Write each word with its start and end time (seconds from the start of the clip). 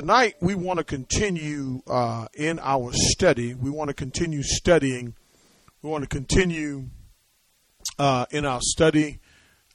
tonight 0.00 0.34
we 0.40 0.54
want 0.54 0.78
to 0.78 0.84
continue 0.84 1.82
uh, 1.86 2.26
in 2.32 2.58
our 2.60 2.90
study. 2.90 3.52
We 3.52 3.68
want 3.68 3.88
to 3.88 3.94
continue 3.94 4.42
studying. 4.42 5.14
We 5.82 5.90
want 5.90 6.04
to 6.04 6.08
continue 6.08 6.88
uh, 7.98 8.24
in 8.30 8.46
our 8.46 8.60
study. 8.62 9.18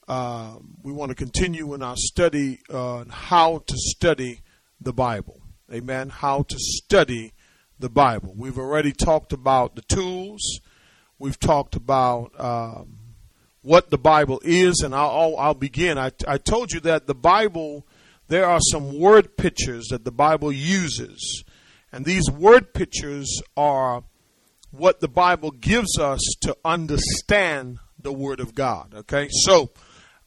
Uh, 0.07 0.55
we 0.81 0.91
want 0.91 1.09
to 1.09 1.15
continue 1.15 1.75
in 1.75 1.83
our 1.83 1.95
study 1.95 2.57
on 2.73 3.09
how 3.09 3.59
to 3.67 3.75
study 3.77 4.41
the 4.81 4.93
Bible. 4.93 5.43
Amen. 5.71 6.09
How 6.09 6.41
to 6.41 6.55
study 6.57 7.33
the 7.77 7.89
Bible. 7.89 8.33
We've 8.35 8.57
already 8.57 8.93
talked 8.93 9.31
about 9.31 9.75
the 9.75 9.83
tools. 9.83 10.59
We've 11.19 11.39
talked 11.39 11.75
about 11.75 12.31
um, 12.39 12.97
what 13.61 13.91
the 13.91 13.99
Bible 13.99 14.41
is, 14.43 14.81
and 14.83 14.95
I'll, 14.95 15.35
I'll 15.37 15.53
begin. 15.53 15.99
I, 15.99 16.09
I 16.27 16.39
told 16.39 16.71
you 16.71 16.79
that 16.79 17.05
the 17.05 17.13
Bible 17.13 17.85
there 18.27 18.45
are 18.45 18.59
some 18.71 18.99
word 18.99 19.37
pictures 19.37 19.87
that 19.89 20.03
the 20.03 20.11
Bible 20.11 20.51
uses. 20.51 21.43
And 21.91 22.05
these 22.05 22.29
word 22.29 22.73
pictures 22.73 23.41
are 23.55 24.03
what 24.71 24.99
the 24.99 25.07
Bible 25.07 25.51
gives 25.51 25.97
us 25.99 26.19
to 26.41 26.57
understand 26.65 27.77
the 27.99 28.11
Word 28.11 28.39
of 28.39 28.55
God. 28.55 28.93
Okay? 28.93 29.29
So, 29.31 29.71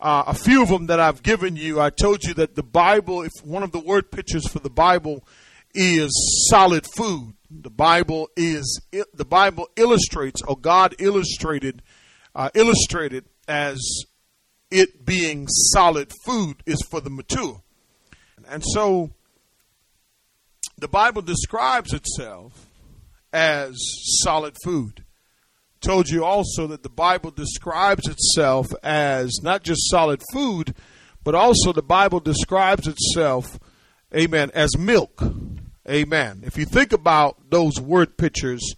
uh, 0.01 0.25
a 0.27 0.35
few 0.35 0.63
of 0.63 0.69
them 0.69 0.87
that 0.87 1.01
I've 1.01 1.23
given 1.23 1.57
you, 1.57 1.81
I 1.81 1.91
told 1.91 2.23
you 2.25 2.35
that 2.35 2.55
the 2.55 2.63
Bible, 2.63 3.23
if 3.23 3.33
one 3.43 3.63
of 3.63 3.73
the 3.73 3.81
word 3.81 4.13
pictures 4.13 4.47
for 4.47 4.61
the 4.61 4.71
Bible 4.71 5.27
is 5.75 6.11
solid 6.51 6.87
food, 6.97 7.35
the 7.51 7.71
Bible 7.71 8.29
is 8.37 8.81
the 9.13 9.25
Bible 9.25 9.69
illustrates, 9.77 10.41
or 10.43 10.57
God 10.57 10.95
illustrated, 10.99 11.83
uh, 12.35 12.51
illustrated 12.55 13.25
as 13.49 13.81
it 14.71 15.05
being 15.05 15.49
solid 15.49 16.13
food 16.25 16.63
is 16.65 16.81
for 16.91 17.01
the 17.01 17.11
mature. 17.11 17.63
And 18.51 18.63
so 18.65 19.11
the 20.79 20.89
Bible 20.89 21.23
describes 21.23 21.93
itself 21.93 22.67
as 23.33 23.77
solid 24.23 24.57
food. 24.65 25.05
Told 25.81 26.09
you 26.09 26.25
also 26.25 26.67
that 26.69 26.83
the 26.83 26.89
Bible 26.89 27.31
describes 27.31 28.09
itself 28.09 28.69
as 28.83 29.41
not 29.43 29.63
just 29.63 29.91
solid 29.91 30.23
food, 30.33 30.75
but 31.23 31.35
also 31.35 31.73
the 31.73 31.83
Bible 31.83 32.21
describes 32.21 32.89
itself, 32.89 33.59
amen, 34.15 34.51
as 34.55 34.77
milk. 34.77 35.23
Amen. 35.89 36.43
If 36.45 36.59
you 36.59 36.65
think 36.65 36.93
about 36.93 37.51
those 37.51 37.81
word 37.81 38.17
pictures, 38.17 38.75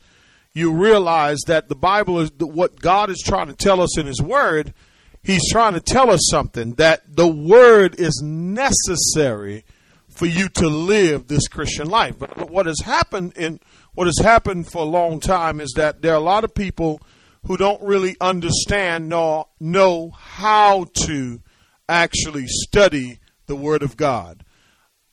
you 0.53 0.73
realize 0.73 1.39
that 1.47 1.69
the 1.69 1.75
Bible 1.75 2.21
is 2.21 2.31
what 2.39 2.81
God 2.81 3.11
is 3.11 3.23
trying 3.25 3.49
to 3.49 3.55
tell 3.55 3.81
us 3.81 3.99
in 3.99 4.07
His 4.07 4.21
Word 4.21 4.75
he's 5.23 5.51
trying 5.51 5.75
to 5.75 5.81
tell 5.81 6.11
us 6.11 6.29
something 6.31 6.75
that 6.75 7.17
the 7.17 7.29
word 7.29 7.99
is 7.99 8.21
necessary 8.25 9.65
for 10.09 10.27
you 10.27 10.49
to 10.49 10.69
live 10.69 11.29
this 11.29 11.49
Christian 11.49 11.89
life. 11.89 12.19
But 12.19 12.51
what 12.51 12.67
has 12.67 12.81
happened 12.81 13.35
in 13.37 13.61
what 13.95 14.07
has 14.07 14.19
happened 14.19 14.69
for 14.71 14.83
a 14.83 14.87
long 14.87 15.21
time 15.21 15.61
is 15.61 15.73
that 15.77 16.03
there 16.03 16.13
are 16.13 16.17
a 16.17 16.21
lot 16.21 16.45
of 16.45 16.55
people 16.55 17.01
who 17.47 17.57
don't 17.57 17.83
really 17.83 18.17
understand 18.21 19.09
nor 19.09 19.47
know 19.59 20.11
how 20.11 20.87
to 21.07 21.41
actually 21.89 22.47
study 22.47 23.19
the 23.47 23.57
Word 23.57 23.83
of 23.83 23.97
God. 23.97 24.45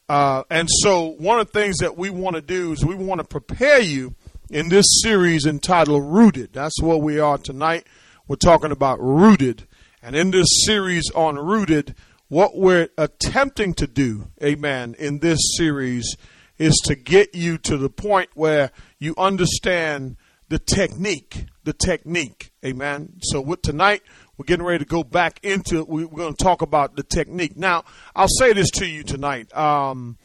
Uh, 0.09 0.43
and 0.49 0.69
so, 0.69 1.09
one 1.17 1.39
of 1.39 1.47
the 1.47 1.59
things 1.59 1.77
that 1.77 1.97
we 1.97 2.09
want 2.09 2.35
to 2.35 2.41
do 2.41 2.71
is 2.71 2.85
we 2.85 2.95
want 2.95 3.19
to 3.19 3.27
prepare 3.27 3.79
you 3.79 4.15
in 4.49 4.69
this 4.69 4.85
series 5.03 5.45
entitled 5.45 6.03
Rooted. 6.05 6.53
That's 6.53 6.81
where 6.81 6.97
we 6.97 7.19
are 7.19 7.37
tonight. 7.37 7.85
We're 8.27 8.37
talking 8.37 8.71
about 8.71 8.99
rooted. 9.01 9.66
And 10.01 10.15
in 10.15 10.31
this 10.31 10.47
series 10.65 11.09
on 11.15 11.37
Rooted, 11.37 11.95
what 12.27 12.57
we're 12.57 12.89
attempting 12.97 13.73
to 13.75 13.87
do, 13.87 14.29
amen, 14.43 14.95
in 14.99 15.19
this 15.19 15.39
series 15.57 16.15
is 16.57 16.75
to 16.85 16.95
get 16.95 17.33
you 17.33 17.57
to 17.59 17.77
the 17.77 17.89
point 17.89 18.29
where 18.35 18.71
you 18.99 19.15
understand 19.17 20.17
the 20.49 20.59
technique, 20.59 21.45
the 21.63 21.73
technique, 21.73 22.51
amen. 22.63 23.13
So 23.21 23.41
with 23.41 23.61
tonight, 23.61 24.01
we're 24.37 24.45
getting 24.45 24.65
ready 24.65 24.83
to 24.83 24.89
go 24.89 25.03
back 25.03 25.39
into 25.43 25.79
it. 25.79 25.89
We're 25.89 26.07
going 26.07 26.35
to 26.35 26.43
talk 26.43 26.61
about 26.61 26.95
the 26.95 27.03
technique. 27.03 27.57
Now, 27.57 27.83
I'll 28.15 28.27
say 28.27 28.53
this 28.53 28.69
to 28.71 28.85
you 28.85 29.03
tonight. 29.03 29.55
Um, 29.55 30.17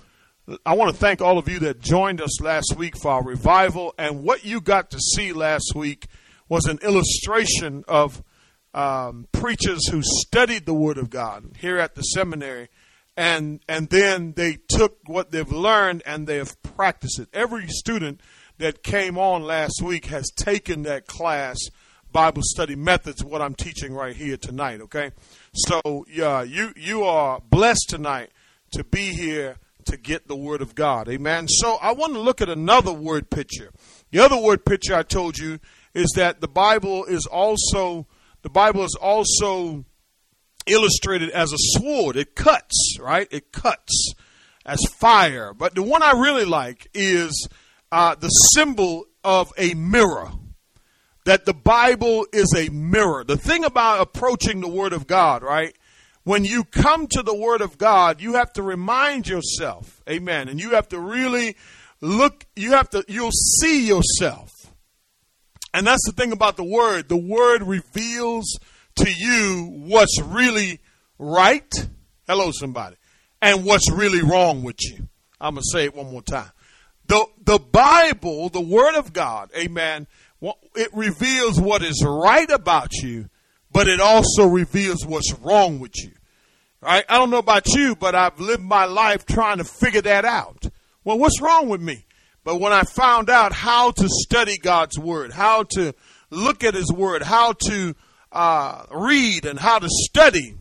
I 0.67 0.75
want 0.75 0.91
to 0.91 0.97
thank 0.97 1.23
all 1.23 1.39
of 1.39 1.49
you 1.49 1.61
that 1.61 1.81
joined 1.81 2.21
us 2.21 2.41
last 2.41 2.75
week 2.77 2.97
for 3.01 3.13
our 3.13 3.25
revival. 3.25 3.95
And 3.97 4.23
what 4.23 4.45
you 4.45 4.61
got 4.61 4.91
to 4.91 4.99
see 4.99 5.33
last 5.33 5.73
week 5.75 6.09
was 6.49 6.67
an 6.67 6.79
illustration 6.83 7.85
of 7.89 8.23
um, 8.75 9.29
preachers 9.33 9.89
who 9.89 10.01
studied 10.03 10.67
the 10.67 10.75
Word 10.75 10.99
of 10.99 11.11
God 11.11 11.53
here 11.59 11.79
at 11.79 11.95
the 11.95 12.03
seminary, 12.03 12.69
and 13.17 13.61
and 13.69 13.89
then 13.91 14.33
they 14.33 14.59
took 14.69 14.99
what 15.07 15.31
they've 15.31 15.53
learned 15.53 16.03
and 16.07 16.27
they 16.27 16.37
have 16.37 16.61
practiced 16.63 17.19
it. 17.19 17.29
Every 17.33 17.69
student 17.69 18.21
that 18.59 18.83
came 18.83 19.19
on 19.19 19.43
last 19.43 19.83
week 19.83 20.07
has 20.07 20.31
taken 20.31 20.83
that 20.85 21.07
class, 21.07 21.59
Bible 22.11 22.43
study 22.45 22.77
methods, 22.77 23.23
what 23.25 23.43
I'm 23.43 23.55
teaching 23.55 23.93
right 23.93 24.17
here 24.17 24.37
tonight. 24.37 24.81
Okay, 24.83 25.13
so 25.55 26.07
yeah, 26.09 26.43
you 26.43 26.73
you 26.77 27.05
are 27.05 27.41
blessed 27.41 27.87
tonight 27.89 28.31
to 28.73 28.85
be 28.85 29.13
here 29.13 29.57
to 29.85 29.97
get 29.97 30.29
the 30.29 30.37
Word 30.37 30.63
of 30.63 30.75
God. 30.75 31.09
Amen. 31.09 31.49
So 31.49 31.77
I 31.83 31.93
want 31.93 32.15
to 32.15 32.21
look 32.21 32.41
at 32.41 32.49
another 32.49 32.93
word 32.93 33.31
picture. 33.31 33.71
The 34.11 34.21
other 34.21 34.37
word 34.37 34.65
picture 34.65 34.95
I 34.95 35.03
told 35.03 35.39
you 35.39 35.59
is 35.95 36.11
that 36.17 36.41
the 36.41 36.49
Bible 36.49 37.05
is 37.05 37.27
also 37.27 38.07
the 38.43 38.51
Bible 38.51 38.85
is 38.85 38.97
also 39.01 39.85
illustrated 40.67 41.31
as 41.31 41.53
a 41.53 41.59
sword. 41.59 42.17
It 42.17 42.35
cuts, 42.35 42.99
right? 43.01 43.29
It 43.31 43.53
cuts 43.53 44.15
as 44.65 44.79
fire. 44.99 45.53
But 45.55 45.75
the 45.75 45.83
one 45.83 46.03
I 46.03 46.13
really 46.13 46.45
like 46.45 46.89
is 46.95 47.49
uh, 47.91 48.15
the 48.15 48.29
symbol 48.29 49.07
of 49.25 49.53
a 49.57 49.75
mirror. 49.75 50.31
That 51.25 51.45
the 51.45 51.55
Bible 51.55 52.27
is 52.33 52.53
a 52.57 52.69
mirror. 52.71 53.23
The 53.23 53.37
thing 53.37 53.65
about 53.65 54.01
approaching 54.01 54.61
the 54.61 54.69
Word 54.69 54.93
of 54.93 55.07
God, 55.07 55.45
right? 55.45 55.75
When 56.25 56.45
you 56.45 56.65
come 56.65 57.07
to 57.09 57.23
the 57.23 57.35
Word 57.35 57.61
of 57.61 57.79
God, 57.79 58.21
you 58.21 58.35
have 58.35 58.53
to 58.55 58.63
remind 58.63 59.29
yourself, 59.29 60.03
amen, 60.09 60.49
and 60.49 60.61
you 60.61 60.71
have 60.71 60.89
to 60.89 60.99
really 60.99 61.57
look, 62.01 62.45
you 62.57 62.73
have 62.73 62.91
to, 62.91 63.05
you'll 63.07 63.31
see 63.31 63.87
yourself 63.87 64.52
and 65.75 65.87
that's 65.87 66.05
the 66.07 66.13
thing 66.13 66.33
about 66.33 66.57
the 66.57 66.65
word. 66.65 67.09
The 67.09 67.17
word 67.17 67.63
reveals 67.63 68.59
to 68.97 69.11
you 69.11 69.71
what's 69.87 70.21
really 70.21 70.81
right. 71.19 71.73
Hello, 72.27 72.51
somebody. 72.53 72.97
And 73.41 73.65
what's 73.65 73.91
really 73.91 74.23
wrong 74.23 74.63
with 74.63 74.77
you. 74.81 75.09
I'm 75.41 75.55
going 75.55 75.63
to 75.63 75.71
say 75.73 75.85
it 75.85 75.97
one 75.97 76.11
more 76.11 76.23
time. 76.23 76.51
The, 77.07 77.27
the 77.45 77.59
Bible, 77.59 78.49
the 78.49 78.61
Word 78.61 78.95
of 78.95 79.13
God, 79.13 79.51
amen, 79.57 80.07
it 80.75 80.89
reveals 80.95 81.61
what 81.61 81.83
is 81.83 82.05
right 82.07 82.49
about 82.51 82.93
you, 82.95 83.29
but 83.73 83.89
it 83.89 84.01
also 84.01 84.47
reveals 84.47 85.05
what's 85.05 85.35
wrong 85.41 85.81
with 85.81 85.93
you. 86.03 86.13
Right? 86.81 87.05
I 87.09 87.19
don't 87.19 87.31
know 87.31 87.39
about 87.39 87.69
you, 87.69 87.97
but 87.97 88.15
I've 88.15 88.41
lived 88.41 88.63
my 88.63 88.85
life 88.85 89.27
trying 89.27 89.59
to 89.59 89.65
figure 89.65 90.03
that 90.03 90.25
out. 90.25 90.67
Well, 91.05 91.19
what's 91.19 91.41
wrong 91.41 91.69
with 91.69 91.81
me? 91.81 92.07
But 92.45 92.61
when 92.61 92.73
I 92.73 92.83
found 92.83 93.31
out 93.31 93.53
how 93.53 93.93
to 93.93 94.09
study 94.09 94.59
God's 94.59 94.99
Word, 94.99 95.33
how 95.33 95.65
to 95.75 95.95
look 96.31 96.65
at 96.65 96.75
His 96.75 96.93
Word, 96.93 97.23
how 97.23 97.53
to 97.53 97.95
uh, 98.33 98.85
read 98.91 99.47
and 99.47 99.59
how 99.59 99.79
to 99.79 99.89
study, 99.89 100.57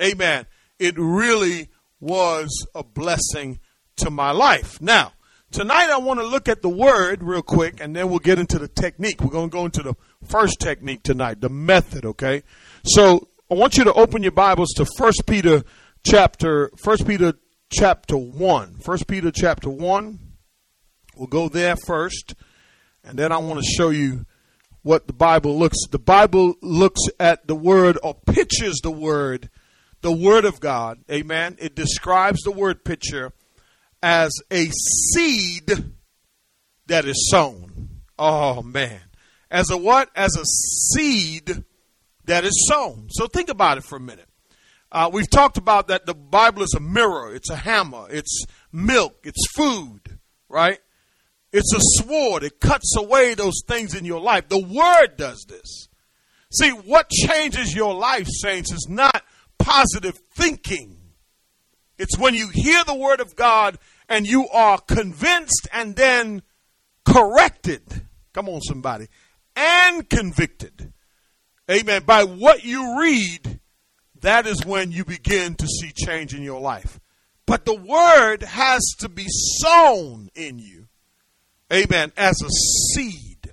amen, 0.00 0.46
it 0.78 0.94
really 0.96 1.68
was 2.00 2.66
a 2.74 2.84
blessing 2.84 3.58
to 3.96 4.10
my 4.10 4.30
life. 4.30 4.80
Now, 4.80 5.12
tonight 5.50 5.90
I 5.90 5.98
want 5.98 6.20
to 6.20 6.26
look 6.26 6.48
at 6.48 6.62
the 6.62 6.68
Word 6.68 7.22
real 7.22 7.42
quick 7.42 7.80
and 7.80 7.96
then 7.96 8.10
we'll 8.10 8.20
get 8.20 8.38
into 8.38 8.58
the 8.58 8.68
technique. 8.68 9.20
We're 9.20 9.30
going 9.30 9.50
to 9.50 9.56
go 9.56 9.64
into 9.64 9.82
the 9.82 9.94
first 10.28 10.60
technique 10.60 11.02
tonight, 11.02 11.40
the 11.40 11.48
method, 11.48 12.04
okay? 12.04 12.44
So 12.84 13.28
I 13.50 13.54
want 13.54 13.76
you 13.76 13.84
to 13.84 13.92
open 13.92 14.22
your 14.22 14.32
Bibles 14.32 14.70
to 14.76 14.84
1 14.84 15.12
Peter 15.26 15.64
chapter, 16.06 16.70
1 16.82 16.98
Peter 16.98 17.34
chapter 17.70 18.16
1. 18.16 18.76
1 18.84 18.98
Peter 19.08 19.32
chapter 19.32 19.70
1. 19.70 20.23
We'll 21.16 21.26
go 21.26 21.48
there 21.48 21.76
first, 21.76 22.34
and 23.04 23.18
then 23.18 23.32
I 23.32 23.38
want 23.38 23.60
to 23.60 23.70
show 23.70 23.90
you 23.90 24.26
what 24.82 25.06
the 25.06 25.12
Bible 25.12 25.58
looks. 25.58 25.78
The 25.90 25.98
Bible 25.98 26.56
looks 26.60 27.00
at 27.18 27.46
the 27.46 27.54
word 27.54 27.98
or 28.02 28.14
pictures 28.14 28.80
the 28.82 28.90
word, 28.90 29.50
the 30.02 30.12
word 30.12 30.44
of 30.44 30.60
God. 30.60 31.00
Amen. 31.10 31.56
It 31.58 31.74
describes 31.74 32.42
the 32.42 32.52
word 32.52 32.84
picture 32.84 33.32
as 34.02 34.30
a 34.50 34.66
seed 35.12 35.92
that 36.86 37.04
is 37.06 37.28
sown. 37.30 38.02
Oh 38.18 38.62
man. 38.62 39.00
As 39.50 39.70
a 39.70 39.76
what? 39.76 40.10
As 40.14 40.36
a 40.36 40.44
seed 40.44 41.64
that 42.26 42.44
is 42.44 42.66
sown. 42.68 43.08
So 43.10 43.26
think 43.26 43.48
about 43.48 43.78
it 43.78 43.84
for 43.84 43.96
a 43.96 44.00
minute. 44.00 44.28
Uh, 44.92 45.10
we've 45.12 45.30
talked 45.30 45.58
about 45.58 45.88
that 45.88 46.06
the 46.06 46.14
Bible 46.14 46.62
is 46.62 46.72
a 46.76 46.80
mirror, 46.80 47.34
it's 47.34 47.50
a 47.50 47.56
hammer, 47.56 48.06
it's 48.10 48.44
milk, 48.72 49.16
it's 49.24 49.44
food, 49.56 50.20
right? 50.48 50.78
It's 51.56 51.72
a 51.72 52.02
sword. 52.02 52.42
It 52.42 52.58
cuts 52.58 52.96
away 52.96 53.34
those 53.34 53.62
things 53.68 53.94
in 53.94 54.04
your 54.04 54.20
life. 54.20 54.48
The 54.48 54.58
Word 54.58 55.16
does 55.16 55.46
this. 55.48 55.88
See, 56.52 56.70
what 56.70 57.08
changes 57.08 57.76
your 57.76 57.94
life, 57.94 58.26
saints, 58.28 58.72
is 58.72 58.88
not 58.90 59.22
positive 59.56 60.18
thinking. 60.34 60.96
It's 61.96 62.18
when 62.18 62.34
you 62.34 62.48
hear 62.52 62.82
the 62.82 62.96
Word 62.96 63.20
of 63.20 63.36
God 63.36 63.78
and 64.08 64.26
you 64.26 64.48
are 64.48 64.80
convinced 64.80 65.68
and 65.72 65.94
then 65.94 66.42
corrected. 67.04 67.82
Come 68.32 68.48
on, 68.48 68.60
somebody. 68.60 69.06
And 69.54 70.10
convicted. 70.10 70.92
Amen. 71.70 72.02
By 72.04 72.24
what 72.24 72.64
you 72.64 72.98
read, 73.00 73.60
that 74.22 74.48
is 74.48 74.66
when 74.66 74.90
you 74.90 75.04
begin 75.04 75.54
to 75.54 75.68
see 75.68 75.92
change 75.92 76.34
in 76.34 76.42
your 76.42 76.60
life. 76.60 76.98
But 77.46 77.64
the 77.64 77.76
word 77.76 78.42
has 78.42 78.82
to 78.98 79.08
be 79.08 79.26
sown 79.28 80.30
in 80.34 80.58
you. 80.58 80.73
Amen. 81.72 82.12
As 82.16 82.42
a 82.42 82.50
seed. 82.50 83.52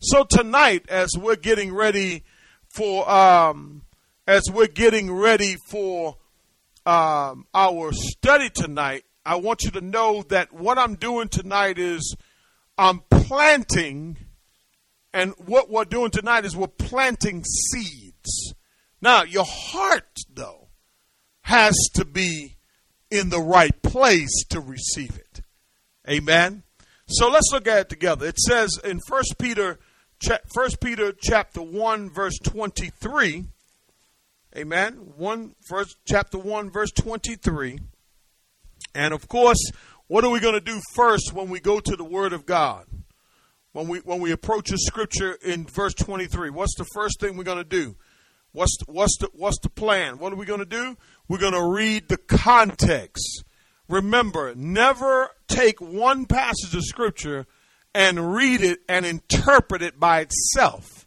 So 0.00 0.24
tonight, 0.24 0.84
as 0.88 1.10
we're 1.16 1.36
getting 1.36 1.74
ready 1.74 2.24
for, 2.68 3.10
um, 3.10 3.82
as 4.26 4.44
we're 4.52 4.66
getting 4.66 5.12
ready 5.12 5.56
for 5.70 6.16
um, 6.84 7.46
our 7.54 7.92
study 7.92 8.50
tonight, 8.50 9.04
I 9.24 9.36
want 9.36 9.64
you 9.64 9.70
to 9.72 9.80
know 9.80 10.22
that 10.28 10.52
what 10.52 10.78
I'm 10.78 10.94
doing 10.94 11.28
tonight 11.28 11.78
is 11.78 12.14
I'm 12.76 13.02
planting, 13.10 14.18
and 15.12 15.34
what 15.44 15.70
we're 15.70 15.84
doing 15.84 16.10
tonight 16.10 16.44
is 16.44 16.56
we're 16.56 16.68
planting 16.68 17.44
seeds. 17.44 18.54
Now, 19.00 19.24
your 19.24 19.46
heart, 19.46 20.16
though, 20.32 20.68
has 21.42 21.74
to 21.94 22.04
be 22.04 22.56
in 23.10 23.30
the 23.30 23.40
right 23.40 23.82
place 23.82 24.44
to 24.50 24.60
receive 24.60 25.16
it. 25.16 25.40
Amen. 26.08 26.62
So 27.08 27.28
let's 27.28 27.50
look 27.52 27.66
at 27.66 27.78
it 27.78 27.88
together. 27.88 28.26
It 28.26 28.38
says 28.38 28.78
in 28.84 29.00
First 29.08 29.36
Peter, 29.38 29.78
First 30.52 30.80
Peter 30.80 31.12
chapter 31.18 31.62
one, 31.62 32.10
verse 32.10 32.38
twenty-three. 32.42 33.46
Amen. 34.56 34.92
One 35.16 35.54
verse, 35.70 35.94
chapter 36.06 36.38
one, 36.38 36.70
verse 36.70 36.90
twenty-three. 36.90 37.78
And 38.94 39.14
of 39.14 39.26
course, 39.28 39.70
what 40.06 40.24
are 40.24 40.30
we 40.30 40.40
going 40.40 40.54
to 40.54 40.60
do 40.60 40.80
first 40.94 41.32
when 41.32 41.48
we 41.48 41.60
go 41.60 41.80
to 41.80 41.96
the 41.96 42.04
Word 42.04 42.32
of 42.32 42.46
God? 42.46 42.86
When 43.72 43.88
we 43.88 44.00
when 44.00 44.20
we 44.20 44.32
approach 44.32 44.70
the 44.70 44.78
scripture 44.78 45.32
in 45.42 45.66
verse 45.66 45.94
23, 45.94 46.50
what's 46.50 46.74
the 46.76 46.86
first 46.94 47.20
thing 47.20 47.36
we're 47.36 47.44
going 47.44 47.58
to 47.58 47.64
do? 47.64 47.96
What's 48.52 48.76
the, 48.78 48.92
what's 48.92 49.16
the 49.18 49.30
what's 49.34 49.58
the 49.60 49.70
plan? 49.70 50.18
What 50.18 50.32
are 50.32 50.36
we 50.36 50.46
going 50.46 50.60
to 50.60 50.66
do? 50.66 50.96
We're 51.28 51.38
going 51.38 51.52
to 51.52 51.64
read 51.64 52.08
the 52.08 52.16
context. 52.16 53.44
Remember, 53.88 54.54
never 54.54 55.30
take 55.48 55.80
one 55.80 56.26
passage 56.26 56.74
of 56.74 56.84
scripture 56.84 57.46
and 57.94 58.34
read 58.34 58.60
it 58.60 58.80
and 58.88 59.06
interpret 59.06 59.82
it 59.82 59.98
by 59.98 60.20
itself. 60.20 61.06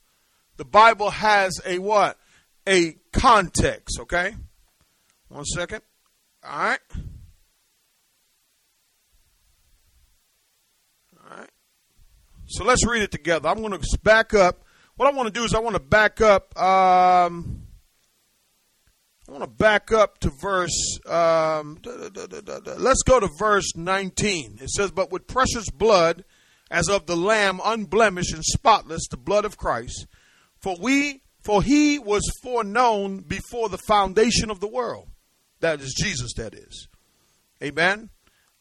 The 0.58 0.66
Bible 0.66 1.12
has 1.12 1.62
a 1.66 1.80
what? 1.80 2.18
A 2.68 2.98
context, 3.14 4.00
okay? 4.02 4.36
One 5.30 5.46
second. 5.46 5.82
All 6.44 6.58
right. 6.58 6.80
Alright. 11.24 11.50
So 12.48 12.64
let's 12.64 12.86
read 12.86 13.04
it 13.04 13.12
together. 13.12 13.48
I'm 13.48 13.62
going 13.62 13.80
to 13.80 14.00
back 14.04 14.34
up. 14.34 14.64
What 14.98 15.12
I 15.12 15.16
want 15.16 15.28
to 15.28 15.40
do 15.40 15.46
is 15.46 15.54
I 15.54 15.60
want 15.60 15.76
to 15.76 15.82
back 15.82 16.20
up. 16.20 16.60
Um, 16.60 17.68
I 19.32 19.34
want 19.34 19.46
to 19.46 19.50
back 19.50 19.94
up 19.94 20.18
to 20.20 20.30
verse. 20.30 21.00
Um, 21.06 21.80
da, 21.82 22.10
da, 22.10 22.60
da, 22.60 22.74
let's 22.78 23.02
go 23.02 23.18
to 23.18 23.30
verse 23.40 23.78
19. 23.78 24.58
It 24.60 24.70
says, 24.70 24.92
"But 24.92 25.10
with 25.10 25.26
precious 25.26 25.70
blood, 25.70 26.26
as 26.70 26.90
of 26.90 27.06
the 27.06 27.16
Lamb, 27.16 27.62
unblemished 27.64 28.34
and 28.34 28.44
spotless, 28.44 29.08
the 29.10 29.16
blood 29.16 29.46
of 29.46 29.56
Christ, 29.56 30.06
for 30.60 30.76
we, 30.78 31.22
for 31.40 31.64
He 31.64 31.98
was 31.98 32.30
foreknown 32.44 33.20
before 33.20 33.70
the 33.70 33.78
foundation 33.78 34.52
of 34.52 34.60
the 34.60 34.68
world. 34.68 35.08
That 35.62 35.80
is 35.80 35.94
Jesus. 35.94 36.34
That 36.34 36.54
is, 36.54 36.90
Amen. 37.64 38.10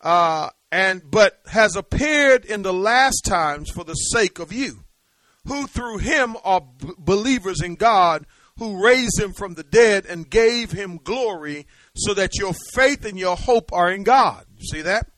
Uh, 0.00 0.50
and 0.70 1.02
but 1.11 1.40
has 1.46 1.75
appeared 1.75 2.44
in 2.44 2.62
the 2.62 2.73
last 2.73 3.25
times 3.25 3.70
for 3.70 3.82
the 3.82 3.94
sake 3.94 4.38
of 4.38 4.52
you, 4.52 4.84
who 5.49 5.66
through 5.66 5.99
him 5.99 6.37
are 6.44 6.61
b- 6.61 6.93
believers 6.96 7.61
in 7.61 7.75
God, 7.75 8.25
who 8.61 8.85
raised 8.85 9.19
him 9.19 9.33
from 9.33 9.55
the 9.55 9.65
dead 9.65 10.05
and 10.07 10.31
gave 10.31 10.71
him 10.71 11.01
glory, 11.03 11.67
so 11.97 12.15
that 12.15 12.39
your 12.39 12.53
faith 12.75 13.05
and 13.05 13.19
your 13.19 13.35
hope 13.35 13.73
are 13.73 13.91
in 13.91 14.05
God. 14.05 14.45
See 14.71 14.83
that? 14.83 15.09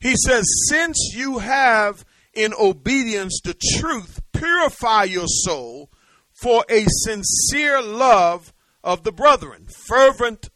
He 0.00 0.14
says, 0.16 0.44
Since 0.70 1.12
you 1.14 1.40
have 1.40 2.04
in 2.32 2.54
obedience 2.58 3.40
the 3.44 3.54
truth, 3.54 4.22
purify 4.32 5.04
your 5.04 5.26
soul 5.26 5.90
for 6.32 6.64
a 6.70 6.84
sincere 6.86 7.82
love 7.82 8.52
of 8.84 9.02
the 9.02 9.12
brethren, 9.12 9.66
fervent, 9.88 10.50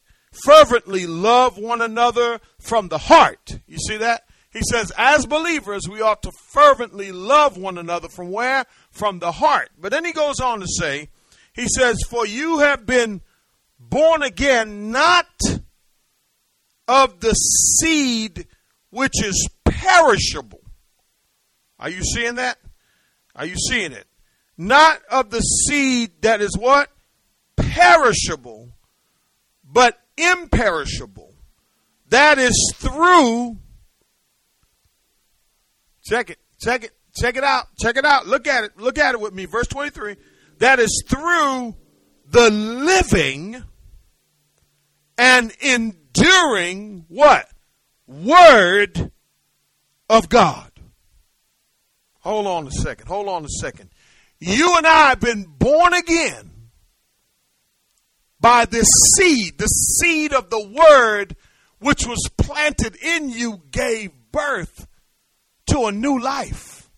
fervently 0.44 1.06
love 1.06 1.58
one 1.58 1.82
another 1.82 2.40
from 2.60 2.88
the 2.88 2.98
heart. 2.98 3.58
You 3.66 3.78
see 3.78 3.96
that? 3.96 4.22
He 4.50 4.60
says, 4.70 4.92
as 4.96 5.26
believers, 5.26 5.88
we 5.88 6.00
ought 6.00 6.22
to 6.22 6.32
fervently 6.50 7.12
love 7.12 7.56
one 7.58 7.78
another 7.78 8.08
from 8.08 8.30
where? 8.30 8.64
From 8.90 9.18
the 9.18 9.32
heart. 9.32 9.70
But 9.78 9.92
then 9.92 10.04
he 10.04 10.12
goes 10.12 10.40
on 10.40 10.60
to 10.60 10.66
say, 10.66 11.10
he 11.58 11.66
says, 11.68 11.98
For 12.08 12.26
you 12.26 12.58
have 12.60 12.86
been 12.86 13.20
born 13.78 14.22
again, 14.22 14.90
not 14.90 15.26
of 16.86 17.20
the 17.20 17.32
seed 17.32 18.46
which 18.90 19.22
is 19.22 19.48
perishable. 19.64 20.60
Are 21.78 21.90
you 21.90 22.02
seeing 22.02 22.36
that? 22.36 22.58
Are 23.34 23.46
you 23.46 23.56
seeing 23.56 23.92
it? 23.92 24.06
Not 24.56 25.00
of 25.10 25.30
the 25.30 25.40
seed 25.40 26.22
that 26.22 26.40
is 26.40 26.56
what? 26.56 26.90
Perishable, 27.56 28.70
but 29.64 29.98
imperishable. 30.16 31.34
That 32.08 32.38
is 32.38 32.72
through 32.76 33.58
Check 36.08 36.30
it. 36.30 36.38
Check 36.58 36.84
it. 36.84 36.92
Check 37.14 37.36
it 37.36 37.44
out. 37.44 37.66
Check 37.78 37.98
it 37.98 38.04
out. 38.04 38.26
Look 38.26 38.46
at 38.46 38.64
it. 38.64 38.78
Look 38.78 38.98
at 38.98 39.14
it 39.14 39.20
with 39.20 39.34
me. 39.34 39.44
Verse 39.44 39.66
23. 39.66 40.16
That 40.58 40.78
is 40.78 41.04
through 41.06 41.76
the 42.26 42.50
living 42.50 43.62
and 45.16 45.52
enduring 45.60 47.04
what? 47.08 47.46
Word 48.06 49.12
of 50.08 50.28
God. 50.28 50.70
Hold 52.20 52.46
on 52.46 52.66
a 52.66 52.70
second. 52.70 53.06
Hold 53.06 53.28
on 53.28 53.44
a 53.44 53.48
second. 53.48 53.90
You 54.40 54.76
and 54.76 54.86
I 54.86 55.10
have 55.10 55.20
been 55.20 55.44
born 55.44 55.94
again 55.94 56.50
by 58.40 58.64
this 58.64 58.88
seed, 59.16 59.58
the 59.58 59.66
seed 59.66 60.32
of 60.32 60.50
the 60.50 60.60
word 60.60 61.36
which 61.80 62.06
was 62.06 62.28
planted 62.36 62.96
in 62.96 63.30
you 63.30 63.62
gave 63.70 64.10
birth 64.32 64.86
to 65.66 65.86
a 65.86 65.92
new 65.92 66.20
life. 66.20 66.90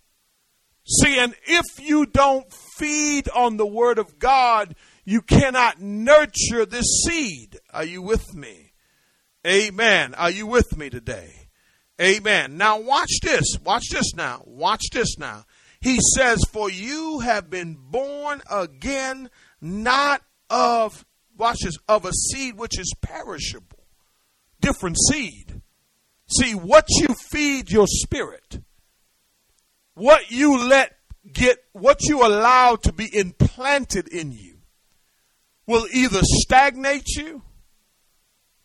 See, 0.87 1.19
and 1.19 1.35
if 1.47 1.65
you 1.79 2.07
don't 2.07 2.53
feed 2.81 3.29
on 3.29 3.57
the 3.57 3.67
Word 3.67 3.99
of 3.99 4.19
God, 4.19 4.75
you 5.05 5.23
cannot 5.23 5.81
nurture 5.81 6.67
this 6.67 6.87
seed. 7.07 7.59
Are 7.73 7.85
you 7.85 8.03
with 8.03 8.35
me? 8.35 8.73
Amen. 9.47 10.15
Are 10.15 10.31
you 10.31 10.47
with 10.47 10.77
me 10.77 10.91
today? 10.91 11.49
Amen. 12.01 12.57
Now, 12.57 12.81
watch 12.81 13.21
this. 13.23 13.57
Watch 13.63 13.91
this 13.91 14.15
now. 14.15 14.43
Watch 14.47 14.85
this 14.93 15.19
now. 15.19 15.45
He 15.81 15.99
says, 16.17 16.43
For 16.51 16.71
you 16.71 17.21
have 17.21 17.51
been 17.51 17.77
born 17.79 18.43
again, 18.51 19.31
not 19.61 20.23
of, 20.49 21.05
watch 21.37 21.59
this, 21.63 21.77
of 21.89 22.05
a 22.05 22.13
seed 22.13 22.57
which 22.57 22.79
is 22.79 22.95
perishable. 23.01 23.85
Different 24.61 24.97
seed. 25.09 25.61
See, 26.39 26.55
what 26.55 26.87
you 26.91 27.09
feed 27.31 27.71
your 27.71 27.87
spirit, 27.87 28.61
what 29.95 30.31
you 30.31 30.59
let 30.69 30.97
get, 31.33 31.59
what 31.73 32.03
you 32.03 32.27
allow 32.27 32.77
to 32.77 32.93
be 32.93 33.09
implanted 33.15 34.09
in 34.09 34.33
you, 34.33 34.59
will 35.67 35.87
either 35.93 36.21
stagnate 36.23 37.09
you 37.17 37.43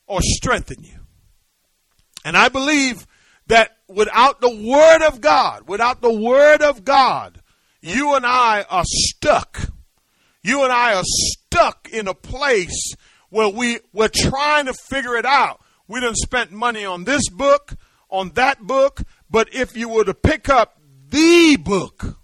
or 0.07 0.19
strengthen 0.21 0.83
you. 0.83 0.99
And 2.23 2.35
I 2.35 2.49
believe 2.49 3.05
that 3.47 3.77
without 3.87 4.41
the 4.41 4.49
Word 4.49 5.03
of 5.05 5.21
God, 5.21 5.67
without 5.67 6.01
the 6.01 6.13
Word 6.13 6.61
of 6.61 6.83
God, 6.83 7.41
you 7.81 8.15
and 8.15 8.25
I 8.25 8.65
are 8.69 8.83
stuck. 8.85 9.69
You 10.41 10.63
and 10.63 10.73
I 10.73 10.95
are 10.95 11.03
stuck 11.05 11.89
in 11.91 12.07
a 12.07 12.15
place 12.15 12.95
where 13.29 13.49
we, 13.49 13.79
we're 13.93 14.07
trying 14.07 14.65
to 14.65 14.73
figure 14.73 15.15
it 15.15 15.25
out. 15.25 15.61
We 15.87 15.99
done 15.99 16.15
spent 16.15 16.51
money 16.51 16.85
on 16.85 17.03
this 17.03 17.29
book, 17.29 17.75
on 18.09 18.31
that 18.31 18.61
book, 18.61 19.01
but 19.29 19.53
if 19.53 19.77
you 19.77 19.89
were 19.89 20.05
to 20.05 20.13
pick 20.13 20.49
up 20.49 20.79
the 21.09 21.57
book, 21.57 22.17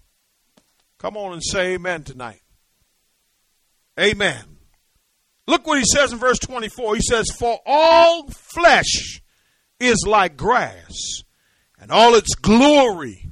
come 1.01 1.17
on 1.17 1.33
and 1.33 1.43
say 1.43 1.73
amen 1.73 2.03
tonight. 2.03 2.41
Amen. 3.99 4.43
Look 5.47 5.65
what 5.65 5.79
he 5.79 5.85
says 5.85 6.13
in 6.13 6.19
verse 6.19 6.39
24. 6.39 6.95
He 6.95 7.01
says, 7.01 7.31
For 7.31 7.59
all 7.65 8.27
flesh 8.29 9.21
is 9.79 10.05
like 10.07 10.37
grass, 10.37 11.23
and 11.79 11.91
all 11.91 12.15
its 12.15 12.35
glory, 12.35 13.29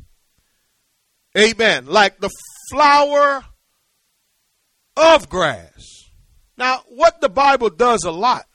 amen, 1.38 1.86
like 1.86 2.20
the 2.20 2.32
flower 2.72 3.46
of 4.98 5.30
grass. 5.30 6.10
Now, 6.58 6.82
what 6.90 7.22
the 7.22 7.30
Bible 7.30 7.70
does 7.70 8.04
a 8.04 8.12
lot 8.12 8.46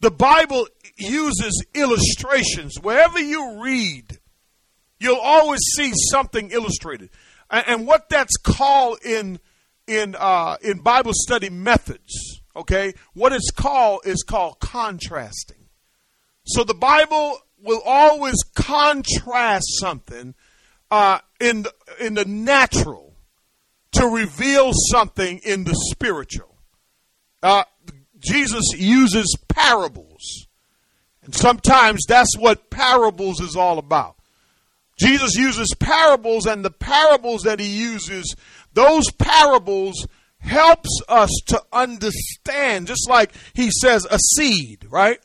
the 0.00 0.10
Bible 0.10 0.68
uses 0.96 1.64
illustrations. 1.74 2.78
Wherever 2.80 3.18
you 3.18 3.60
read, 3.62 4.18
you'll 4.98 5.16
always 5.16 5.60
see 5.74 5.92
something 6.10 6.50
illustrated. 6.50 7.10
And, 7.50 7.86
what 7.86 8.08
that's 8.08 8.36
called 8.36 8.98
in 9.04 9.38
in 9.86 10.16
uh, 10.18 10.56
in 10.62 10.78
Bible 10.80 11.12
study 11.14 11.48
methods, 11.48 12.40
okay, 12.56 12.94
what 13.14 13.32
it's 13.32 13.50
called 13.50 14.00
is 14.04 14.22
called 14.22 14.58
contrasting. 14.60 15.68
So 16.44 16.64
the 16.64 16.74
Bible 16.74 17.38
will 17.62 17.82
always 17.84 18.36
contrast 18.54 19.66
something 19.80 20.34
uh, 20.90 21.18
in 21.40 21.62
the, 21.62 21.72
in 22.00 22.14
the 22.14 22.24
natural 22.24 23.14
to 23.92 24.06
reveal 24.06 24.70
something 24.90 25.40
in 25.44 25.64
the 25.64 25.74
spiritual. 25.90 26.56
Uh, 27.42 27.64
Jesus 28.18 28.64
uses 28.76 29.36
parables, 29.48 30.46
and 31.22 31.34
sometimes 31.34 32.04
that's 32.06 32.36
what 32.36 32.70
parables 32.70 33.40
is 33.40 33.56
all 33.56 33.78
about. 33.78 34.16
Jesus 34.98 35.34
uses 35.34 35.74
parables, 35.78 36.46
and 36.46 36.64
the 36.64 36.70
parables 36.70 37.42
that 37.42 37.60
he 37.60 37.66
uses, 37.66 38.34
those 38.72 39.10
parables 39.12 40.06
helps 40.38 41.00
us 41.08 41.30
to 41.46 41.62
understand, 41.72 42.86
just 42.86 43.08
like 43.08 43.32
he 43.52 43.70
says 43.70 44.06
a 44.10 44.18
seed, 44.18 44.86
right? 44.88 45.20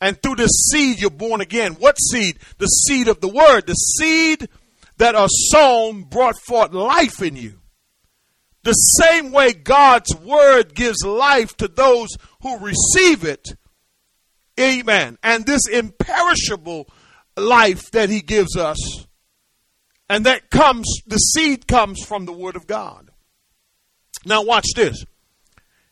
And 0.00 0.20
through 0.22 0.36
the 0.36 0.48
seed 0.48 1.00
you're 1.00 1.10
born 1.10 1.40
again. 1.40 1.74
What 1.74 1.96
seed? 1.96 2.38
The 2.58 2.66
seed 2.66 3.08
of 3.08 3.20
the 3.20 3.28
word. 3.28 3.66
The 3.66 3.74
seed 3.74 4.48
that 4.98 5.14
are 5.14 5.28
sown 5.28 6.02
brought 6.02 6.38
forth 6.46 6.72
life 6.72 7.22
in 7.22 7.36
you. 7.36 7.60
The 8.62 8.72
same 8.72 9.30
way 9.30 9.52
God's 9.52 10.14
word 10.16 10.74
gives 10.74 11.04
life 11.04 11.56
to 11.58 11.68
those 11.68 12.08
who 12.42 12.58
receive 12.58 13.24
it. 13.24 13.46
Amen. 14.58 15.18
And 15.22 15.46
this 15.46 15.68
imperishable 15.68 16.88
life 17.36 17.90
that 17.92 18.10
he 18.10 18.20
gives 18.20 18.56
us, 18.56 19.05
and 20.08 20.26
that 20.26 20.50
comes, 20.50 20.86
the 21.06 21.16
seed 21.16 21.66
comes 21.66 22.04
from 22.04 22.26
the 22.26 22.32
word 22.32 22.56
of 22.56 22.66
God. 22.66 23.10
Now, 24.24 24.42
watch 24.42 24.66
this. 24.74 25.04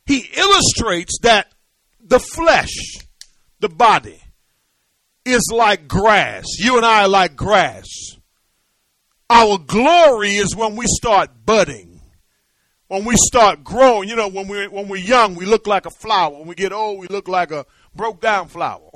He 0.06 0.28
illustrates 0.36 1.18
that 1.22 1.52
the 2.00 2.18
flesh, 2.18 2.74
the 3.60 3.68
body, 3.68 4.20
is 5.24 5.50
like 5.52 5.88
grass. 5.88 6.44
You 6.58 6.76
and 6.76 6.84
I 6.84 7.02
are 7.02 7.08
like 7.08 7.36
grass. 7.36 7.86
Our 9.30 9.58
glory 9.58 10.36
is 10.36 10.54
when 10.54 10.76
we 10.76 10.84
start 10.86 11.30
budding. 11.46 12.00
When 12.88 13.04
we 13.04 13.14
start 13.16 13.64
growing, 13.64 14.08
you 14.08 14.16
know, 14.16 14.28
when 14.28 14.46
we 14.46 14.68
when 14.68 14.88
we're 14.88 14.98
young, 14.98 15.34
we 15.34 15.46
look 15.46 15.66
like 15.66 15.86
a 15.86 15.90
flower. 15.90 16.38
When 16.38 16.46
we 16.46 16.54
get 16.54 16.72
old, 16.72 17.00
we 17.00 17.06
look 17.06 17.28
like 17.28 17.50
a 17.50 17.64
broke 17.94 18.20
down 18.20 18.48
flower. 18.48 18.90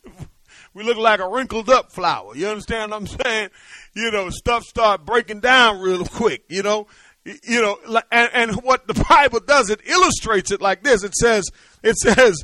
we 0.74 0.82
look 0.82 0.96
like 0.96 1.20
a 1.20 1.28
wrinkled 1.28 1.70
up 1.70 1.92
flower. 1.92 2.34
You 2.34 2.48
understand 2.48 2.90
what 2.90 2.96
I'm 3.00 3.06
saying? 3.06 3.50
You 3.94 4.10
know, 4.10 4.30
stuff 4.30 4.64
start 4.64 5.04
breaking 5.04 5.40
down 5.40 5.80
real 5.80 6.04
quick, 6.04 6.44
you 6.48 6.62
know. 6.62 6.86
You 7.24 7.62
know, 7.62 8.02
and, 8.10 8.30
and 8.34 8.62
what 8.62 8.88
the 8.88 9.04
Bible 9.08 9.38
does, 9.40 9.70
it 9.70 9.80
illustrates 9.86 10.50
it 10.50 10.60
like 10.60 10.82
this. 10.82 11.04
It 11.04 11.14
says, 11.14 11.44
it 11.82 11.96
says, 11.96 12.42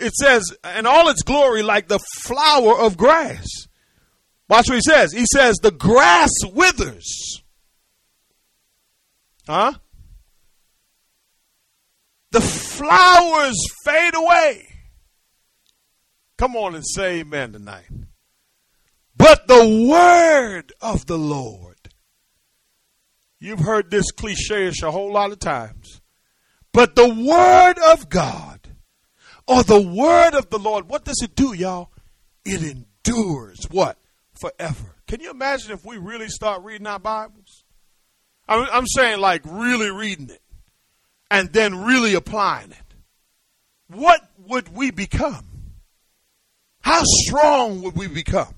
it 0.00 0.14
says, 0.14 0.42
and 0.64 0.86
all 0.86 1.10
its 1.10 1.22
glory 1.22 1.62
like 1.62 1.88
the 1.88 1.98
flower 1.98 2.78
of 2.78 2.96
grass. 2.96 3.46
Watch 4.48 4.68
what 4.68 4.76
he 4.76 4.80
says. 4.80 5.12
He 5.12 5.26
says, 5.30 5.56
the 5.56 5.70
grass 5.70 6.30
withers. 6.54 7.42
Huh? 9.46 9.74
The 12.30 12.40
flowers 12.40 13.56
fade 13.84 14.14
away. 14.14 14.68
Come 16.38 16.56
on 16.56 16.74
and 16.74 16.84
say 16.86 17.20
amen 17.20 17.52
tonight. 17.52 17.88
But 19.18 19.48
the 19.48 19.88
word 19.90 20.72
of 20.80 21.06
the 21.06 21.18
Lord. 21.18 21.76
You've 23.40 23.58
heard 23.58 23.90
this 23.90 24.10
cliche 24.12 24.70
a 24.82 24.90
whole 24.90 25.12
lot 25.12 25.32
of 25.32 25.40
times. 25.40 26.00
But 26.72 26.94
the 26.94 27.08
word 27.08 27.78
of 27.92 28.08
God 28.08 28.60
or 29.46 29.64
the 29.64 29.80
word 29.80 30.34
of 30.34 30.50
the 30.50 30.58
Lord, 30.58 30.88
what 30.88 31.04
does 31.04 31.20
it 31.22 31.34
do, 31.34 31.52
y'all? 31.52 31.90
It 32.44 32.62
endures 32.62 33.66
what? 33.70 33.98
Forever. 34.40 34.94
Can 35.08 35.20
you 35.20 35.30
imagine 35.30 35.72
if 35.72 35.84
we 35.84 35.96
really 35.96 36.28
start 36.28 36.62
reading 36.62 36.86
our 36.86 37.00
Bibles? 37.00 37.64
I'm, 38.46 38.68
I'm 38.72 38.86
saying 38.86 39.20
like 39.20 39.42
really 39.44 39.90
reading 39.90 40.30
it 40.30 40.42
and 41.30 41.52
then 41.52 41.84
really 41.84 42.14
applying 42.14 42.70
it. 42.70 42.94
What 43.88 44.20
would 44.46 44.74
we 44.74 44.92
become? 44.92 45.46
How 46.82 47.02
strong 47.04 47.82
would 47.82 47.96
we 47.96 48.06
become? 48.06 48.54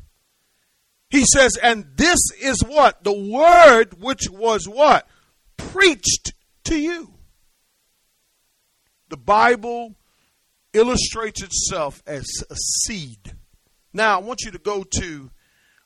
He 1.11 1.25
says, 1.25 1.57
and 1.61 1.87
this 1.97 2.21
is 2.41 2.63
what? 2.65 3.03
The 3.03 3.13
word 3.13 4.01
which 4.01 4.31
was 4.31 4.69
what? 4.69 5.09
Preached 5.57 6.35
to 6.65 6.81
you. 6.81 7.13
The 9.09 9.17
Bible 9.17 9.97
illustrates 10.73 11.43
itself 11.43 12.01
as 12.07 12.25
a 12.49 12.55
seed. 12.55 13.35
Now, 13.93 14.21
I 14.21 14.23
want 14.23 14.43
you 14.43 14.53
to 14.53 14.59
go 14.59 14.85
to 14.85 15.31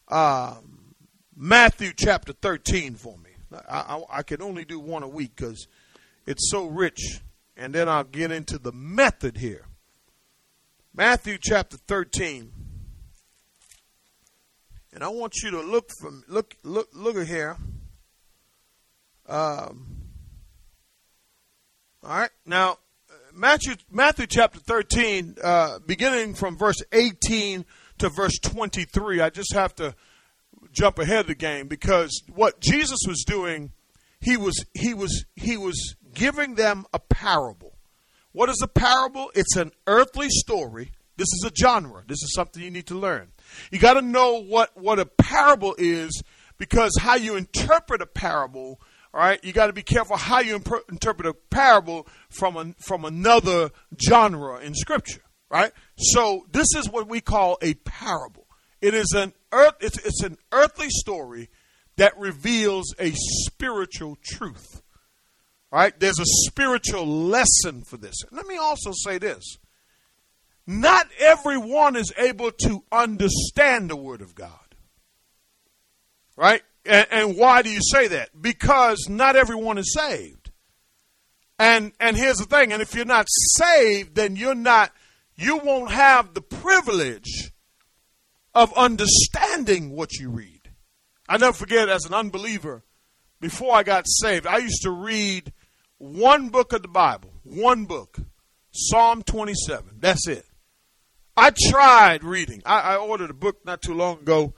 um, 0.09 0.95
Matthew 1.35 1.93
chapter 1.97 2.35
13 2.35 2.95
for 2.97 3.16
me. 3.16 3.31
I, 3.66 3.78
I, 3.78 4.19
I 4.19 4.23
can 4.23 4.43
only 4.43 4.66
do 4.66 4.78
one 4.78 5.02
a 5.02 5.09
week 5.09 5.37
because 5.37 5.66
it's 6.26 6.50
so 6.50 6.66
rich. 6.66 7.21
And 7.57 7.75
then 7.75 7.88
I'll 7.88 8.04
get 8.04 8.31
into 8.31 8.59
the 8.59 8.73
method 8.73 9.38
here. 9.38 9.66
Matthew 10.95 11.38
chapter 11.40 11.78
13. 11.78 12.63
And 14.94 15.02
I 15.02 15.08
want 15.08 15.34
you 15.42 15.50
to 15.50 15.60
look 15.60 15.90
from 16.00 16.24
look 16.28 16.56
look 16.62 16.88
look 16.94 17.16
at 17.16 17.26
here. 17.26 17.56
Um, 19.28 19.96
all 22.02 22.18
right, 22.18 22.30
now 22.46 22.78
Matthew, 23.34 23.74
Matthew 23.90 24.26
chapter 24.26 24.60
13, 24.60 25.36
uh, 25.42 25.78
beginning 25.84 26.34
from 26.34 26.56
verse 26.56 26.80
18 26.92 27.64
to 27.98 28.08
verse 28.08 28.38
23. 28.40 29.20
I 29.20 29.30
just 29.30 29.52
have 29.54 29.74
to 29.76 29.96
jump 30.72 30.98
ahead 30.98 31.20
of 31.20 31.26
the 31.26 31.34
game 31.34 31.66
because 31.66 32.22
what 32.32 32.60
Jesus 32.60 33.00
was 33.08 33.24
doing, 33.26 33.72
he 34.20 34.36
was, 34.36 34.64
he 34.74 34.94
was, 34.94 35.24
he 35.34 35.56
was 35.56 35.96
giving 36.12 36.54
them 36.54 36.86
a 36.92 37.00
parable. 37.00 37.74
What 38.32 38.50
is 38.50 38.60
a 38.62 38.68
parable? 38.68 39.32
It's 39.34 39.56
an 39.56 39.72
earthly 39.86 40.28
story. 40.28 40.92
This 41.16 41.28
is 41.28 41.50
a 41.50 41.52
genre. 41.54 42.04
This 42.06 42.22
is 42.22 42.34
something 42.34 42.62
you 42.62 42.70
need 42.70 42.86
to 42.86 42.98
learn. 42.98 43.32
You 43.70 43.78
got 43.78 43.94
to 43.94 44.02
know 44.02 44.42
what, 44.42 44.76
what 44.76 44.99
a 44.99 45.06
parable 45.06 45.75
is 45.78 46.23
because 46.58 46.92
how 47.00 47.16
you 47.16 47.37
interpret 47.37 48.02
a 48.02 48.06
parable 48.06 48.80
all 49.14 49.20
right, 49.20 49.38
you 49.44 49.52
got 49.52 49.68
to 49.68 49.73
be 49.73 49.84
careful 49.84 50.16
how 50.16 50.40
you 50.40 50.56
imp- 50.56 50.90
interpret 50.90 51.28
a 51.28 51.34
parable 51.34 52.08
from 52.30 52.56
a, 52.56 52.75
from 52.84 53.04
another 53.04 53.70
genre 54.04 54.58
in 54.58 54.75
Scripture. 54.75 55.23
Right. 55.49 55.70
So 55.96 56.46
this 56.50 56.66
is 56.76 56.90
what 56.90 57.08
we 57.08 57.20
call 57.20 57.56
a 57.62 57.75
parable. 57.75 58.49
It 58.80 58.92
is 58.92 59.12
an 59.14 59.32
earth. 59.52 59.75
It's, 59.80 60.04
it's 60.04 60.25
an 60.25 60.37
earthly 60.50 60.88
story 60.90 61.49
that 61.96 62.18
reveals 62.18 62.92
a 62.99 63.12
spiritual 63.14 64.18
truth. 64.20 64.82
Right. 65.70 65.99
There's 65.99 66.18
a 66.18 66.26
spiritual 66.49 67.06
lesson 67.06 67.84
for 67.84 67.99
this. 67.99 68.16
Let 68.32 68.49
me 68.49 68.56
also 68.56 68.90
say 68.92 69.18
this. 69.18 69.58
Not 70.66 71.06
everyone 71.18 71.97
is 71.97 72.12
able 72.16 72.50
to 72.50 72.83
understand 72.90 73.90
the 73.90 73.97
Word 73.97 74.23
of 74.23 74.35
God. 74.35 74.50
Right? 76.37 76.62
And, 76.87 77.06
and 77.11 77.37
why 77.37 77.62
do 77.62 77.71
you 77.71 77.80
say 77.83 78.09
that? 78.09 78.30
Because 78.40 79.06
not 79.09 79.37
everyone 79.37 79.78
is 79.78 79.94
saved. 79.94 80.50
And 81.59 81.92
and 82.00 82.16
here's 82.16 82.38
the 82.38 82.47
thing, 82.47 82.73
and 82.73 82.83
if 82.83 82.94
you're 82.94 83.04
not 83.04 83.28
saved, 83.28 84.16
then 84.16 84.35
you're 84.35 84.56
not 84.56 84.90
you 85.37 85.59
won't 85.59 85.90
have 85.92 86.35
the 86.35 86.40
privilege 86.40 87.52
of 88.54 88.73
understanding 88.75 89.90
what 89.90 90.14
you 90.14 90.30
read. 90.30 90.71
I 91.28 91.38
never 91.38 91.52
forget 91.52 91.88
as 91.88 92.06
an 92.06 92.14
unbeliever, 92.14 92.85
before 93.40 93.75
I 93.75 93.83
got 93.83 94.04
saved, 94.06 94.47
I 94.47 94.59
used 94.59 94.83
to 94.83 94.90
read 94.90 95.52
one 95.99 96.49
book 96.49 96.73
of 96.73 96.83
the 96.83 96.88
Bible, 96.88 97.33
one 97.42 97.85
book, 97.85 98.18
Psalm 98.73 99.23
27. 99.23 99.99
That's 100.00 100.26
it. 100.28 100.47
I 101.37 101.53
tried 101.71 102.25
reading. 102.25 102.62
I, 102.64 102.95
I 102.95 102.97
ordered 102.97 103.31
a 103.31 103.35
book 103.35 103.64
not 103.64 103.83
too 103.83 103.95
long 103.95 104.21
ago 104.21 104.55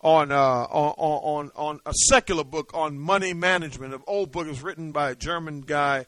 on, 0.00 0.32
uh, 0.32 0.36
on, 0.36 0.94
on, 0.98 1.50
on 1.54 1.80
a 1.86 1.92
secular 2.08 2.44
book 2.44 2.70
on 2.74 2.98
money 2.98 3.32
management. 3.32 3.94
An 3.94 4.02
old 4.06 4.32
book 4.32 4.46
was 4.46 4.62
written 4.62 4.92
by 4.92 5.10
a 5.10 5.14
German 5.14 5.60
guy. 5.62 6.06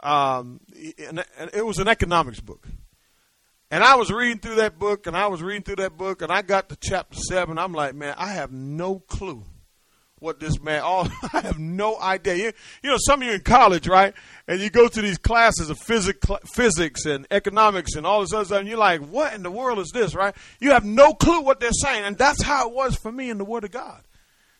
Um, 0.00 0.60
and 0.98 1.24
it 1.52 1.66
was 1.66 1.78
an 1.78 1.88
economics 1.88 2.40
book. 2.40 2.66
And 3.70 3.84
I 3.84 3.96
was 3.96 4.10
reading 4.10 4.38
through 4.38 4.56
that 4.56 4.78
book, 4.78 5.06
and 5.06 5.14
I 5.14 5.26
was 5.26 5.42
reading 5.42 5.62
through 5.62 5.76
that 5.76 5.98
book, 5.98 6.22
and 6.22 6.32
I 6.32 6.40
got 6.40 6.70
to 6.70 6.76
chapter 6.76 7.18
seven. 7.18 7.58
I'm 7.58 7.74
like, 7.74 7.94
man, 7.94 8.14
I 8.16 8.28
have 8.28 8.50
no 8.50 9.00
clue 9.00 9.44
what 10.20 10.40
this 10.40 10.60
man. 10.60 10.82
All 10.82 11.08
I 11.32 11.40
have 11.40 11.58
no 11.58 11.98
idea. 11.98 12.34
You, 12.36 12.52
you, 12.82 12.90
know, 12.90 12.96
some 12.98 13.22
of 13.22 13.28
you 13.28 13.34
in 13.34 13.40
college, 13.40 13.88
right? 13.88 14.14
And 14.46 14.60
you 14.60 14.70
go 14.70 14.88
to 14.88 15.02
these 15.02 15.18
classes 15.18 15.70
of 15.70 15.78
physics, 15.78 16.26
physics 16.54 17.06
and 17.06 17.26
economics 17.30 17.94
and 17.94 18.06
all 18.06 18.20
this 18.20 18.32
other 18.32 18.44
stuff, 18.44 18.60
and 18.60 18.68
you're 18.68 18.78
like, 18.78 19.00
"What 19.00 19.34
in 19.34 19.42
the 19.42 19.50
world 19.50 19.78
is 19.78 19.90
this?" 19.92 20.14
Right? 20.14 20.34
You 20.60 20.72
have 20.72 20.84
no 20.84 21.14
clue 21.14 21.40
what 21.40 21.60
they're 21.60 21.70
saying, 21.72 22.04
and 22.04 22.16
that's 22.16 22.42
how 22.42 22.68
it 22.68 22.74
was 22.74 22.96
for 22.96 23.12
me 23.12 23.30
in 23.30 23.38
the 23.38 23.44
Word 23.44 23.64
of 23.64 23.70
God. 23.70 24.02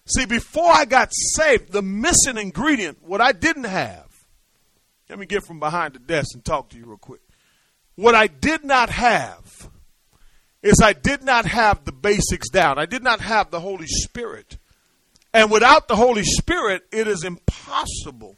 See, 0.07 0.25
before 0.25 0.71
I 0.71 0.85
got 0.85 1.11
saved, 1.13 1.73
the 1.73 1.83
missing 1.83 2.39
ingredient, 2.39 3.03
what 3.03 3.21
I 3.21 3.33
didn't 3.33 3.65
have. 3.65 4.07
Let 5.09 5.19
me 5.19 5.27
get 5.27 5.45
from 5.45 5.59
behind 5.59 5.95
the 5.95 5.99
desk 6.01 6.35
and 6.35 6.45
talk 6.45 6.71
to 6.71 6.77
you 6.77 6.87
real 6.87 6.99
quick. 6.99 7.21
What 7.95 8.15
I 8.15 8.27
did 8.27 8.65
not 8.65 8.91
have 8.91 9.71
is 10.63 10.81
I 10.83 10.93
did 10.93 11.23
not 11.23 11.47
have 11.47 11.85
the 11.85 11.93
basics 11.93 12.49
down. 12.51 12.79
I 12.79 12.87
did 12.87 13.03
not 13.03 13.21
have 13.21 13.51
the 13.51 13.61
Holy 13.61 13.87
Spirit. 13.87 14.59
And 15.33 15.51
without 15.51 15.89
the 15.89 15.97
Holy 15.97 16.25
Spirit, 16.25 16.83
it 16.91 17.07
is 17.07 17.25
impossible 17.25 18.37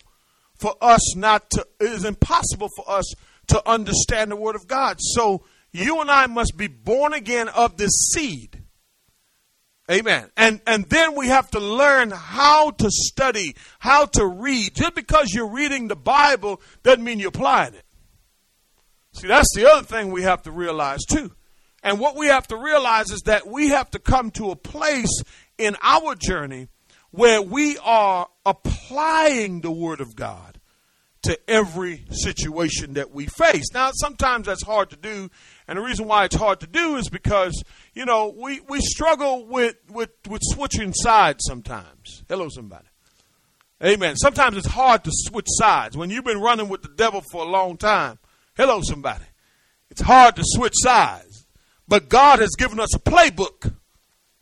for 0.57 0.75
us 0.81 1.17
not 1.17 1.51
to, 1.51 1.67
it 1.81 1.93
is 1.93 2.05
impossible 2.05 2.69
for 2.77 2.89
us 2.91 3.13
to 3.49 3.69
understand 3.69 4.31
the 4.31 4.37
Word 4.37 4.57
of 4.57 4.67
God. 4.67 4.99
So 5.01 5.45
you 5.73 6.01
and 6.01 6.11
I 6.11 6.27
must 6.27 6.57
be 6.57 6.67
born 6.67 7.15
again 7.15 7.49
of 7.49 7.77
this 7.77 7.93
seed. 8.13 8.63
Amen. 9.91 10.31
And 10.37 10.61
and 10.69 10.85
then 10.85 11.17
we 11.17 11.29
have 11.29 11.51
to 11.51 11.59
learn 11.59 12.13
how 12.13 12.71
to 12.71 12.89
study, 12.91 13.57
how 13.81 14.07
to 14.07 14.25
read. 14.25 14.77
Just 14.77 14.95
because 14.95 15.33
you're 15.35 15.51
reading 15.51 15.89
the 15.89 15.97
Bible 15.97 16.61
doesn't 16.85 17.03
mean 17.03 17.19
you're 17.19 17.31
applying 17.31 17.75
it. 17.75 17.85
See, 19.15 19.27
that's 19.27 19.53
the 19.55 19.69
other 19.69 19.85
thing 19.85 20.13
we 20.13 20.23
have 20.23 20.43
to 20.43 20.53
realize 20.53 21.01
too. 21.05 21.33
And 21.83 21.99
what 21.99 22.15
we 22.15 22.27
have 22.27 22.47
to 22.49 22.57
realize 22.57 23.11
is 23.11 23.23
that 23.23 23.49
we 23.49 23.71
have 23.71 23.91
to 23.91 23.99
come 23.99 24.31
to 24.33 24.53
a 24.53 24.57
place 24.57 25.23
in 25.59 25.77
our 25.83 26.15
journey 26.15 26.69
where 27.11 27.43
we 27.43 27.79
are 27.79 28.29
applying 28.47 29.61
the 29.61 29.71
Word 29.71 30.01
of 30.01 30.15
God 30.17 30.61
to 31.23 31.39
every 31.51 32.05
situation 32.11 32.95
that 32.95 33.11
we 33.11 33.27
face. 33.27 33.67
Now, 33.75 33.91
sometimes 33.93 34.47
that's 34.47 34.63
hard 34.63 34.91
to 34.91 34.97
do, 34.97 35.31
and 35.69 35.79
the 35.79 35.83
reason 35.83 36.07
why 36.07 36.25
it's 36.25 36.37
hard 36.37 36.61
to 36.61 36.67
do 36.67 36.97
is 36.97 37.09
because, 37.11 37.63
you 37.95 38.07
know, 38.07 38.35
we, 38.35 38.61
we 38.61 38.81
struggle 38.81 39.45
with, 39.45 39.77
with, 39.91 40.11
with 40.29 40.41
switching 40.45 40.95
sides 40.95 41.45
sometimes. 41.47 42.25
Hello, 42.29 42.49
somebody. 42.49 42.87
Amen. 43.83 44.17
Sometimes 44.17 44.57
it's 44.57 44.67
hard 44.67 45.05
to 45.05 45.11
switch 45.13 45.47
sides. 45.49 45.97
When 45.97 46.11
you've 46.11 46.25
been 46.25 46.41
running 46.41 46.69
with 46.69 46.83
the 46.83 46.89
devil 46.89 47.23
for 47.33 47.43
a 47.43 47.49
long 47.49 47.77
time, 47.77 48.19
hello, 48.57 48.81
somebody. 48.83 49.25
It's 49.91 50.03
hard 50.03 50.37
to 50.37 50.43
switch 50.45 50.75
sides. 50.77 51.47
But 51.89 52.09
God 52.09 52.39
has 52.39 52.51
given 52.57 52.79
us 52.79 52.95
a 52.95 52.99
playbook. 52.99 53.75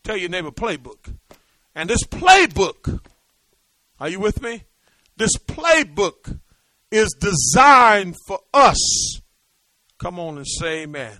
Tell 0.05 0.17
your 0.17 0.29
neighbor, 0.29 0.51
playbook. 0.51 1.15
And 1.79 1.89
this 1.89 2.03
playbook, 2.03 3.05
are 4.01 4.09
you 4.09 4.19
with 4.19 4.43
me? 4.43 4.65
This 5.17 5.37
playbook 5.37 6.41
is 6.91 7.17
designed 7.21 8.17
for 8.27 8.41
us. 8.53 9.21
Come 9.97 10.19
on 10.19 10.39
and 10.39 10.47
say 10.49 10.83
amen. 10.83 11.19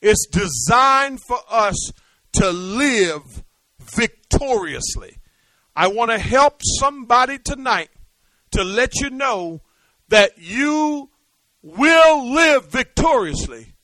It's 0.00 0.26
designed 0.32 1.20
for 1.28 1.36
us 1.50 1.92
to 2.32 2.50
live 2.50 3.44
victoriously. 3.94 5.18
I 5.76 5.88
want 5.88 6.10
to 6.10 6.18
help 6.18 6.62
somebody 6.80 7.36
tonight 7.36 7.90
to 8.52 8.64
let 8.64 8.94
you 9.02 9.10
know 9.10 9.60
that 10.08 10.38
you 10.38 11.10
will 11.60 12.32
live 12.32 12.72
victoriously 12.72 13.74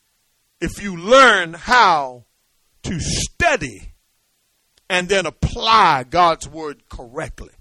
if 0.59 0.83
you 0.83 0.97
learn 0.97 1.53
how 1.53 2.25
to 2.85 2.99
study 2.99 3.94
and 4.89 5.09
then 5.09 5.27
apply 5.27 6.05
God's 6.05 6.49
word 6.49 6.89
correctly. 6.89 7.53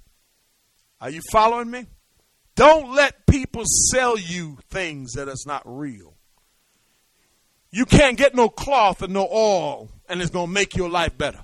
Are 0.99 1.09
you 1.09 1.21
following 1.31 1.69
me? 1.69 1.85
Don't 2.55 2.93
let 2.93 3.25
people 3.25 3.63
sell 3.91 4.17
you 4.17 4.57
things 4.69 5.13
that 5.13 5.27
is 5.27 5.45
not 5.47 5.63
real. 5.65 6.13
You 7.71 7.85
can't 7.85 8.17
get 8.17 8.35
no 8.35 8.49
cloth 8.49 9.01
and 9.01 9.13
no 9.13 9.27
oil, 9.27 9.89
and 10.07 10.21
it's 10.21 10.29
going 10.29 10.47
to 10.47 10.53
make 10.53 10.75
your 10.75 10.89
life 10.89 11.17
better. 11.17 11.39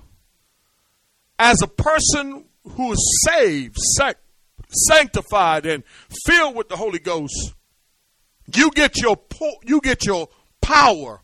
As 1.38 1.60
a 1.60 1.66
person 1.66 2.44
who 2.62 2.92
is 2.92 3.26
saved, 3.26 3.76
sanctified, 4.88 5.66
and 5.66 5.82
filled 6.24 6.54
with 6.54 6.68
the 6.68 6.76
Holy 6.76 7.00
Ghost, 7.00 7.54
you 8.54 8.70
get 8.70 9.00
your 9.00 9.18
you 9.64 9.80
get 9.80 10.06
your 10.06 10.28
power, 10.60 11.20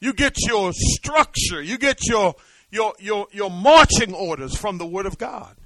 you 0.00 0.12
get 0.12 0.36
your 0.46 0.72
structure, 0.74 1.62
you 1.62 1.78
get 1.78 2.06
your 2.06 2.34
your, 2.74 2.92
your, 2.98 3.28
your 3.30 3.50
marching 3.50 4.12
orders 4.12 4.56
from 4.56 4.78
the 4.78 4.86
Word 4.86 5.06
of 5.06 5.16
God. 5.16 5.56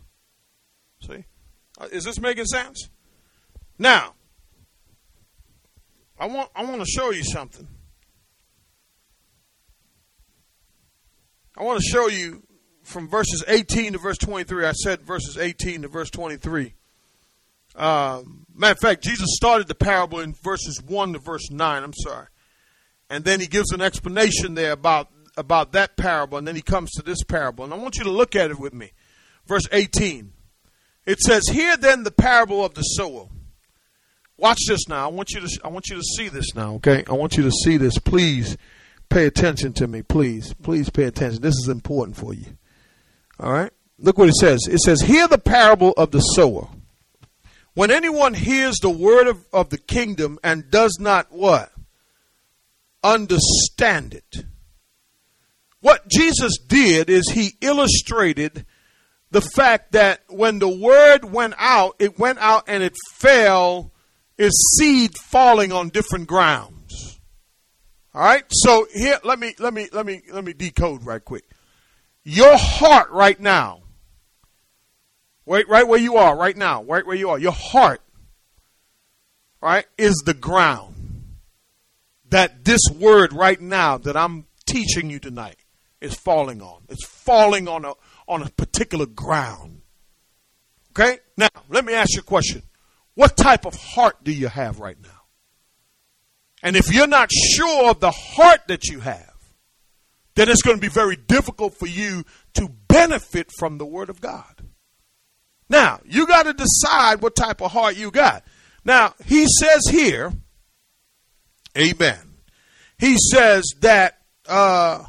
See? 1.01 1.25
Uh, 1.81 1.89
is 1.91 2.05
this 2.05 2.21
making 2.21 2.45
sense? 2.45 2.91
Now, 3.79 4.13
I 6.21 6.27
want, 6.27 6.51
I 6.55 6.65
want 6.65 6.83
to 6.83 6.87
show 6.87 7.11
you 7.11 7.25
something. 7.25 7.67
I 11.57 11.63
want 11.63 11.81
to 11.81 11.89
show 11.89 12.09
you 12.09 12.43
from 12.83 13.09
verses 13.09 13.43
18 13.49 13.95
to 13.95 13.99
verse 13.99 14.19
23. 14.19 14.67
I 14.67 14.73
said 14.73 15.01
verses 15.01 15.39
18 15.39 15.83
to 15.83 15.89
verse 15.89 16.11
23. 16.11 16.75
Um, 17.75 18.45
matter 18.55 18.73
of 18.73 18.79
fact, 18.81 19.03
Jesus 19.03 19.29
started 19.31 19.67
the 19.67 19.75
parable 19.75 20.21
in 20.21 20.35
verses 20.35 20.83
1 20.83 21.15
to 21.15 21.19
verse 21.19 21.51
9. 21.51 21.83
I'm 21.83 21.95
sorry. 21.95 22.27
And 23.09 23.25
then 23.25 23.41
he 23.41 23.47
gives 23.47 23.73
an 23.73 23.81
explanation 23.81 24.55
there 24.55 24.73
about 24.73 25.09
about 25.39 25.73
that 25.73 25.97
parable, 25.97 26.37
and 26.37 26.47
then 26.47 26.57
he 26.57 26.63
comes 26.63 26.91
to 26.93 27.03
this 27.03 27.23
parable. 27.23 27.65
And 27.65 27.73
I 27.73 27.77
want 27.77 27.97
you 27.97 28.05
to 28.05 28.11
look 28.11 28.37
at 28.37 28.51
it 28.51 28.59
with 28.59 28.75
me. 28.75 28.93
Verse 29.47 29.67
18. 29.73 30.33
It 31.07 31.21
says, 31.21 31.49
Hear 31.49 31.77
then 31.77 32.03
the 32.03 32.11
parable 32.11 32.63
of 32.63 32.75
the 32.75 32.83
sower. 32.83 33.29
Watch 34.37 34.59
this 34.69 34.87
now. 34.89 35.09
I 35.09 35.13
want 35.13 35.31
you 35.31 35.41
to 35.41 35.61
I 35.65 35.69
want 35.69 35.89
you 35.89 35.97
to 35.97 36.03
see 36.03 36.29
this 36.29 36.55
now, 36.55 36.75
okay? 36.75 37.03
I 37.09 37.15
want 37.15 37.37
you 37.37 37.43
to 37.45 37.51
see 37.51 37.77
this. 37.77 37.99
Please 37.99 38.57
pay 39.09 39.27
attention 39.27 39.73
to 39.75 39.89
me, 39.89 40.03
please. 40.03 40.55
Please 40.63 40.91
pay 40.91 41.05
attention. 41.05 41.43
This 41.43 41.57
is 41.57 41.69
important 41.69 42.17
for 42.17 42.35
you. 42.35 42.47
All 43.41 43.51
right? 43.53 43.73
Look 43.99 44.19
what 44.19 44.29
it 44.29 44.37
says. 44.37 44.61
It 44.71 44.79
says, 44.81 45.01
Hear 45.01 45.27
the 45.27 45.39
parable 45.39 45.93
of 45.97 46.11
the 46.11 46.21
sower. 46.21 46.69
When 47.75 47.91
anyone 47.91 48.35
hears 48.35 48.77
the 48.77 48.91
word 48.91 49.29
of, 49.29 49.45
of 49.53 49.71
the 49.71 49.79
kingdom 49.79 50.39
and 50.45 50.71
does 50.71 50.99
not 51.01 51.33
what? 51.33 51.73
Understand 53.03 54.15
it. 54.15 54.45
What 55.81 56.09
Jesus 56.09 56.59
did 56.59 57.09
is 57.09 57.31
he 57.31 57.57
illustrated 57.61 58.67
the 59.31 59.41
fact 59.41 59.93
that 59.93 60.23
when 60.29 60.59
the 60.59 60.69
word 60.69 61.25
went 61.25 61.55
out, 61.59 61.97
it 61.99 62.19
went 62.19 62.39
out 62.39 62.65
and 62.67 62.83
it 62.83 62.97
fell, 63.15 63.93
is 64.37 64.77
seed 64.79 65.17
falling 65.17 65.71
on 65.71 65.91
different 65.91 66.27
grounds. 66.27 67.21
All 68.15 68.23
right? 68.23 68.45
So 68.51 68.87
here 68.93 69.19
let 69.23 69.39
me 69.39 69.55
let 69.59 69.73
me 69.73 69.89
let 69.93 70.07
me 70.07 70.23
let 70.33 70.45
me 70.45 70.53
decode 70.53 71.05
right 71.05 71.25
quick. 71.25 71.45
Your 72.25 72.57
heart 72.57 73.11
right 73.11 73.39
now. 73.39 73.83
Right 75.47 75.69
right 75.69 75.87
where 75.87 76.01
you 76.01 76.17
are 76.17 76.37
right 76.37 76.57
now, 76.57 76.83
right 76.83 77.07
where 77.07 77.17
you 77.17 77.31
are. 77.31 77.39
Your 77.39 77.53
heart 77.53 78.01
right 79.61 79.87
is 79.97 80.23
the 80.25 80.35
ground 80.35 80.95
that 82.31 82.65
this 82.65 82.81
word 82.95 83.33
right 83.33 83.61
now 83.61 83.99
that 83.99 84.17
I'm 84.17 84.47
teaching 84.67 85.11
you 85.11 85.19
tonight 85.19 85.58
is 86.01 86.15
falling 86.15 86.63
on. 86.63 86.83
It's 86.89 87.07
falling 87.07 87.69
on 87.69 87.85
a, 87.85 87.95
on 88.27 88.43
a 88.43 88.51
particular 88.51 89.07
ground. 89.07 89.83
Okay? 90.93 91.19
Now, 91.37 91.49
let 91.69 91.85
me 91.85 91.95
ask 91.95 92.15
you 92.15 92.21
a 92.21 92.25
question. 92.25 92.63
What 93.15 93.37
type 93.37 93.67
of 93.67 93.75
heart 93.75 94.23
do 94.23 94.33
you 94.33 94.49
have 94.49 94.81
right 94.81 95.01
now? 95.01 95.11
And 96.63 96.77
if 96.77 96.93
you're 96.93 97.07
not 97.07 97.31
sure 97.33 97.91
of 97.91 98.01
the 98.01 98.11
heart 98.11 98.61
that 98.69 98.87
you 98.87 99.01
have, 99.01 99.35
then 100.35 100.49
it's 100.49 100.63
going 100.63 100.77
to 100.77 100.81
be 100.81 100.89
very 100.89 101.17
difficult 101.17 101.75
for 101.75 101.87
you 101.87 102.25
to 102.55 102.69
benefit 102.89 103.51
from 103.59 103.79
the 103.79 103.87
Word 103.87 104.09
of 104.09 104.21
God. 104.21 104.69
Now, 105.69 106.01
you 106.05 106.27
got 106.27 106.45
to 106.45 106.53
decide 106.53 107.23
what 107.23 107.37
type 107.37 107.61
of 107.61 107.73
heart 107.73 107.97
you 107.97 108.11
got. 108.11 108.45
Now, 108.85 109.15
he 109.25 109.47
says 109.61 109.83
here, 109.91 110.33
amen. 111.77 112.19
He 112.99 113.17
says 113.33 113.65
that 113.81 114.19
uh, 114.49 115.05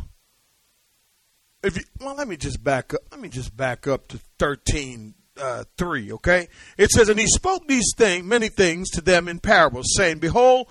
if 1.64 1.78
you, 1.78 1.84
well, 2.00 2.16
let 2.16 2.28
me 2.28 2.38
just 2.38 2.64
back 2.64 2.94
up. 2.94 3.02
Let 3.12 3.20
me 3.20 3.30
just 3.30 3.56
back 3.56 3.88
up 3.88 4.08
to 4.10 4.20
thirteen 4.38 5.16
uh, 5.40 5.66
three. 5.78 6.12
Okay, 6.14 6.48
it 6.78 6.90
says, 6.90 7.10
and 7.10 7.20
he 7.20 7.28
spoke 7.28 7.68
these 7.68 7.94
things, 7.98 8.26
many 8.26 8.50
things 8.50 8.90
to 8.92 9.02
them 9.02 9.28
in 9.28 9.40
parables, 9.40 9.94
saying, 9.96 10.20
"Behold, 10.20 10.68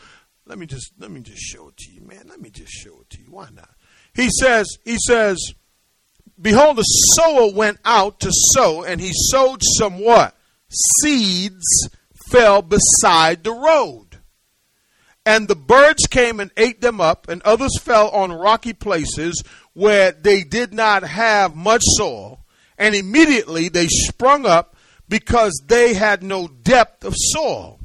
let 0.46 0.58
me 0.58 0.66
just 0.66 0.92
let 0.98 1.10
me 1.10 1.20
just 1.20 1.42
show 1.42 1.68
it 1.68 1.76
to 1.76 1.90
you, 1.92 2.02
man. 2.02 2.24
Let 2.28 2.40
me 2.40 2.50
just 2.50 2.72
show 2.72 3.00
it 3.00 3.10
to 3.10 3.20
you. 3.20 3.30
Why 3.30 3.48
not?" 3.54 3.70
He 4.14 4.30
says, 4.40 4.78
he 4.84 4.96
says, 5.06 5.54
"Behold, 6.40 6.76
the 6.76 6.82
sower 6.82 7.52
went 7.52 7.78
out 7.84 8.20
to 8.20 8.30
sow, 8.54 8.82
and 8.82 9.00
he 9.00 9.12
sowed 9.12 9.60
some 9.78 9.98
what 9.98 10.36
seeds 11.00 11.88
fell 12.30 12.62
beside 12.62 13.44
the 13.44 13.52
road." 13.52 14.07
And 15.28 15.46
the 15.46 15.56
birds 15.56 16.06
came 16.08 16.40
and 16.40 16.50
ate 16.56 16.80
them 16.80 17.02
up, 17.02 17.28
and 17.28 17.42
others 17.42 17.78
fell 17.78 18.08
on 18.08 18.32
rocky 18.32 18.72
places 18.72 19.44
where 19.74 20.10
they 20.10 20.42
did 20.42 20.72
not 20.72 21.02
have 21.02 21.54
much 21.54 21.82
soil, 21.84 22.46
and 22.78 22.94
immediately 22.94 23.68
they 23.68 23.88
sprung 23.88 24.46
up 24.46 24.74
because 25.06 25.52
they 25.66 25.92
had 25.92 26.22
no 26.22 26.48
depth 26.48 27.04
of 27.04 27.12
soil. 27.14 27.78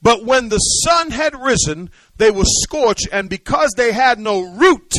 But 0.00 0.24
when 0.24 0.48
the 0.48 0.58
sun 0.58 1.10
had 1.10 1.34
risen, 1.34 1.90
they 2.18 2.30
were 2.30 2.44
scorched, 2.44 3.08
and 3.10 3.28
because 3.28 3.74
they 3.76 3.90
had 3.90 4.20
no 4.20 4.42
root, 4.42 4.94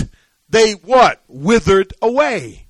they 0.49 0.73
what? 0.73 1.23
Withered 1.29 1.93
away. 2.01 2.67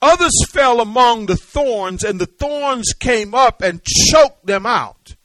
Others 0.00 0.46
fell 0.48 0.80
among 0.80 1.26
the 1.26 1.36
thorns, 1.36 2.04
and 2.04 2.20
the 2.20 2.26
thorns 2.26 2.92
came 3.00 3.34
up 3.34 3.62
and 3.62 3.82
choked 3.82 4.46
them 4.46 4.64
out. 4.64 5.16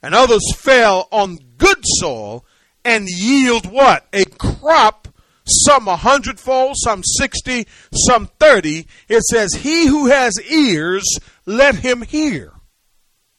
And 0.00 0.14
others 0.14 0.54
fell 0.54 1.08
on 1.10 1.38
good 1.56 1.78
soil 1.98 2.43
and 2.84 3.08
yield 3.08 3.70
what? 3.70 4.06
A 4.12 4.24
crop, 4.24 5.08
some 5.46 5.88
a 5.88 5.96
hundredfold, 5.96 6.76
some 6.76 7.02
sixty, 7.04 7.66
some 7.92 8.28
thirty. 8.38 8.86
It 9.08 9.22
says, 9.22 9.54
He 9.54 9.86
who 9.86 10.06
has 10.06 10.40
ears, 10.50 11.04
let 11.46 11.76
him 11.76 12.02
hear. 12.02 12.52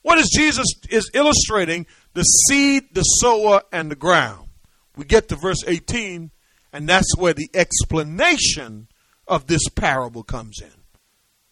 What 0.01 0.19
is 0.19 0.29
Jesus 0.35 0.67
is 0.89 1.09
illustrating? 1.13 1.87
The 2.13 2.23
seed, 2.23 2.93
the 2.93 3.01
sower, 3.01 3.63
and 3.71 3.89
the 3.89 3.95
ground. 3.95 4.49
We 4.95 5.03
get 5.03 5.27
to 5.29 5.35
verse 5.35 5.63
18, 5.65 6.31
and 6.71 6.87
that's 6.87 7.17
where 7.17 7.33
the 7.33 7.49
explanation 7.53 8.87
of 9.27 9.47
this 9.47 9.67
parable 9.69 10.23
comes 10.23 10.61
in. 10.61 10.71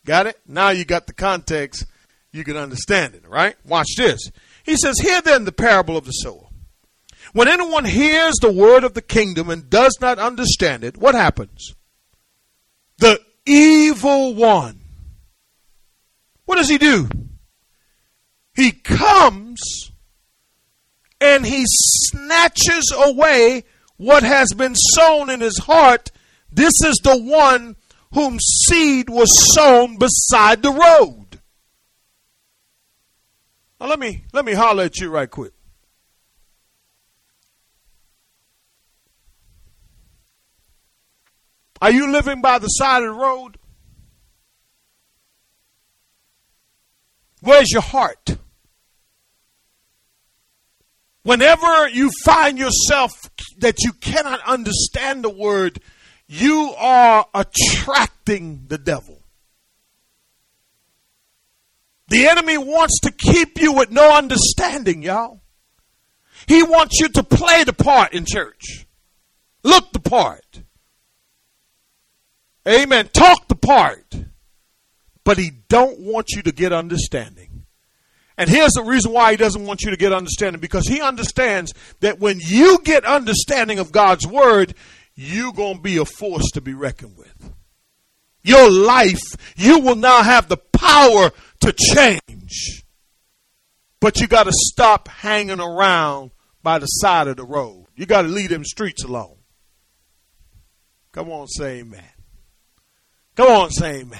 Got 0.05 0.27
it? 0.27 0.39
Now 0.47 0.69
you 0.69 0.85
got 0.85 1.07
the 1.07 1.13
context, 1.13 1.85
you 2.31 2.43
can 2.43 2.57
understand 2.57 3.15
it, 3.15 3.27
right? 3.27 3.55
Watch 3.65 3.95
this. 3.97 4.31
He 4.63 4.75
says, 4.75 4.99
Hear 4.99 5.21
then 5.21 5.45
the 5.45 5.51
parable 5.51 5.97
of 5.97 6.05
the 6.05 6.11
sower. 6.11 6.42
When 7.33 7.47
anyone 7.47 7.85
hears 7.85 8.35
the 8.35 8.51
word 8.51 8.83
of 8.83 8.93
the 8.93 9.01
kingdom 9.01 9.49
and 9.49 9.69
does 9.69 9.97
not 9.99 10.19
understand 10.19 10.83
it, 10.83 10.97
what 10.97 11.15
happens? 11.15 11.73
The 12.99 13.19
evil 13.45 14.35
one. 14.35 14.79
What 16.45 16.57
does 16.57 16.69
he 16.69 16.77
do? 16.77 17.09
He 18.55 18.71
comes 18.71 19.59
and 21.19 21.43
he 21.45 21.63
snatches 21.67 22.93
away 22.95 23.63
what 23.97 24.21
has 24.21 24.53
been 24.53 24.75
sown 24.75 25.31
in 25.31 25.41
his 25.41 25.57
heart. 25.57 26.11
This 26.51 26.73
is 26.85 26.99
the 27.03 27.19
one 27.19 27.75
whom 28.13 28.37
seed 28.39 29.09
was 29.09 29.29
sown 29.55 29.97
beside 29.97 30.61
the 30.61 30.71
road. 30.71 31.39
Now 33.81 33.87
let 33.87 33.99
me 33.99 34.25
let 34.33 34.45
me 34.45 34.53
holler 34.53 34.83
at 34.83 34.99
you 34.99 35.09
right 35.09 35.29
quick. 35.29 35.53
Are 41.83 41.91
you 41.91 42.09
living 42.09 42.39
by 42.39 42.59
the 42.59 42.67
side 42.67 43.03
of 43.03 43.09
the 43.09 43.13
road? 43.13 43.57
Where's 47.41 47.71
your 47.71 47.81
heart? 47.81 48.37
Whenever 51.23 51.89
you 51.89 52.09
find 52.23 52.57
yourself 52.57 53.11
that 53.57 53.83
you 53.83 53.91
cannot 53.91 54.39
understand 54.47 55.25
the 55.25 55.29
word, 55.29 55.81
you 56.25 56.73
are 56.77 57.27
attracting 57.33 58.63
the 58.69 58.77
devil. 58.77 59.21
The 62.07 62.29
enemy 62.29 62.57
wants 62.57 63.01
to 63.01 63.11
keep 63.11 63.59
you 63.59 63.73
with 63.73 63.91
no 63.91 64.15
understanding, 64.15 65.03
y'all. 65.03 65.41
He 66.47 66.63
wants 66.63 67.01
you 67.01 67.09
to 67.09 67.23
play 67.23 67.65
the 67.65 67.73
part 67.73 68.13
in 68.13 68.23
church. 68.25 68.85
Look 69.63 69.91
the 69.91 69.99
part. 69.99 70.62
Amen. 72.67 73.09
Talk 73.11 73.47
the 73.47 73.55
part. 73.55 74.15
But 75.23 75.37
he 75.37 75.51
don't 75.69 75.99
want 75.99 76.31
you 76.31 76.41
to 76.43 76.51
get 76.51 76.73
understanding. 76.73 77.65
And 78.37 78.49
here's 78.49 78.71
the 78.71 78.83
reason 78.83 79.11
why 79.11 79.31
he 79.31 79.37
doesn't 79.37 79.65
want 79.65 79.83
you 79.83 79.91
to 79.91 79.97
get 79.97 80.11
understanding 80.11 80.59
because 80.59 80.87
he 80.87 81.01
understands 81.01 81.73
that 81.99 82.19
when 82.19 82.39
you 82.41 82.79
get 82.83 83.05
understanding 83.05 83.79
of 83.79 83.91
God's 83.91 84.25
word, 84.25 84.73
you're 85.15 85.53
going 85.53 85.77
to 85.77 85.81
be 85.81 85.97
a 85.97 86.05
force 86.05 86.49
to 86.53 86.61
be 86.61 86.73
reckoned 86.73 87.17
with. 87.17 87.53
Your 88.41 88.69
life, 88.69 89.55
you 89.55 89.79
will 89.79 89.95
now 89.95 90.23
have 90.23 90.49
the 90.49 90.57
power 90.57 91.31
to 91.61 91.73
change. 91.73 92.83
But 93.99 94.19
you 94.19 94.27
got 94.27 94.43
to 94.45 94.51
stop 94.53 95.07
hanging 95.07 95.61
around 95.61 96.31
by 96.61 96.79
the 96.79 96.87
side 96.87 97.27
of 97.27 97.37
the 97.37 97.45
road. 97.45 97.85
You 97.95 98.05
got 98.05 98.23
to 98.23 98.27
leave 98.27 98.49
them 98.49 98.65
streets 98.65 99.03
alone. 99.03 99.37
Come 101.11 101.29
on, 101.29 101.47
say 101.47 101.79
amen. 101.79 102.03
Come 103.35 103.47
on, 103.47 103.71
say 103.71 104.01
amen. 104.01 104.19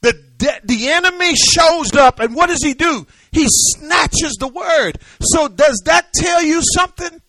The, 0.00 0.12
de- 0.36 0.60
the 0.64 0.88
enemy 0.88 1.34
shows 1.34 1.94
up, 1.94 2.18
and 2.18 2.34
what 2.34 2.48
does 2.48 2.62
he 2.62 2.74
do? 2.74 3.06
He 3.30 3.46
snatches 3.48 4.36
the 4.38 4.48
word. 4.48 4.98
So, 5.20 5.48
does 5.48 5.80
that 5.86 6.12
tell 6.12 6.42
you 6.42 6.60
something? 6.74 7.20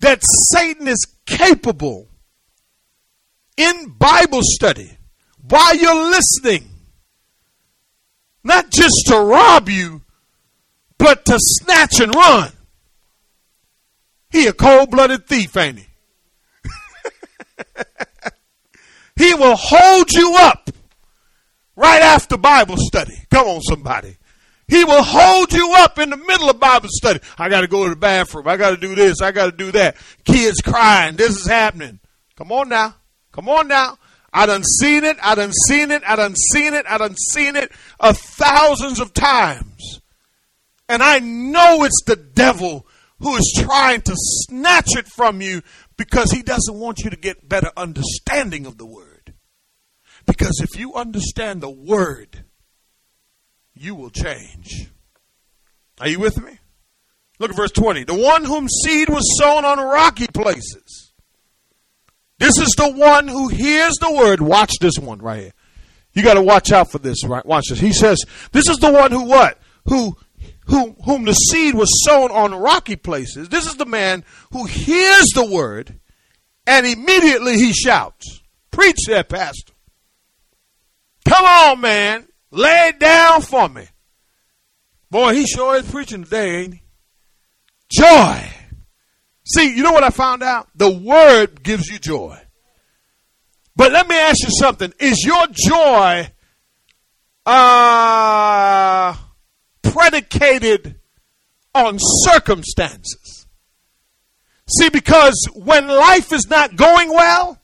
That 0.00 0.22
Satan 0.52 0.86
is 0.88 1.06
capable 1.24 2.08
in 3.56 3.94
Bible 3.98 4.40
study 4.42 4.96
while 5.48 5.74
you're 5.74 6.10
listening, 6.10 6.68
not 8.44 8.70
just 8.70 8.94
to 9.06 9.18
rob 9.18 9.68
you, 9.68 10.02
but 10.98 11.24
to 11.24 11.38
snatch 11.38 12.00
and 12.00 12.14
run. 12.14 12.52
He 14.30 14.46
a 14.46 14.52
cold 14.52 14.90
blooded 14.90 15.26
thief, 15.26 15.56
ain't 15.56 15.78
he? 15.78 15.86
He 19.16 19.34
will 19.34 19.56
hold 19.56 20.12
you 20.12 20.36
up 20.38 20.70
right 21.74 22.02
after 22.02 22.36
Bible 22.36 22.76
study. 22.78 23.16
Come 23.30 23.46
on, 23.46 23.60
somebody. 23.62 24.16
He 24.68 24.84
will 24.84 25.02
hold 25.02 25.52
you 25.52 25.74
up 25.78 25.98
in 25.98 26.10
the 26.10 26.16
middle 26.16 26.50
of 26.50 26.58
Bible 26.58 26.88
study. 26.90 27.20
I 27.38 27.48
got 27.48 27.60
to 27.60 27.68
go 27.68 27.84
to 27.84 27.90
the 27.90 27.96
bathroom. 27.96 28.48
I 28.48 28.56
got 28.56 28.70
to 28.70 28.76
do 28.76 28.94
this. 28.94 29.22
I 29.22 29.30
got 29.30 29.46
to 29.46 29.52
do 29.52 29.72
that. 29.72 29.96
Kids 30.24 30.60
crying. 30.60 31.16
This 31.16 31.38
is 31.38 31.46
happening. 31.46 32.00
Come 32.36 32.50
on 32.50 32.68
now. 32.68 32.96
Come 33.32 33.48
on 33.48 33.68
now. 33.68 33.98
I 34.32 34.46
done 34.46 34.64
seen 34.64 35.04
it. 35.04 35.16
I 35.22 35.34
done 35.34 35.52
seen 35.68 35.90
it. 35.90 36.02
I 36.06 36.16
done 36.16 36.34
seen 36.34 36.74
it. 36.74 36.84
I 36.88 36.98
done 36.98 37.14
seen 37.16 37.56
it 37.56 37.70
a 38.00 38.12
thousands 38.12 39.00
of 39.00 39.14
times. 39.14 40.00
And 40.88 41.02
I 41.02 41.20
know 41.20 41.84
it's 41.84 42.02
the 42.04 42.16
devil 42.16 42.86
who 43.20 43.36
is 43.36 43.60
trying 43.64 44.02
to 44.02 44.12
snatch 44.14 44.96
it 44.96 45.06
from 45.06 45.40
you 45.40 45.62
because 45.96 46.30
he 46.30 46.42
doesn't 46.42 46.74
want 46.74 47.00
you 47.00 47.10
to 47.10 47.16
get 47.16 47.48
better 47.48 47.70
understanding 47.76 48.66
of 48.66 48.78
the 48.78 48.86
word. 48.86 49.05
Because 50.26 50.60
if 50.60 50.78
you 50.78 50.94
understand 50.94 51.60
the 51.60 51.70
word, 51.70 52.44
you 53.74 53.94
will 53.94 54.10
change. 54.10 54.90
Are 56.00 56.08
you 56.08 56.18
with 56.18 56.42
me? 56.42 56.58
Look 57.38 57.50
at 57.50 57.56
verse 57.56 57.70
20. 57.72 58.04
The 58.04 58.14
one 58.14 58.44
whom 58.44 58.68
seed 58.68 59.08
was 59.08 59.38
sown 59.38 59.64
on 59.64 59.78
rocky 59.78 60.26
places. 60.26 61.12
This 62.38 62.58
is 62.58 62.74
the 62.76 62.90
one 62.90 63.28
who 63.28 63.48
hears 63.48 63.94
the 64.00 64.12
word. 64.12 64.40
Watch 64.40 64.72
this 64.80 64.98
one 64.98 65.20
right 65.20 65.40
here. 65.40 65.52
You 66.12 66.22
got 66.22 66.34
to 66.34 66.42
watch 66.42 66.72
out 66.72 66.90
for 66.90 66.98
this, 66.98 67.24
right? 67.24 67.44
Watch 67.44 67.66
this. 67.68 67.78
He 67.78 67.92
says, 67.92 68.18
This 68.52 68.68
is 68.68 68.78
the 68.78 68.90
one 68.90 69.10
who 69.10 69.24
what? 69.24 69.58
Who 69.86 70.16
whom, 70.66 70.96
whom 71.04 71.24
the 71.24 71.32
seed 71.32 71.74
was 71.74 71.88
sown 72.04 72.30
on 72.30 72.54
rocky 72.54 72.96
places. 72.96 73.48
This 73.48 73.66
is 73.66 73.76
the 73.76 73.86
man 73.86 74.24
who 74.52 74.66
hears 74.66 75.26
the 75.34 75.46
word 75.46 76.00
and 76.66 76.86
immediately 76.86 77.56
he 77.56 77.72
shouts. 77.72 78.42
Preach 78.70 78.98
that, 79.08 79.28
Pastor. 79.28 79.72
Come 81.36 81.44
on, 81.44 81.80
man. 81.82 82.26
Lay 82.50 82.88
it 82.88 82.98
down 82.98 83.42
for 83.42 83.68
me. 83.68 83.86
Boy, 85.10 85.34
he 85.34 85.46
sure 85.46 85.76
is 85.76 85.90
preaching 85.90 86.24
today, 86.24 86.62
ain't 86.62 86.74
he? 86.74 86.82
Joy. 87.90 88.50
See, 89.44 89.76
you 89.76 89.82
know 89.82 89.92
what 89.92 90.02
I 90.02 90.08
found 90.08 90.42
out? 90.42 90.68
The 90.74 90.90
word 90.90 91.62
gives 91.62 91.88
you 91.88 91.98
joy. 91.98 92.40
But 93.76 93.92
let 93.92 94.08
me 94.08 94.16
ask 94.16 94.42
you 94.42 94.48
something. 94.58 94.94
Is 94.98 95.22
your 95.24 95.46
joy 95.52 96.30
uh, 97.44 99.14
predicated 99.82 100.98
on 101.74 101.98
circumstances. 102.00 103.46
See, 104.78 104.88
because 104.88 105.46
when 105.54 105.86
life 105.86 106.32
is 106.32 106.48
not 106.48 106.76
going 106.76 107.10
well, 107.10 107.60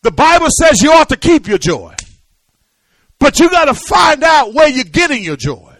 the 0.00 0.10
Bible 0.10 0.48
says 0.50 0.80
you 0.80 0.90
ought 0.90 1.10
to 1.10 1.16
keep 1.18 1.46
your 1.46 1.58
joy. 1.58 1.94
But 3.22 3.38
you 3.38 3.48
got 3.48 3.66
to 3.66 3.74
find 3.74 4.22
out 4.22 4.52
where 4.52 4.68
you're 4.68 4.84
getting 4.84 5.22
your 5.22 5.36
joy. 5.36 5.74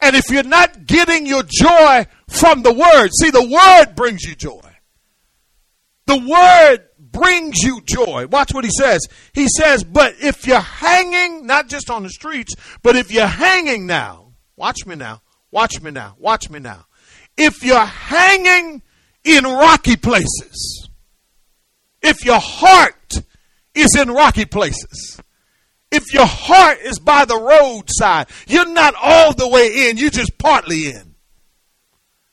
And 0.00 0.16
if 0.16 0.30
you're 0.30 0.42
not 0.42 0.86
getting 0.86 1.26
your 1.26 1.44
joy 1.44 2.06
from 2.28 2.62
the 2.62 2.72
Word, 2.72 3.10
see, 3.20 3.30
the 3.30 3.46
Word 3.46 3.94
brings 3.94 4.24
you 4.24 4.34
joy. 4.34 4.60
The 6.06 6.16
Word 6.16 6.86
brings 6.98 7.58
you 7.62 7.80
joy. 7.84 8.26
Watch 8.26 8.52
what 8.52 8.64
he 8.64 8.70
says. 8.70 9.06
He 9.34 9.46
says, 9.48 9.84
but 9.84 10.14
if 10.20 10.46
you're 10.46 10.58
hanging, 10.58 11.46
not 11.46 11.68
just 11.68 11.90
on 11.90 12.02
the 12.02 12.10
streets, 12.10 12.54
but 12.82 12.96
if 12.96 13.12
you're 13.12 13.26
hanging 13.26 13.86
now, 13.86 14.30
Watch 14.60 14.84
me 14.84 14.94
now. 14.94 15.22
Watch 15.50 15.80
me 15.80 15.90
now. 15.90 16.16
Watch 16.18 16.50
me 16.50 16.58
now. 16.58 16.84
If 17.34 17.64
you're 17.64 17.82
hanging 17.82 18.82
in 19.24 19.44
rocky 19.44 19.96
places, 19.96 20.90
if 22.02 22.26
your 22.26 22.38
heart 22.38 23.22
is 23.74 23.96
in 23.98 24.10
rocky 24.10 24.44
places, 24.44 25.18
if 25.90 26.12
your 26.14 26.26
heart 26.26 26.78
is 26.82 26.98
by 26.98 27.24
the 27.24 27.36
roadside, 27.36 28.28
you're 28.46 28.68
not 28.68 28.94
all 29.00 29.34
the 29.34 29.48
way 29.48 29.88
in, 29.88 29.96
you're 29.96 30.10
just 30.10 30.38
partly 30.38 30.88
in. 30.88 31.14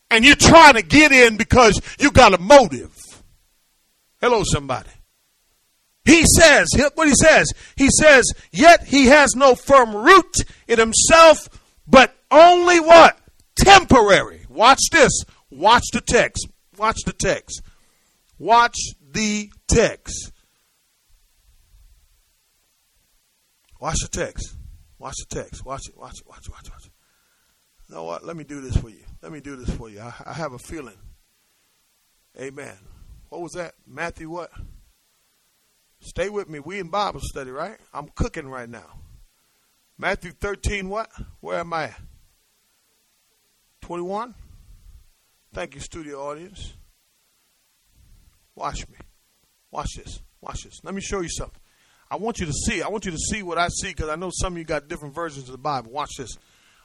And 0.10 0.24
you're 0.24 0.36
trying 0.36 0.76
to 0.76 0.82
get 0.82 1.12
in 1.12 1.38
because 1.38 1.82
you 2.00 2.12
got 2.12 2.34
a 2.34 2.38
motive. 2.38 2.96
Hello, 4.22 4.43
somebody. 4.43 4.89
He 6.06 6.24
says, 6.38 6.70
what 6.96 7.10
he 7.10 7.13
says, 7.22 7.52
he 7.76 7.89
says, 7.89 8.24
yet 8.52 8.86
he 8.86 9.08
has 9.08 9.36
no 9.36 9.56
firm 9.56 9.93
root 9.93 10.38
in 10.67 10.80
himself, 10.80 11.50
but 11.86 12.15
only 12.32 12.80
what? 12.80 13.20
Temporary. 13.58 14.46
Watch 14.48 14.80
this. 14.91 15.12
Watch 15.50 15.84
the 15.91 16.00
text. 16.00 16.48
Watch 16.78 16.98
the 17.06 17.12
text. 17.12 17.62
Watch 18.39 18.78
the 19.12 19.52
text. 19.67 20.32
Watch 23.80 23.98
the 24.02 24.08
text. 24.08 24.56
Watch 25.00 25.16
the 25.28 25.36
text. 25.36 25.66
Watch 25.66 25.88
it. 25.90 25.98
Watch 25.98 26.20
it. 26.20 26.28
Watch 26.28 26.48
it. 26.48 26.52
Watch 26.52 26.68
it. 26.68 26.72
Watch 26.72 26.86
it. 26.86 26.92
You 27.88 27.96
know 27.96 28.04
what? 28.04 28.26
Let 28.26 28.36
me 28.36 28.44
do 28.44 28.62
this 28.62 28.76
for 28.78 28.90
you. 28.90 29.04
Let 29.22 29.32
me 29.32 29.40
do 29.40 29.56
this 29.56 29.74
for 29.76 29.90
you. 29.90 30.00
I, 30.00 30.13
I 30.26 30.34
have 30.34 30.54
a 30.54 30.60
feeling. 30.60 30.98
Amen. 32.40 32.78
What 33.30 33.42
was 33.42 33.54
that? 33.54 33.74
Matthew 33.86 34.30
what? 34.30 34.52
Stay 36.00 36.30
with 36.30 36.50
me. 36.50 36.60
We 36.60 36.80
in 36.80 36.90
Bible 36.90 37.22
study, 37.22 37.52
right? 37.52 37.78
I'm 37.94 38.10
cooking 38.10 38.48
right 38.48 38.70
now. 38.70 39.00
Matthew 39.98 40.32
13 40.32 40.90
what? 40.90 41.10
Where 41.40 41.60
am 41.60 41.74
I? 41.74 41.94
21? 43.82 44.36
Thank 45.54 45.76
you, 45.76 45.82
studio 45.82 46.22
audience. 46.22 46.74
Watch 48.54 48.88
me. 48.90 48.98
Watch 49.72 49.96
this. 49.96 50.22
Watch 50.42 50.63
this. 50.63 50.84
Let 50.84 50.94
me 50.94 51.02
show 51.02 51.22
you 51.22 51.30
something. 51.30 51.60
I 52.10 52.15
want 52.15 52.39
you 52.39 52.46
to 52.46 52.54
see. 52.54 52.82
I 52.82 52.88
want 52.88 53.06
you 53.06 53.12
to 53.12 53.17
see 53.17 53.43
what 53.43 53.58
I 53.58 53.67
see 53.67 53.89
because 53.89 54.10
I 54.10 54.15
know 54.15 54.32
some 54.34 54.54
of 54.54 54.58
you 54.58 54.63
got 54.63 54.88
different 54.88 55.13
versions 55.13 55.46
of 55.46 55.52
the 55.52 55.58
Bible. 55.58 55.91
Watch 55.91 56.12
this. 56.17 56.38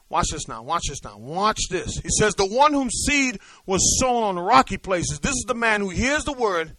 Watch 0.09 0.29
this 0.31 0.49
now. 0.49 0.63
Watch 0.63 0.89
this 0.89 1.03
now. 1.05 1.17
Watch 1.17 1.61
this. 1.71 1.97
He 1.97 2.11
says, 2.11 2.35
The 2.35 2.47
one 2.47 2.73
whom 2.73 2.91
seed 2.91 3.41
was 3.67 3.99
sown 4.01 4.23
on 4.23 4.35
the 4.35 4.43
rocky 4.43 4.77
places. 4.77 5.21
This 5.21 5.33
is 5.33 5.45
the 5.47 5.55
man 5.55 5.81
who 5.81 5.89
hears 5.89 6.25
the 6.25 6.33
word. 6.33 6.77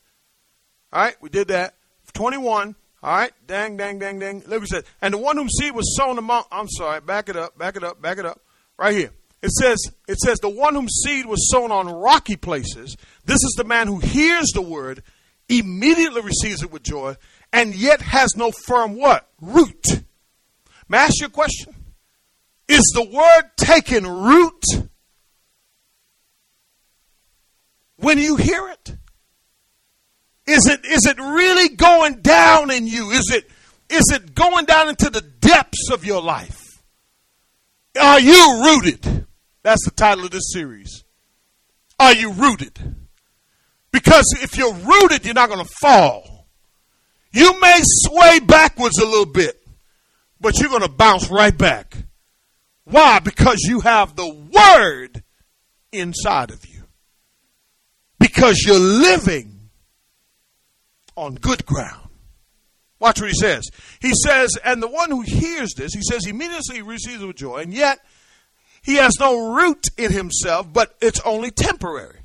All 0.92 1.02
right, 1.02 1.16
we 1.22 1.30
did 1.30 1.48
that. 1.48 1.76
21. 2.14 2.76
All 3.02 3.12
right, 3.12 3.34
dang, 3.48 3.76
dang, 3.76 4.00
dang, 4.00 4.20
dang. 4.20 4.44
Look, 4.46 4.62
he 4.62 4.68
said, 4.68 4.86
and 5.02 5.14
the 5.14 5.18
one 5.18 5.36
whom 5.36 5.50
seed 5.50 5.74
was 5.74 5.98
sown 5.98 6.18
among. 6.18 6.44
I'm 6.52 6.70
sorry, 6.70 7.02
back 7.02 7.28
it 7.28 7.36
up, 7.36 7.58
back 7.58 7.76
it 7.76 7.84
up, 7.84 8.02
back 8.02 8.18
it 8.18 8.26
up. 8.26 8.40
Right 8.78 8.96
here. 8.96 9.12
It 9.42 9.52
says, 9.52 9.78
it 10.08 10.20
says, 10.20 10.40
the 10.40 10.48
one 10.48 10.74
whom 10.74 10.88
seed 10.88 11.26
was 11.26 11.52
sown 11.52 11.72
on 11.72 11.88
rocky 11.88 12.38
places. 12.38 12.96
This 13.26 13.44
is 13.44 13.56
the 13.58 13.66
man 13.66 13.88
who 13.88 13.98
hears 13.98 14.52
the 14.54 14.62
word, 14.62 15.04
immediately 15.50 16.22
receives 16.22 16.64
it 16.64 16.72
with 16.72 16.84
joy, 16.84 17.16
and 17.54 17.76
yet 17.76 18.02
has 18.02 18.36
no 18.36 18.52
firm 18.52 18.96
what? 18.96 19.30
Root. 19.40 19.86
May 20.90 20.98
I 20.98 21.04
ask 21.04 21.22
you 21.22 21.28
a 21.28 21.30
question? 21.30 21.74
Is 22.68 22.92
the 22.96 23.04
word 23.04 23.52
taking 23.56 24.08
root 24.08 24.64
when 27.98 28.18
you 28.18 28.36
hear 28.36 28.70
it? 28.70 28.96
Is 30.48 30.68
it 30.68 30.84
is 30.84 31.06
it 31.06 31.18
really 31.20 31.70
going 31.76 32.22
down 32.22 32.72
in 32.72 32.88
you? 32.88 33.12
Is 33.12 33.32
it 33.32 33.50
is 33.90 34.12
it 34.14 34.34
going 34.34 34.66
down 34.66 34.90
into 34.90 35.10
the 35.10 35.22
depths 35.22 35.90
of 35.92 36.04
your 36.04 36.22
life? 36.22 36.60
Are 38.00 38.20
you 38.20 38.64
rooted? 38.66 39.28
That's 39.62 39.86
the 39.86 39.92
title 39.92 40.26
of 40.26 40.32
this 40.32 40.52
series. 40.52 41.04
Are 42.00 42.14
you 42.14 42.32
rooted? 42.34 42.78
Because 43.92 44.26
if 44.42 44.58
you're 44.58 44.74
rooted, 44.74 45.24
you're 45.24 45.36
not 45.36 45.50
going 45.50 45.64
to 45.64 45.72
fall. 45.80 46.33
You 47.34 47.60
may 47.60 47.80
sway 47.82 48.40
backwards 48.40 49.00
a 49.00 49.06
little 49.06 49.26
bit, 49.26 49.60
but 50.40 50.60
you're 50.60 50.70
going 50.70 50.84
to 50.84 50.90
bounce 50.90 51.30
right 51.30 51.58
back. 51.58 51.98
Why? 52.86 53.20
Because 53.20 53.60
you 53.64 53.80
have 53.80 54.16
the 54.16 54.30
Word 54.30 55.24
inside 55.92 56.52
of 56.52 56.64
you. 56.68 56.84
Because 58.20 58.64
you're 58.66 58.80
living 58.80 59.70
on 61.16 61.36
good 61.36 61.66
ground. 61.66 62.10
Watch 63.00 63.20
what 63.20 63.32
he 63.32 63.36
says. 63.36 63.66
He 64.00 64.14
says, 64.14 64.52
and 64.64 64.82
the 64.82 64.88
one 64.88 65.10
who 65.10 65.22
hears 65.22 65.74
this, 65.76 65.94
he 65.94 66.02
says, 66.02 66.26
immediately 66.26 66.82
receives 66.82 67.22
it 67.22 67.26
with 67.26 67.36
joy, 67.36 67.58
and 67.58 67.74
yet 67.74 68.00
he 68.84 68.96
has 68.96 69.20
no 69.20 69.56
root 69.56 69.86
in 69.98 70.12
himself, 70.12 70.72
but 70.72 70.96
it's 71.02 71.20
only 71.22 71.52
temporary. 71.52 72.20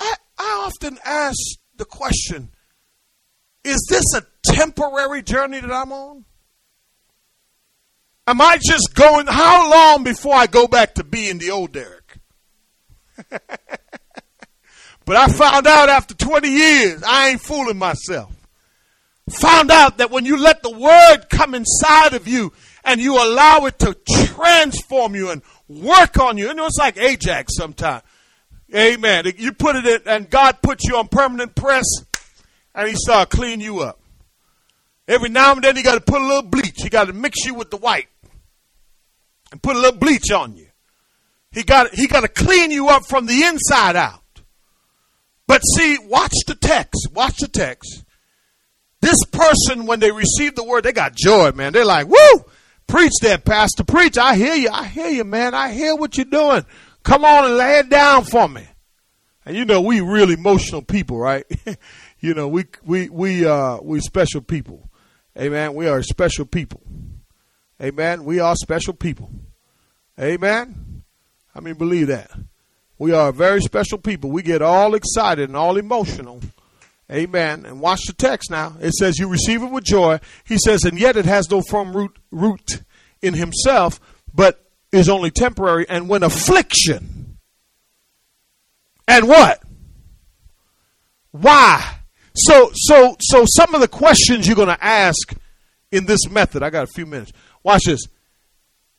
I, 0.00 0.14
I 0.38 0.64
often 0.66 0.98
ask 1.04 1.38
the 1.76 1.84
question 1.84 2.50
is 3.64 3.86
this 3.88 4.04
a 4.14 4.22
temporary 4.44 5.22
journey 5.22 5.60
that 5.60 5.72
I'm 5.72 5.92
on? 5.92 6.24
Am 8.26 8.40
I 8.40 8.58
just 8.62 8.94
going, 8.94 9.26
how 9.26 9.70
long 9.70 10.04
before 10.04 10.34
I 10.34 10.46
go 10.46 10.66
back 10.66 10.94
to 10.94 11.04
being 11.04 11.38
the 11.38 11.50
old 11.50 11.72
Derek? 11.72 12.18
but 13.28 15.16
I 15.16 15.28
found 15.28 15.66
out 15.66 15.88
after 15.88 16.14
20 16.14 16.48
years, 16.48 17.02
I 17.06 17.30
ain't 17.30 17.40
fooling 17.40 17.76
myself. 17.76 18.32
Found 19.30 19.70
out 19.70 19.98
that 19.98 20.10
when 20.10 20.24
you 20.24 20.38
let 20.38 20.62
the 20.62 20.70
word 20.70 21.26
come 21.30 21.54
inside 21.54 22.14
of 22.14 22.28
you 22.28 22.52
and 22.84 23.00
you 23.00 23.14
allow 23.16 23.66
it 23.66 23.78
to 23.80 23.94
transform 24.26 25.14
you 25.14 25.30
and 25.30 25.42
work 25.68 26.18
on 26.18 26.36
you, 26.36 26.52
know, 26.54 26.66
it's 26.66 26.78
like 26.78 26.98
Ajax 26.98 27.56
sometimes. 27.56 28.02
Amen. 28.74 29.24
You 29.36 29.52
put 29.52 29.76
it 29.76 29.86
in, 29.86 30.00
and 30.06 30.28
God 30.28 30.60
puts 30.62 30.84
you 30.84 30.96
on 30.96 31.08
permanent 31.08 31.54
press, 31.54 31.84
and 32.74 32.88
He 32.88 32.94
start 32.96 33.30
cleaning 33.30 33.60
you 33.60 33.80
up. 33.80 34.00
Every 35.06 35.28
now 35.28 35.52
and 35.52 35.62
then, 35.62 35.76
He 35.76 35.82
got 35.82 35.94
to 35.94 36.00
put 36.00 36.20
a 36.20 36.26
little 36.26 36.42
bleach. 36.42 36.82
He 36.82 36.88
got 36.88 37.06
to 37.06 37.12
mix 37.12 37.44
you 37.44 37.54
with 37.54 37.70
the 37.70 37.76
white 37.76 38.08
and 39.52 39.62
put 39.62 39.76
a 39.76 39.78
little 39.78 39.98
bleach 39.98 40.30
on 40.30 40.56
you. 40.56 40.66
He 41.52 41.62
got, 41.62 41.94
he 41.94 42.08
got 42.08 42.22
to 42.22 42.28
clean 42.28 42.70
you 42.70 42.88
up 42.88 43.06
from 43.06 43.26
the 43.26 43.44
inside 43.44 43.94
out. 43.94 44.20
But 45.46 45.60
see, 45.60 45.98
watch 45.98 46.34
the 46.46 46.54
text. 46.54 47.08
Watch 47.12 47.36
the 47.38 47.48
text. 47.48 48.04
This 49.00 49.22
person, 49.30 49.86
when 49.86 50.00
they 50.00 50.10
receive 50.10 50.54
the 50.54 50.64
word, 50.64 50.84
they 50.84 50.92
got 50.92 51.14
joy, 51.14 51.52
man. 51.52 51.72
They're 51.72 51.84
like, 51.84 52.08
woo! 52.08 52.44
Preach 52.86 53.12
that, 53.22 53.44
Pastor. 53.44 53.84
Preach. 53.84 54.18
I 54.18 54.34
hear 54.34 54.54
you. 54.54 54.70
I 54.70 54.86
hear 54.86 55.08
you, 55.08 55.24
man. 55.24 55.54
I 55.54 55.72
hear 55.72 55.94
what 55.94 56.16
you're 56.16 56.24
doing. 56.24 56.64
Come 57.02 57.24
on 57.24 57.44
and 57.44 57.56
lay 57.56 57.78
it 57.78 57.88
down 57.88 58.24
for 58.24 58.48
me. 58.48 58.66
And 59.46 59.56
you 59.56 59.64
know, 59.64 59.80
we 59.80 60.00
real 60.00 60.30
emotional 60.30 60.82
people, 60.82 61.18
right? 61.18 61.44
you 62.20 62.34
know, 62.34 62.48
we, 62.48 62.64
we, 62.84 63.08
we, 63.08 63.46
uh, 63.46 63.78
we 63.82 64.00
special 64.00 64.40
people. 64.40 64.88
Amen. 65.38 65.74
We 65.74 65.88
are 65.88 66.02
special 66.02 66.46
people. 66.46 66.82
Amen. 67.82 68.24
We 68.24 68.40
are 68.40 68.54
special 68.56 68.94
people. 68.94 69.30
Amen. 70.18 71.02
I 71.54 71.60
mean, 71.60 71.74
believe 71.74 72.06
that. 72.06 72.30
We 72.98 73.12
are 73.12 73.32
very 73.32 73.60
special 73.60 73.98
people. 73.98 74.30
We 74.30 74.42
get 74.42 74.62
all 74.62 74.94
excited 74.94 75.48
and 75.48 75.56
all 75.56 75.76
emotional. 75.76 76.40
Amen. 77.10 77.66
And 77.66 77.80
watch 77.80 78.00
the 78.06 78.12
text 78.12 78.50
now. 78.50 78.76
It 78.80 78.92
says, 78.94 79.18
You 79.18 79.28
receive 79.28 79.62
it 79.62 79.70
with 79.70 79.84
joy. 79.84 80.20
He 80.44 80.56
says, 80.58 80.84
And 80.84 80.98
yet 80.98 81.16
it 81.16 81.26
has 81.26 81.50
no 81.50 81.60
firm 81.60 81.94
root, 81.94 82.16
root 82.30 82.82
in 83.20 83.34
himself, 83.34 84.00
but 84.32 84.64
is 84.92 85.08
only 85.08 85.30
temporary. 85.30 85.86
And 85.88 86.08
when 86.08 86.22
affliction, 86.22 87.23
and 89.06 89.28
what? 89.28 89.62
Why? 91.30 91.98
So, 92.34 92.70
so, 92.74 93.16
so 93.20 93.44
some 93.46 93.74
of 93.74 93.80
the 93.80 93.88
questions 93.88 94.46
you're 94.46 94.56
going 94.56 94.68
to 94.68 94.84
ask 94.84 95.34
in 95.92 96.06
this 96.06 96.28
method, 96.28 96.62
I 96.62 96.70
got 96.70 96.84
a 96.84 96.92
few 96.92 97.06
minutes. 97.06 97.32
Watch 97.62 97.84
this 97.86 98.06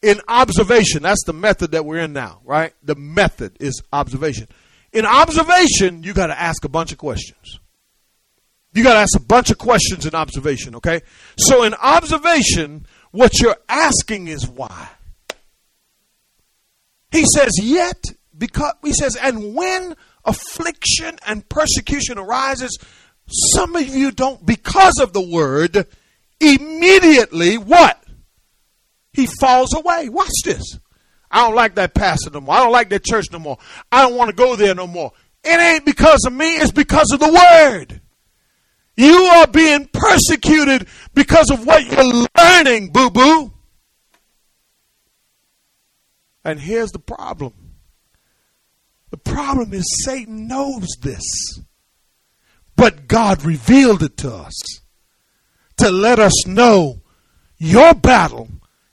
in 0.02 0.22
observation. 0.28 1.04
That's 1.04 1.24
the 1.26 1.34
method 1.34 1.72
that 1.72 1.86
we're 1.86 2.00
in 2.00 2.13
now, 2.13 2.41
right? 2.46 2.74
The 2.84 2.96
method 2.96 3.58
is 3.60 3.82
observation. 3.91 4.48
In 4.94 5.06
observation, 5.06 6.04
you 6.04 6.13
got 6.13 6.28
to 6.28 6.39
ask 6.39 6.63
a 6.63 6.70
bunch 6.70 6.91
of 6.91 6.98
questions. 6.98 7.60
You 8.74 8.84
got 8.84 8.94
to 8.94 9.00
ask 9.00 9.15
a 9.15 9.22
bunch 9.22 9.52
of 9.52 9.58
questions 9.58 10.06
in 10.06 10.13
observation, 10.15 10.76
okay? 10.76 11.02
So 11.38 11.63
in 11.63 11.74
observation, 11.74 12.86
what 13.12 13.39
you're 13.39 13.58
asking 13.68 14.28
is 14.28 14.48
why. 14.48 14.89
He 17.12 17.26
says, 17.34 17.52
yet, 17.62 18.04
because, 18.38 18.74
he 18.84 18.93
says, 18.93 19.15
and 19.15 19.56
when 19.56 19.95
affliction 20.24 21.17
and 21.26 21.48
persecution 21.50 22.17
arises, 22.17 22.78
some 23.28 23.76
of 23.76 23.88
you 23.88 24.12
don't, 24.12 24.45
because 24.45 24.93
of 25.02 25.13
the 25.13 25.21
word, 25.21 25.88
immediately 26.39 27.58
what? 27.58 28.06
he 29.15 29.28
falls 29.39 29.74
away. 29.74 30.10
Watch 30.10 30.32
this. 30.43 30.78
I 31.32 31.45
don't 31.45 31.56
like 31.56 31.76
that 31.76 31.93
pastor 31.93 32.30
no 32.30 32.41
more. 32.41 32.56
I 32.56 32.63
don't 32.63 32.71
like 32.71 32.89
that 32.89 33.04
church 33.04 33.26
no 33.32 33.39
more. 33.39 33.58
I 33.91 34.02
don't 34.02 34.15
want 34.15 34.30
to 34.30 34.36
go 34.36 34.56
there 34.56 34.76
no 34.76 34.88
more. 34.88 35.12
It 35.43 35.60
ain't 35.60 35.86
because 35.86 36.26
of 36.26 36.34
me, 36.34 36.56
it's 36.58 36.71
because 36.71 37.12
of 37.12 37.19
the 37.19 37.32
word. 37.32 38.02
You 38.98 39.13
are 39.13 39.48
being 39.48 39.89
persecuted 39.91 40.88
because 41.13 41.50
of 41.50 41.65
what 41.65 41.86
you're 41.86 42.28
learning, 42.38 42.91
boo 42.91 43.10
boo. 43.10 43.54
And 46.43 46.60
here's 46.60 46.91
the 46.91 47.00
problem 47.00 47.54
the 49.15 49.32
problem 49.32 49.73
is 49.73 49.86
Satan 50.04 50.45
knows 50.45 50.88
this, 51.01 51.23
but 52.75 53.08
God 53.08 53.45
revealed 53.45 54.04
it 54.04 54.17
to 54.17 54.34
us 54.34 54.82
to 55.78 55.89
let 55.89 56.19
us 56.19 56.45
know 56.45 57.01
your 57.58 57.93
battle 57.93 58.49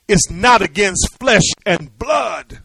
is 0.06 0.28
not 0.30 0.62
against 0.62 1.18
flesh 1.18 1.42
and 1.66 1.98
blood. 1.98 2.60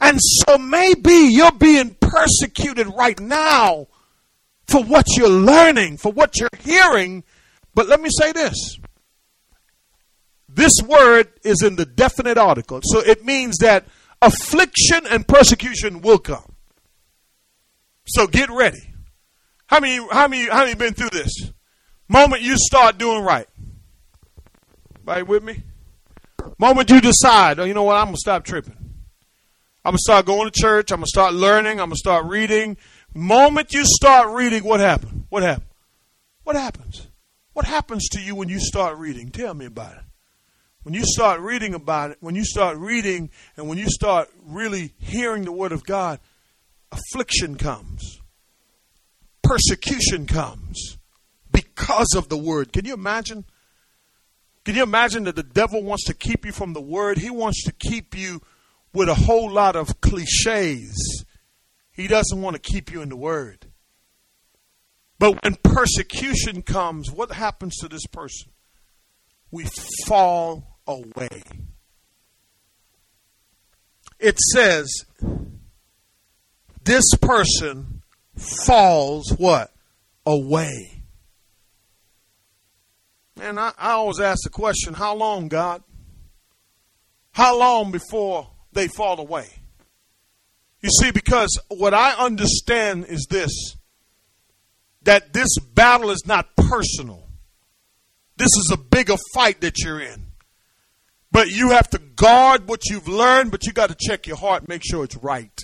And 0.00 0.18
so 0.20 0.58
maybe 0.58 1.12
you're 1.12 1.52
being 1.52 1.94
persecuted 2.00 2.88
right 2.88 3.20
now 3.20 3.86
for 4.66 4.82
what 4.82 5.16
you're 5.16 5.28
learning, 5.28 5.98
for 5.98 6.10
what 6.10 6.40
you're 6.40 6.48
hearing. 6.58 7.22
But 7.72 7.86
let 7.86 8.00
me 8.00 8.08
say 8.10 8.32
this 8.32 8.80
this 10.48 10.72
word 10.84 11.28
is 11.44 11.62
in 11.62 11.76
the 11.76 11.86
definite 11.86 12.36
article. 12.36 12.80
So 12.82 12.98
it 12.98 13.24
means 13.24 13.58
that 13.58 13.86
affliction 14.22 15.00
and 15.10 15.26
persecution 15.26 16.00
will 16.00 16.18
come. 16.18 16.54
So 18.06 18.26
get 18.26 18.50
ready. 18.50 18.94
How 19.66 19.80
many 19.80 19.96
how 20.10 20.28
many 20.28 20.48
how 20.48 20.64
many 20.64 20.74
been 20.74 20.94
through 20.94 21.10
this? 21.10 21.50
Moment 22.08 22.42
you 22.42 22.56
start 22.56 22.98
doing 22.98 23.22
right. 23.22 23.48
Right 25.04 25.26
with 25.26 25.42
me? 25.42 25.64
Moment 26.58 26.90
you 26.90 27.00
decide, 27.00 27.58
oh, 27.58 27.64
you 27.64 27.74
know 27.74 27.82
what, 27.82 27.96
I'm 27.96 28.06
gonna 28.06 28.16
stop 28.16 28.44
tripping. 28.44 28.76
I'm 29.84 29.92
gonna 29.92 29.98
start 29.98 30.26
going 30.26 30.48
to 30.48 30.60
church, 30.60 30.92
I'm 30.92 30.98
gonna 30.98 31.06
start 31.06 31.34
learning, 31.34 31.80
I'm 31.80 31.88
gonna 31.88 31.96
start 31.96 32.26
reading. 32.26 32.76
Moment 33.14 33.72
you 33.72 33.82
start 33.84 34.28
reading, 34.28 34.62
what 34.62 34.80
happened? 34.80 35.26
What 35.28 35.42
happened? 35.42 35.70
What 36.44 36.56
happens? 36.56 37.08
What 37.52 37.66
happens 37.66 38.08
to 38.10 38.20
you 38.20 38.34
when 38.34 38.48
you 38.48 38.60
start 38.60 38.96
reading? 38.98 39.30
Tell 39.30 39.54
me 39.54 39.66
about 39.66 39.96
it. 39.96 40.02
When 40.82 40.94
you 40.94 41.04
start 41.04 41.40
reading 41.40 41.74
about 41.74 42.10
it, 42.12 42.18
when 42.20 42.34
you 42.34 42.44
start 42.44 42.76
reading 42.76 43.30
and 43.56 43.68
when 43.68 43.78
you 43.78 43.88
start 43.88 44.28
really 44.44 44.92
hearing 44.98 45.44
the 45.44 45.52
Word 45.52 45.72
of 45.72 45.84
God, 45.84 46.18
affliction 46.90 47.56
comes, 47.56 48.20
persecution 49.42 50.26
comes 50.26 50.98
because 51.52 52.14
of 52.16 52.28
the 52.28 52.36
Word. 52.36 52.72
Can 52.72 52.84
you 52.84 52.94
imagine? 52.94 53.44
Can 54.64 54.74
you 54.74 54.82
imagine 54.82 55.24
that 55.24 55.36
the 55.36 55.42
devil 55.42 55.82
wants 55.82 56.04
to 56.06 56.14
keep 56.14 56.44
you 56.44 56.52
from 56.52 56.72
the 56.72 56.80
Word? 56.80 57.18
He 57.18 57.30
wants 57.30 57.64
to 57.64 57.72
keep 57.72 58.16
you 58.16 58.42
with 58.92 59.08
a 59.08 59.14
whole 59.14 59.50
lot 59.50 59.76
of 59.76 60.00
cliches. 60.00 61.24
He 61.92 62.08
doesn't 62.08 62.40
want 62.40 62.54
to 62.54 62.60
keep 62.60 62.90
you 62.92 63.02
in 63.02 63.08
the 63.08 63.16
Word. 63.16 63.66
But 65.18 65.44
when 65.44 65.54
persecution 65.62 66.62
comes, 66.62 67.10
what 67.12 67.30
happens 67.30 67.76
to 67.78 67.88
this 67.88 68.06
person? 68.06 68.50
We 69.52 69.68
fall 70.06 70.71
away. 70.92 71.42
It 74.18 74.38
says, 74.38 74.88
this 76.84 77.04
person 77.20 78.02
falls 78.36 79.30
what? 79.36 79.72
Away. 80.24 81.02
And 83.40 83.58
I, 83.58 83.72
I 83.76 83.92
always 83.92 84.20
ask 84.20 84.44
the 84.44 84.50
question, 84.50 84.94
how 84.94 85.14
long, 85.14 85.48
God? 85.48 85.82
How 87.32 87.58
long 87.58 87.90
before 87.90 88.50
they 88.72 88.88
fall 88.88 89.18
away? 89.18 89.48
You 90.82 90.90
see, 90.90 91.10
because 91.10 91.58
what 91.68 91.94
I 91.94 92.12
understand 92.14 93.06
is 93.06 93.26
this 93.30 93.76
that 95.04 95.32
this 95.32 95.58
battle 95.74 96.10
is 96.10 96.22
not 96.26 96.54
personal. 96.54 97.28
This 98.36 98.46
is 98.46 98.70
a 98.72 98.76
bigger 98.76 99.16
fight 99.34 99.60
that 99.62 99.78
you're 99.80 100.00
in. 100.00 100.26
But 101.32 101.48
you 101.48 101.70
have 101.70 101.88
to 101.90 101.98
guard 101.98 102.68
what 102.68 102.90
you've 102.90 103.08
learned, 103.08 103.50
but 103.50 103.64
you 103.66 103.72
got 103.72 103.88
to 103.88 103.96
check 103.98 104.26
your 104.26 104.36
heart, 104.36 104.68
make 104.68 104.82
sure 104.84 105.02
it's 105.02 105.16
right. 105.16 105.58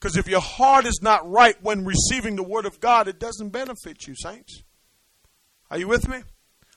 Because 0.00 0.16
if 0.16 0.26
your 0.26 0.40
heart 0.40 0.86
is 0.86 1.00
not 1.02 1.30
right 1.30 1.54
when 1.62 1.84
receiving 1.84 2.36
the 2.36 2.42
Word 2.42 2.64
of 2.64 2.80
God, 2.80 3.06
it 3.06 3.20
doesn't 3.20 3.50
benefit 3.50 4.06
you, 4.06 4.14
saints. 4.16 4.62
Are 5.70 5.78
you 5.78 5.86
with 5.86 6.08
me? 6.08 6.22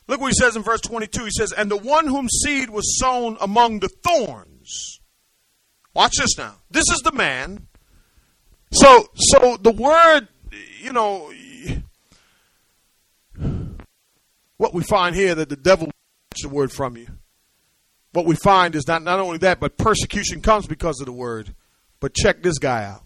Look 0.07 0.19
what 0.19 0.27
he 0.27 0.35
says 0.35 0.57
in 0.57 0.63
verse 0.63 0.81
22. 0.81 1.25
He 1.25 1.31
says, 1.31 1.53
And 1.53 1.71
the 1.71 1.77
one 1.77 2.07
whom 2.07 2.27
seed 2.29 2.69
was 2.69 2.99
sown 2.99 3.37
among 3.39 3.79
the 3.79 3.89
thorns. 3.89 4.99
Watch 5.93 6.13
this 6.17 6.37
now. 6.37 6.55
This 6.69 6.85
is 6.91 6.99
the 7.03 7.11
man. 7.11 7.67
So, 8.71 9.07
so 9.15 9.57
the 9.57 9.71
word, 9.71 10.27
you 10.81 10.91
know, 10.91 11.31
what 14.57 14.73
we 14.73 14.83
find 14.83 15.15
here 15.15 15.35
that 15.35 15.49
the 15.49 15.55
devil 15.55 15.89
takes 16.31 16.43
the 16.43 16.49
word 16.49 16.71
from 16.71 16.97
you 16.97 17.07
what 18.17 18.25
we 18.25 18.35
find 18.35 18.73
is 18.73 18.87
not, 18.87 19.03
not 19.03 19.19
only 19.19 19.37
that, 19.37 19.59
but 19.59 19.77
persecution 19.77 20.41
comes 20.41 20.65
because 20.65 20.99
of 20.99 21.05
the 21.05 21.11
word. 21.11 21.53
But 21.99 22.15
check 22.15 22.41
this 22.41 22.57
guy 22.57 22.83
out. 22.83 23.03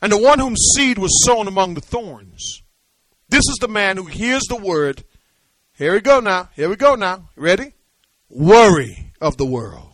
And 0.00 0.10
the 0.10 0.16
one 0.16 0.38
whom 0.38 0.56
seed 0.56 0.96
was 0.96 1.22
sown 1.26 1.46
among 1.46 1.74
the 1.74 1.82
thorns. 1.82 2.62
This 3.28 3.40
is 3.50 3.58
the 3.60 3.68
man 3.68 3.98
who 3.98 4.06
hears 4.06 4.44
the 4.44 4.56
word. 4.56 5.04
Here 5.76 5.92
we 5.92 6.00
go 6.00 6.20
now. 6.20 6.48
Here 6.56 6.70
we 6.70 6.76
go 6.76 6.94
now. 6.94 7.28
Ready? 7.36 7.74
Worry 8.30 9.12
of 9.20 9.36
the 9.36 9.44
world. 9.44 9.92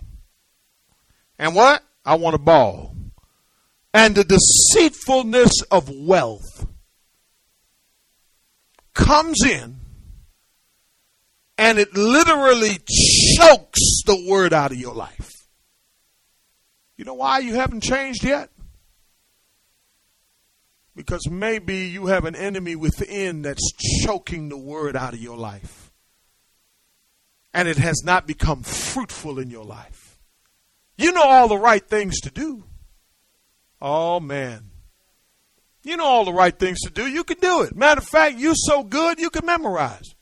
And 1.41 1.57
what? 1.57 1.83
I 2.05 2.15
want 2.15 2.37
a 2.37 2.39
ball. 2.39 2.95
And 3.93 4.15
the 4.15 4.23
deceitfulness 4.23 5.61
of 5.73 5.91
wealth 5.93 6.69
comes 8.95 9.45
in 9.45 9.81
and 11.63 11.79
it 11.79 11.97
literally 11.97 12.77
chokes 13.39 14.03
the 14.05 14.27
word 14.29 14.53
out 14.53 14.73
of 14.73 14.79
your 14.79 14.95
life. 14.95 15.47
You 16.97 17.05
know 17.05 17.15
why 17.15 17.39
you 17.39 17.55
haven't 17.55 17.85
changed 17.85 18.25
yet? 18.25 18.51
Because 20.97 21.29
maybe 21.31 21.87
you 21.87 22.07
have 22.07 22.25
an 22.25 22.35
enemy 22.35 22.75
within 22.75 23.43
that's 23.43 23.73
choking 24.05 24.49
the 24.49 24.59
word 24.59 24.97
out 24.97 25.15
of 25.15 25.23
your 25.23 25.37
life. 25.37 25.93
And 27.55 27.69
it 27.69 27.79
has 27.79 28.03
not 28.05 28.27
become 28.27 28.65
fruitful 28.65 29.39
in 29.39 29.49
your 29.49 29.65
life. 29.65 30.19
You 30.99 31.13
know 31.13 31.23
all 31.23 31.47
the 31.47 31.59
right 31.59 31.87
things 31.87 32.19
to 32.23 32.31
do. 32.33 32.65
Oh, 33.81 34.19
man. 34.19 34.71
You 35.85 35.97
know 35.97 36.07
all 36.07 36.25
the 36.25 36.33
right 36.33 36.59
things 36.59 36.81
to 36.81 36.91
do. 36.91 37.07
You 37.07 37.23
can 37.23 37.39
do 37.39 37.63
it. 37.63 37.77
Matter 37.77 38.01
of 38.01 38.09
fact, 38.09 38.39
you're 38.39 38.57
so 38.57 38.83
good 38.83 39.21
you 39.21 39.31
can 39.31 39.47
memorize. 39.47 40.17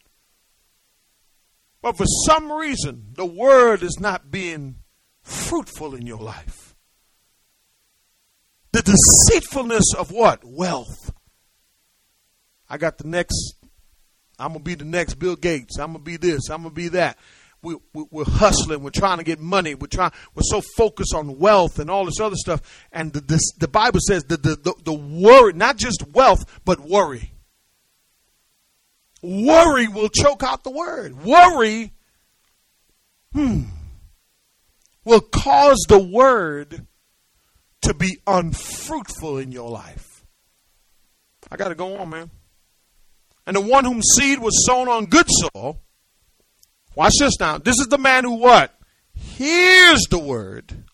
But 1.82 1.96
for 1.96 2.06
some 2.26 2.52
reason, 2.52 3.08
the 3.14 3.26
word 3.26 3.82
is 3.82 3.98
not 3.98 4.30
being 4.30 4.76
fruitful 5.22 5.94
in 5.94 6.06
your 6.06 6.18
life. 6.18 6.74
The 8.72 8.82
deceitfulness 8.82 9.94
of 9.98 10.10
what? 10.10 10.42
Wealth. 10.44 11.12
I 12.68 12.78
got 12.78 12.98
the 12.98 13.08
next, 13.08 13.54
I'm 14.38 14.48
going 14.48 14.60
to 14.60 14.64
be 14.64 14.74
the 14.74 14.84
next 14.84 15.14
Bill 15.14 15.36
Gates. 15.36 15.78
I'm 15.78 15.92
going 15.92 16.04
to 16.04 16.10
be 16.10 16.16
this. 16.16 16.50
I'm 16.50 16.62
going 16.62 16.74
to 16.74 16.76
be 16.76 16.88
that. 16.88 17.18
We, 17.62 17.76
we, 17.92 18.04
we're 18.10 18.24
hustling. 18.24 18.82
We're 18.82 18.90
trying 18.90 19.18
to 19.18 19.24
get 19.24 19.40
money. 19.40 19.74
We're 19.74 19.88
trying. 19.88 20.12
We're 20.34 20.42
so 20.44 20.62
focused 20.76 21.14
on 21.14 21.38
wealth 21.38 21.78
and 21.78 21.90
all 21.90 22.04
this 22.04 22.20
other 22.20 22.36
stuff. 22.36 22.86
And 22.92 23.12
the, 23.12 23.20
this, 23.20 23.52
the 23.58 23.68
Bible 23.68 24.00
says 24.06 24.24
the, 24.24 24.36
the, 24.36 24.56
the, 24.56 24.74
the 24.84 24.92
worry, 24.92 25.52
not 25.52 25.76
just 25.76 26.04
wealth, 26.12 26.60
but 26.64 26.80
worry. 26.80 27.32
Worry 29.22 29.88
will 29.88 30.08
choke 30.08 30.42
out 30.42 30.64
the 30.64 30.70
word. 30.70 31.24
Worry 31.24 31.92
hmm, 33.32 33.62
will 35.04 35.20
cause 35.20 35.84
the 35.88 35.98
word 35.98 36.86
to 37.82 37.94
be 37.94 38.18
unfruitful 38.26 39.38
in 39.38 39.52
your 39.52 39.70
life. 39.70 40.24
I 41.50 41.56
got 41.56 41.68
to 41.68 41.74
go 41.74 41.98
on, 41.98 42.10
man. 42.10 42.30
And 43.46 43.56
the 43.56 43.60
one 43.60 43.84
whom 43.84 44.02
seed 44.02 44.38
was 44.38 44.64
sown 44.66 44.88
on 44.88 45.06
good 45.06 45.26
soil, 45.28 45.80
watch 46.94 47.14
this 47.18 47.38
now. 47.40 47.58
This 47.58 47.78
is 47.80 47.88
the 47.88 47.98
man 47.98 48.24
who 48.24 48.36
what? 48.36 48.74
Hears 49.12 50.02
the 50.10 50.18
word 50.18 50.84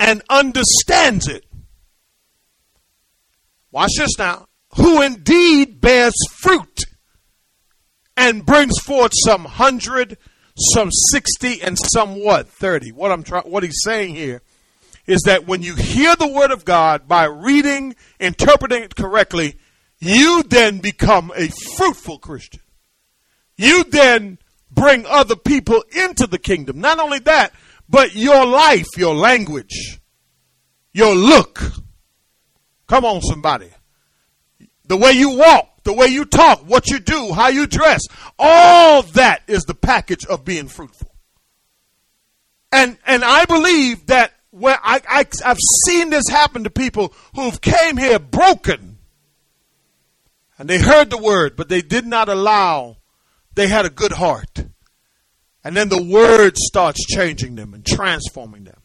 and 0.00 0.22
understands 0.28 1.28
it. 1.28 1.44
Watch 3.70 3.92
this 3.96 4.18
now 4.18 4.46
who 4.76 5.02
indeed 5.02 5.80
bears 5.80 6.14
fruit 6.38 6.84
and 8.16 8.46
brings 8.46 8.78
forth 8.78 9.12
some 9.24 9.44
hundred, 9.44 10.16
some 10.56 10.90
sixty, 11.12 11.60
and 11.62 11.78
some 11.78 12.22
what 12.22 12.48
thirty. 12.48 12.92
What 12.92 13.10
I'm 13.10 13.22
trying, 13.22 13.50
what 13.50 13.62
he's 13.62 13.82
saying 13.82 14.14
here 14.14 14.42
is 15.06 15.22
that 15.22 15.46
when 15.46 15.62
you 15.62 15.74
hear 15.74 16.14
the 16.14 16.28
word 16.28 16.50
of 16.50 16.64
God 16.64 17.08
by 17.08 17.24
reading, 17.24 17.96
interpreting 18.20 18.82
it 18.82 18.94
correctly, 18.94 19.56
you 19.98 20.42
then 20.44 20.78
become 20.78 21.32
a 21.34 21.48
fruitful 21.76 22.18
Christian. 22.18 22.60
You 23.56 23.84
then 23.84 24.38
bring 24.70 25.04
other 25.06 25.36
people 25.36 25.82
into 25.94 26.26
the 26.26 26.38
kingdom. 26.38 26.80
Not 26.80 27.00
only 27.00 27.18
that, 27.20 27.52
but 27.88 28.14
your 28.14 28.46
life, 28.46 28.86
your 28.96 29.14
language, 29.14 30.00
your 30.92 31.14
look. 31.14 31.60
Come 32.86 33.04
on, 33.04 33.20
somebody 33.20 33.70
the 34.90 34.96
way 34.96 35.12
you 35.12 35.36
walk, 35.36 35.84
the 35.84 35.92
way 35.92 36.08
you 36.08 36.24
talk, 36.24 36.68
what 36.68 36.88
you 36.88 36.98
do, 36.98 37.32
how 37.32 37.46
you 37.46 37.68
dress, 37.68 38.00
all 38.36 39.02
that 39.02 39.40
is 39.46 39.62
the 39.62 39.74
package 39.74 40.26
of 40.26 40.44
being 40.44 40.66
fruitful. 40.66 41.14
And 42.72 42.98
and 43.06 43.24
I 43.24 43.44
believe 43.44 44.06
that 44.06 44.32
where 44.50 44.80
I, 44.82 45.00
I 45.08 45.26
I've 45.44 45.58
seen 45.86 46.10
this 46.10 46.28
happen 46.28 46.64
to 46.64 46.70
people 46.70 47.14
who've 47.36 47.60
came 47.60 47.98
here 47.98 48.18
broken, 48.18 48.98
And 50.58 50.68
they 50.68 50.80
heard 50.80 51.08
the 51.08 51.18
word, 51.18 51.54
but 51.54 51.68
they 51.68 51.82
did 51.82 52.04
not 52.04 52.28
allow, 52.28 52.96
they 53.54 53.68
had 53.68 53.86
a 53.86 53.90
good 53.90 54.12
heart. 54.12 54.64
And 55.62 55.76
then 55.76 55.88
the 55.88 56.02
word 56.02 56.56
starts 56.56 57.06
changing 57.06 57.54
them 57.54 57.74
and 57.74 57.86
transforming 57.86 58.64
them 58.64 58.82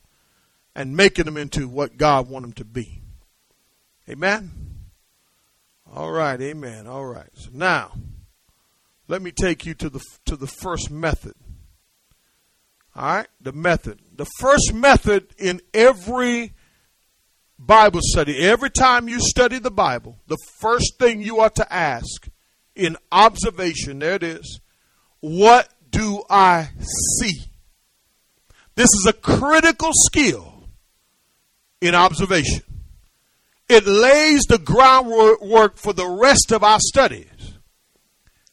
and 0.75 0.95
making 0.95 1.25
them 1.25 1.37
into 1.37 1.67
what 1.67 1.97
God 1.97 2.29
wanted 2.29 2.49
them 2.49 2.53
to 2.53 2.65
be. 2.65 3.01
Amen? 4.07 4.64
All 5.95 6.11
right, 6.11 6.41
amen. 6.41 6.87
All 6.87 7.05
right. 7.05 7.29
So 7.35 7.51
now, 7.53 7.93
let 9.07 9.21
me 9.21 9.31
take 9.31 9.65
you 9.65 9.73
to 9.75 9.89
the 9.89 10.01
to 10.25 10.35
the 10.35 10.45
first 10.45 10.91
method. 10.91 11.35
All 12.93 13.15
right, 13.15 13.27
the 13.39 13.53
method. 13.53 13.99
The 14.13 14.25
first 14.39 14.73
method 14.73 15.27
in 15.37 15.61
every 15.73 16.51
Bible 17.57 18.01
study, 18.03 18.39
every 18.39 18.69
time 18.69 19.07
you 19.07 19.21
study 19.21 19.57
the 19.57 19.71
Bible, 19.71 20.19
the 20.27 20.37
first 20.59 20.99
thing 20.99 21.21
you 21.21 21.39
ought 21.39 21.55
to 21.55 21.73
ask 21.73 22.27
in 22.75 22.97
observation, 23.09 23.99
there 23.99 24.15
it 24.15 24.23
is, 24.23 24.59
what 25.21 25.69
do 25.89 26.23
I 26.29 26.71
see? 27.19 27.39
This 28.75 28.89
is 28.89 29.05
a 29.07 29.13
critical 29.13 29.91
skill 29.93 30.67
in 31.79 31.95
observation. 31.95 32.64
It 33.67 33.85
lays 33.85 34.43
the 34.43 34.59
groundwork 34.59 35.77
for 35.77 35.93
the 35.93 36.07
rest 36.07 36.51
of 36.51 36.63
our 36.63 36.79
studies. 36.79 37.29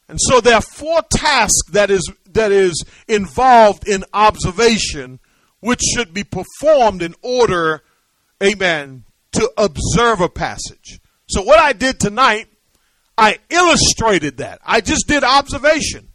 And 0.08 0.18
so 0.20 0.40
there 0.40 0.54
are 0.54 0.62
four 0.62 1.02
tasks 1.10 1.70
that 1.70 1.90
is 1.90 2.10
that 2.26 2.52
is 2.52 2.84
involved 3.08 3.86
in 3.86 4.04
observation 4.12 5.20
which 5.60 5.80
should 5.94 6.12
be 6.12 6.24
performed 6.24 7.02
in 7.02 7.14
order 7.22 7.82
amen 8.42 9.04
to 9.32 9.50
observe 9.56 10.20
a 10.20 10.28
passage. 10.28 11.00
So 11.28 11.42
what 11.42 11.58
I 11.58 11.72
did 11.72 12.00
tonight 12.00 12.48
I 13.16 13.38
illustrated 13.50 14.38
that. 14.38 14.60
I 14.64 14.80
just 14.80 15.06
did 15.06 15.22
observation. 15.22 16.08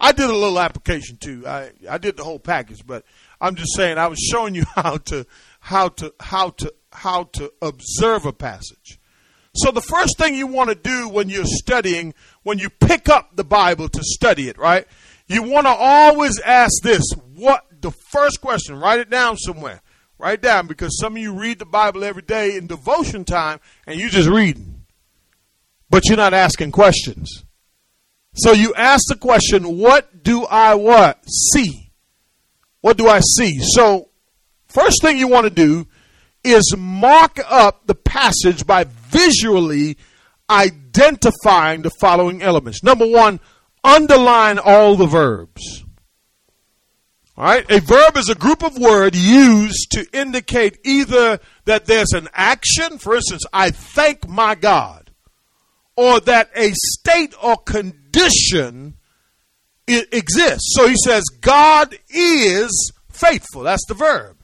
I 0.00 0.12
did 0.12 0.28
a 0.28 0.34
little 0.34 0.58
application 0.58 1.16
too. 1.16 1.44
I, 1.46 1.70
I 1.88 1.98
did 1.98 2.16
the 2.16 2.24
whole 2.24 2.40
package, 2.40 2.84
but 2.84 3.04
I'm 3.40 3.54
just 3.54 3.76
saying 3.76 3.98
I 3.98 4.08
was 4.08 4.18
showing 4.18 4.54
you 4.54 4.64
how 4.74 4.96
to 4.96 5.26
how 5.60 5.88
to 5.88 6.12
how 6.18 6.50
to 6.50 6.74
how 6.92 7.24
to 7.24 7.52
observe 7.60 8.26
a 8.26 8.32
passage. 8.32 8.98
So 9.54 9.70
the 9.70 9.82
first 9.82 10.16
thing 10.16 10.34
you 10.34 10.46
want 10.46 10.70
to 10.70 10.74
do 10.74 11.08
when 11.08 11.28
you're 11.28 11.44
studying, 11.44 12.14
when 12.42 12.58
you 12.58 12.70
pick 12.70 13.08
up 13.08 13.36
the 13.36 13.44
Bible 13.44 13.88
to 13.88 14.00
study 14.02 14.48
it, 14.48 14.56
right? 14.56 14.86
You 15.26 15.42
want 15.42 15.66
to 15.66 15.72
always 15.72 16.40
ask 16.40 16.82
this, 16.82 17.02
what 17.34 17.66
the 17.80 17.90
first 17.90 18.40
question, 18.40 18.78
write 18.78 19.00
it 19.00 19.10
down 19.10 19.36
somewhere. 19.36 19.82
Write 20.18 20.40
down 20.40 20.68
because 20.68 20.98
some 20.98 21.16
of 21.16 21.22
you 21.22 21.34
read 21.34 21.58
the 21.58 21.66
Bible 21.66 22.04
every 22.04 22.22
day 22.22 22.56
in 22.56 22.66
devotion 22.66 23.24
time 23.24 23.60
and 23.86 23.98
you're 23.98 24.08
just 24.08 24.28
reading. 24.28 24.84
But 25.90 26.04
you're 26.06 26.16
not 26.16 26.32
asking 26.32 26.72
questions. 26.72 27.44
So 28.34 28.52
you 28.52 28.72
ask 28.74 29.02
the 29.08 29.16
question, 29.16 29.78
what 29.78 30.22
do 30.22 30.44
I 30.44 30.74
what? 30.74 31.22
See. 31.28 31.90
What 32.80 32.96
do 32.96 33.08
I 33.08 33.20
see? 33.20 33.58
So 33.60 34.08
first 34.68 35.02
thing 35.02 35.18
you 35.18 35.28
want 35.28 35.44
to 35.44 35.50
do 35.50 35.86
is 36.44 36.74
mark 36.76 37.38
up 37.48 37.86
the 37.86 37.94
passage 37.94 38.66
by 38.66 38.84
visually 38.84 39.96
identifying 40.50 41.82
the 41.82 41.90
following 42.00 42.42
elements. 42.42 42.82
Number 42.82 43.06
one, 43.06 43.40
underline 43.84 44.58
all 44.58 44.96
the 44.96 45.06
verbs. 45.06 45.84
All 47.36 47.44
right, 47.44 47.64
a 47.70 47.80
verb 47.80 48.16
is 48.18 48.28
a 48.28 48.34
group 48.34 48.62
of 48.62 48.76
words 48.76 49.18
used 49.18 49.90
to 49.92 50.06
indicate 50.12 50.78
either 50.84 51.40
that 51.64 51.86
there's 51.86 52.12
an 52.12 52.28
action, 52.34 52.98
for 52.98 53.16
instance, 53.16 53.44
I 53.52 53.70
thank 53.70 54.28
my 54.28 54.54
God, 54.54 55.10
or 55.96 56.20
that 56.20 56.50
a 56.54 56.72
state 56.74 57.34
or 57.42 57.56
condition 57.56 58.94
exists. 59.86 60.74
So 60.76 60.86
he 60.86 60.96
says, 61.04 61.24
God 61.40 61.96
is 62.10 62.92
faithful. 63.10 63.62
That's 63.62 63.86
the 63.86 63.94
verb. 63.94 64.41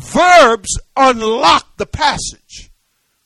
Verbs 0.00 0.78
unlock 0.96 1.76
the 1.76 1.86
passage. 1.86 2.70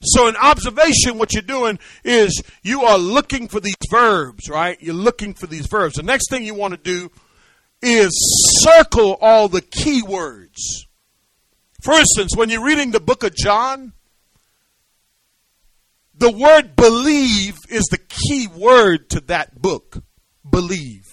So 0.03 0.29
in 0.29 0.37
observation, 0.37 1.18
what 1.18 1.33
you're 1.33 1.43
doing 1.43 1.79
is 2.05 2.43
you 2.62 2.83
are 2.83 2.99
looking 2.99 3.49
for 3.49 3.61
these 3.61 3.75
verbs, 3.91 4.49
right? 4.49 4.81
You're 4.83 4.95
looking 4.95 5.35
for 5.35 5.47
these 5.47 5.66
verbs. 5.66 5.95
The 5.95 6.03
next 6.03 6.29
thing 6.31 6.45
you 6.45 6.55
want 6.55 6.72
to 6.75 6.81
do 6.81 7.11
is 7.81 8.11
circle 8.62 9.16
all 9.20 9.49
the 9.49 9.62
key 9.62 10.03
words. 10.03 10.87
For 11.83 11.95
instance, 11.95 12.37
when 12.37 12.51
you're 12.51 12.64
reading 12.64 12.91
the 12.91 13.01
book 13.01 13.22
of 13.25 13.35
John, 13.35 13.93
the 16.14 16.31
word 16.31 16.77
believe 16.77 17.57
is 17.68 17.85
the 17.91 17.99
key 17.99 18.47
word 18.47 19.11
to 19.11 19.20
that 19.22 19.61
book. 19.61 20.03
Believe. 20.49 21.04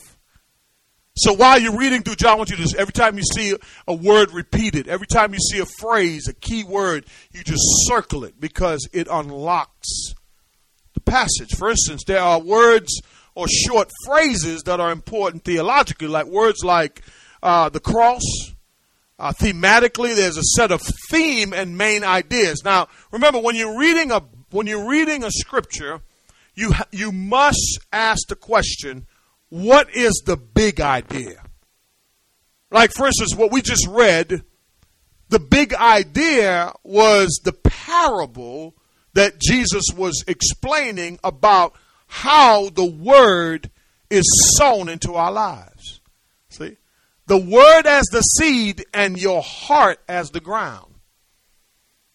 So 1.22 1.34
while 1.34 1.60
you're 1.60 1.78
reading 1.78 2.02
through 2.02 2.16
John, 2.16 2.32
I 2.32 2.36
want 2.36 2.50
you 2.50 2.56
to 2.56 2.64
just, 2.64 2.76
every 2.76 2.94
time 2.94 3.16
you 3.16 3.24
see 3.24 3.56
a 3.88 3.94
word 3.94 4.32
repeated, 4.32 4.88
every 4.88 5.06
time 5.06 5.34
you 5.34 5.40
see 5.40 5.60
a 5.60 5.68
phrase, 5.80 6.28
a 6.28 6.34
key 6.34 6.64
word, 6.64 7.06
you 7.32 7.44
just 7.44 7.62
circle 7.86 8.24
it 8.24 8.42
because 8.42 8.90
it 8.92 9.08
unlocks 9.08 10.16
the 10.96 11.00
passage. 11.00 11.52
For 11.56 11.70
instance, 11.70 12.06
there 12.08 12.22
are 12.22 12.40
words 12.40 13.04
or 13.36 13.48
short 13.48 13.92
phrases 14.04 14.64
that 14.64 14.80
are 14.80 14.92
important 14.92 15.44
theologically, 15.44 16.08
like 16.08 16.26
words 16.26 16.64
like 16.64 17.04
uh, 17.44 17.70
the 17.70 17.80
cross. 17.80 18.24
Uh, 19.20 19.32
thematically, 19.32 20.16
there's 20.16 20.38
a 20.38 20.44
set 20.44 20.72
of 20.72 20.82
theme 21.12 21.54
and 21.54 21.78
main 21.78 22.04
ideas. 22.04 22.64
Now, 22.66 22.88
remember, 23.12 23.40
when 23.40 23.56
you're 23.56 23.78
reading 23.78 24.12
a 24.12 24.24
when 24.50 24.66
you're 24.66 24.90
reading 24.90 25.24
a 25.24 25.30
scripture, 25.30 26.02
you, 26.56 26.74
you 26.92 27.12
must 27.12 27.80
ask 27.94 28.28
the 28.28 28.36
question, 28.36 29.06
what 29.52 29.94
is 29.94 30.24
the 30.26 30.38
big 30.38 30.80
idea? 30.80 31.44
Like, 32.72 32.94
for 32.96 33.06
instance, 33.06 33.36
what 33.36 33.52
we 33.52 33.62
just 33.62 33.86
read, 33.86 34.46
the 35.28 35.40
big 35.40 35.74
idea 35.74 36.72
was 36.84 37.42
the 37.44 37.52
parable 37.52 38.76
that 39.14 39.42
Jesus 39.42 39.84
was 39.94 40.24
explaining 40.26 41.20
about 41.22 41.76
how 42.08 42.70
the 42.70 42.86
word 42.86 43.70
is 44.10 44.24
sown 44.58 44.88
into 44.88 45.16
our 45.16 45.34
lives. 45.34 46.00
See? 46.48 46.78
The 47.28 47.38
word 47.38 47.86
as 47.88 48.06
the 48.06 48.22
seed 48.22 48.86
and 48.94 49.22
your 49.22 49.42
heart 49.42 50.00
as 50.08 50.30
the 50.30 50.40
ground. 50.40 50.96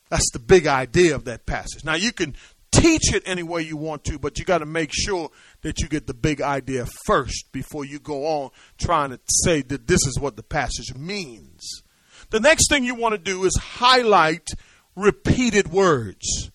That's 0.08 0.30
the 0.32 0.38
big 0.38 0.66
idea 0.66 1.14
of 1.14 1.26
that 1.26 1.44
passage. 1.44 1.84
Now, 1.84 1.96
you 1.96 2.12
can 2.12 2.34
teach 2.72 3.12
it 3.12 3.22
any 3.26 3.42
way 3.42 3.60
you 3.60 3.76
want 3.76 4.04
to, 4.04 4.18
but 4.18 4.38
you 4.38 4.46
got 4.46 4.58
to 4.58 4.66
make 4.66 4.90
sure 4.92 5.30
that 5.66 5.80
you 5.80 5.88
get 5.88 6.06
the 6.06 6.14
big 6.14 6.40
idea 6.40 6.86
first 7.06 7.50
before 7.50 7.84
you 7.84 7.98
go 7.98 8.24
on 8.24 8.50
trying 8.78 9.10
to 9.10 9.18
say 9.28 9.62
that 9.62 9.88
this 9.88 10.06
is 10.06 10.16
what 10.16 10.36
the 10.36 10.42
passage 10.44 10.94
means. 10.94 11.82
The 12.30 12.38
next 12.38 12.68
thing 12.70 12.84
you 12.84 12.94
want 12.94 13.14
to 13.14 13.18
do 13.18 13.44
is 13.44 13.56
highlight 13.56 14.46
repeated 14.94 15.72
words. 15.72 16.52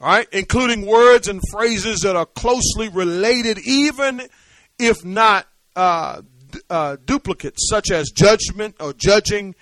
All 0.00 0.08
right, 0.08 0.26
including 0.32 0.86
words 0.86 1.28
and 1.28 1.42
phrases 1.52 2.00
that 2.00 2.16
are 2.16 2.24
closely 2.24 2.88
related, 2.88 3.58
even 3.66 4.22
if 4.78 5.04
not 5.04 5.46
uh, 5.76 6.22
uh, 6.70 6.96
duplicates, 7.04 7.68
such 7.68 7.90
as 7.90 8.08
judgment 8.08 8.76
or 8.80 8.94
judging, 8.94 9.54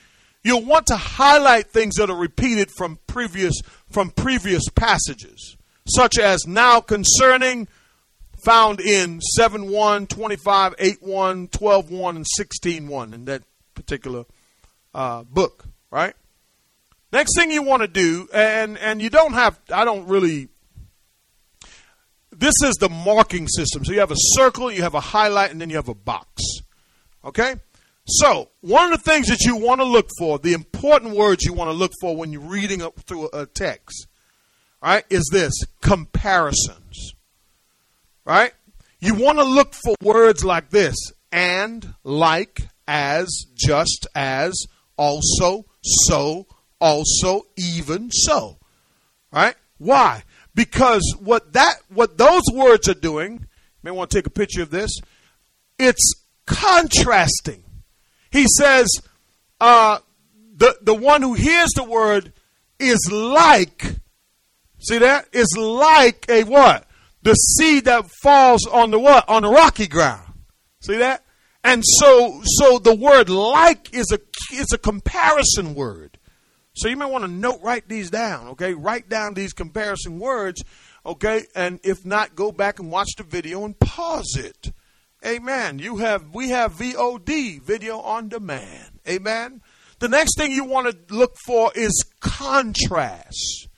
You'll 0.42 0.64
want 0.64 0.86
to 0.86 0.96
highlight 0.96 1.66
things 1.66 1.96
that 1.96 2.08
are 2.08 2.16
repeated 2.16 2.70
from 2.70 2.98
previous 3.06 3.60
from 3.90 4.10
previous 4.10 4.62
passages, 4.74 5.58
such 5.86 6.18
as 6.18 6.46
now 6.46 6.80
concerning 6.80 7.68
found 8.44 8.80
in 8.80 9.20
7 9.20 9.70
1, 9.70 10.06
25, 10.06 10.74
8 10.78 11.02
1, 11.02 11.48
12 11.48 11.90
1, 11.90 12.16
and 12.16 12.26
16 12.36 12.88
1 12.88 13.14
in 13.14 13.24
that 13.26 13.42
particular 13.74 14.24
uh, 14.94 15.22
book, 15.24 15.64
right? 15.90 16.14
Next 17.12 17.36
thing 17.36 17.50
you 17.50 17.62
want 17.62 17.82
to 17.82 17.88
do, 17.88 18.28
and, 18.32 18.78
and 18.78 19.02
you 19.02 19.10
don't 19.10 19.32
have, 19.32 19.58
I 19.72 19.84
don't 19.84 20.06
really, 20.06 20.48
this 22.30 22.54
is 22.62 22.76
the 22.76 22.88
marking 22.88 23.48
system. 23.48 23.84
So 23.84 23.92
you 23.92 24.00
have 24.00 24.12
a 24.12 24.16
circle, 24.16 24.70
you 24.70 24.82
have 24.82 24.94
a 24.94 25.00
highlight, 25.00 25.50
and 25.50 25.60
then 25.60 25.70
you 25.70 25.76
have 25.76 25.88
a 25.88 25.94
box. 25.94 26.42
Okay? 27.24 27.56
So, 28.06 28.50
one 28.60 28.92
of 28.92 28.98
the 28.98 29.10
things 29.10 29.28
that 29.28 29.40
you 29.42 29.56
want 29.56 29.80
to 29.80 29.84
look 29.84 30.08
for, 30.18 30.38
the 30.38 30.52
important 30.52 31.14
words 31.14 31.44
you 31.44 31.52
want 31.52 31.68
to 31.68 31.76
look 31.76 31.92
for 32.00 32.16
when 32.16 32.32
you're 32.32 32.40
reading 32.40 32.82
up 32.82 32.98
through 33.00 33.28
a 33.32 33.46
text, 33.46 34.06
right, 34.82 35.04
is 35.10 35.28
this 35.32 35.52
comparisons. 35.80 37.14
Right? 38.24 38.52
You 39.00 39.14
want 39.14 39.38
to 39.38 39.44
look 39.44 39.74
for 39.74 39.94
words 40.02 40.44
like 40.44 40.70
this 40.70 40.94
and, 41.32 41.94
like, 42.04 42.60
as, 42.86 43.46
just 43.54 44.06
as, 44.14 44.66
also, 44.96 45.66
so, 45.82 46.46
also, 46.80 47.46
even 47.56 48.10
so. 48.10 48.58
Right? 49.32 49.54
Why? 49.78 50.24
Because 50.54 51.14
what 51.20 51.52
that 51.54 51.76
what 51.88 52.18
those 52.18 52.42
words 52.52 52.88
are 52.88 52.94
doing, 52.94 53.32
you 53.34 53.46
may 53.82 53.90
want 53.92 54.10
to 54.10 54.18
take 54.18 54.26
a 54.26 54.30
picture 54.30 54.62
of 54.62 54.70
this, 54.70 54.90
it's 55.78 56.12
contrasting 56.44 57.62
he 58.30 58.46
says, 58.58 58.88
uh, 59.60 59.98
the, 60.56 60.76
the 60.82 60.94
one 60.94 61.22
who 61.22 61.34
hears 61.34 61.70
the 61.74 61.84
word 61.84 62.32
is 62.78 63.10
like, 63.10 63.96
see 64.78 64.98
that? 64.98 65.28
Is 65.32 65.56
like 65.58 66.26
a 66.28 66.44
what? 66.44 66.86
The 67.22 67.34
seed 67.34 67.84
that 67.84 68.10
falls 68.22 68.66
on 68.66 68.90
the 68.90 68.98
what? 68.98 69.28
On 69.28 69.42
the 69.42 69.50
rocky 69.50 69.86
ground. 69.86 70.32
See 70.80 70.98
that? 70.98 71.24
And 71.62 71.82
so 71.84 72.40
so 72.44 72.78
the 72.78 72.94
word 72.94 73.28
like 73.28 73.94
is 73.94 74.10
a 74.12 74.18
is 74.54 74.72
a 74.72 74.78
comparison 74.78 75.74
word. 75.74 76.18
So 76.74 76.88
you 76.88 76.96
may 76.96 77.06
want 77.06 77.24
to 77.24 77.30
note 77.30 77.60
write 77.62 77.88
these 77.88 78.10
down, 78.10 78.48
okay? 78.48 78.74
Write 78.74 79.08
down 79.08 79.34
these 79.34 79.52
comparison 79.52 80.18
words, 80.18 80.62
okay? 81.04 81.44
And 81.54 81.80
if 81.82 82.06
not, 82.06 82.34
go 82.34 82.52
back 82.52 82.78
and 82.78 82.90
watch 82.90 83.10
the 83.16 83.24
video 83.24 83.64
and 83.64 83.78
pause 83.78 84.36
it. 84.36 84.72
Amen. 85.26 85.78
You 85.78 85.98
have 85.98 86.34
we 86.34 86.48
have 86.50 86.74
VOD, 86.74 87.60
video 87.60 88.00
on 88.00 88.28
demand. 88.28 89.00
Amen. 89.06 89.60
The 89.98 90.08
next 90.08 90.38
thing 90.38 90.52
you 90.52 90.64
want 90.64 90.86
to 90.90 91.14
look 91.14 91.36
for 91.44 91.70
is 91.74 92.04
contrast. 92.20 93.68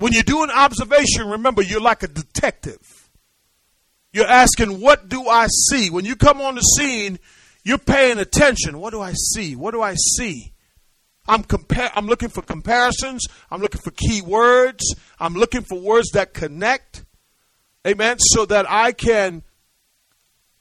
When 0.00 0.14
you 0.14 0.22
do 0.22 0.42
an 0.42 0.50
observation, 0.50 1.28
remember 1.28 1.60
you're 1.60 1.78
like 1.78 2.02
a 2.02 2.08
detective. 2.08 3.10
You're 4.14 4.26
asking, 4.26 4.80
What 4.80 5.10
do 5.10 5.28
I 5.28 5.46
see? 5.68 5.90
When 5.90 6.06
you 6.06 6.16
come 6.16 6.40
on 6.40 6.54
the 6.54 6.62
scene, 6.62 7.18
you're 7.64 7.76
paying 7.76 8.18
attention. 8.18 8.80
What 8.80 8.92
do 8.92 9.02
I 9.02 9.12
see? 9.12 9.56
What 9.56 9.72
do 9.72 9.82
I 9.82 9.94
see? 10.16 10.54
I'm 11.28 11.44
compare 11.44 11.90
I'm 11.94 12.06
looking 12.06 12.30
for 12.30 12.40
comparisons. 12.40 13.26
I'm 13.50 13.60
looking 13.60 13.82
for 13.82 13.90
key 13.90 14.22
words. 14.22 14.82
I'm 15.18 15.34
looking 15.34 15.62
for 15.62 15.78
words 15.78 16.12
that 16.12 16.32
connect. 16.32 17.04
Amen. 17.86 18.16
So 18.20 18.46
that 18.46 18.64
I 18.70 18.92
can 18.92 19.42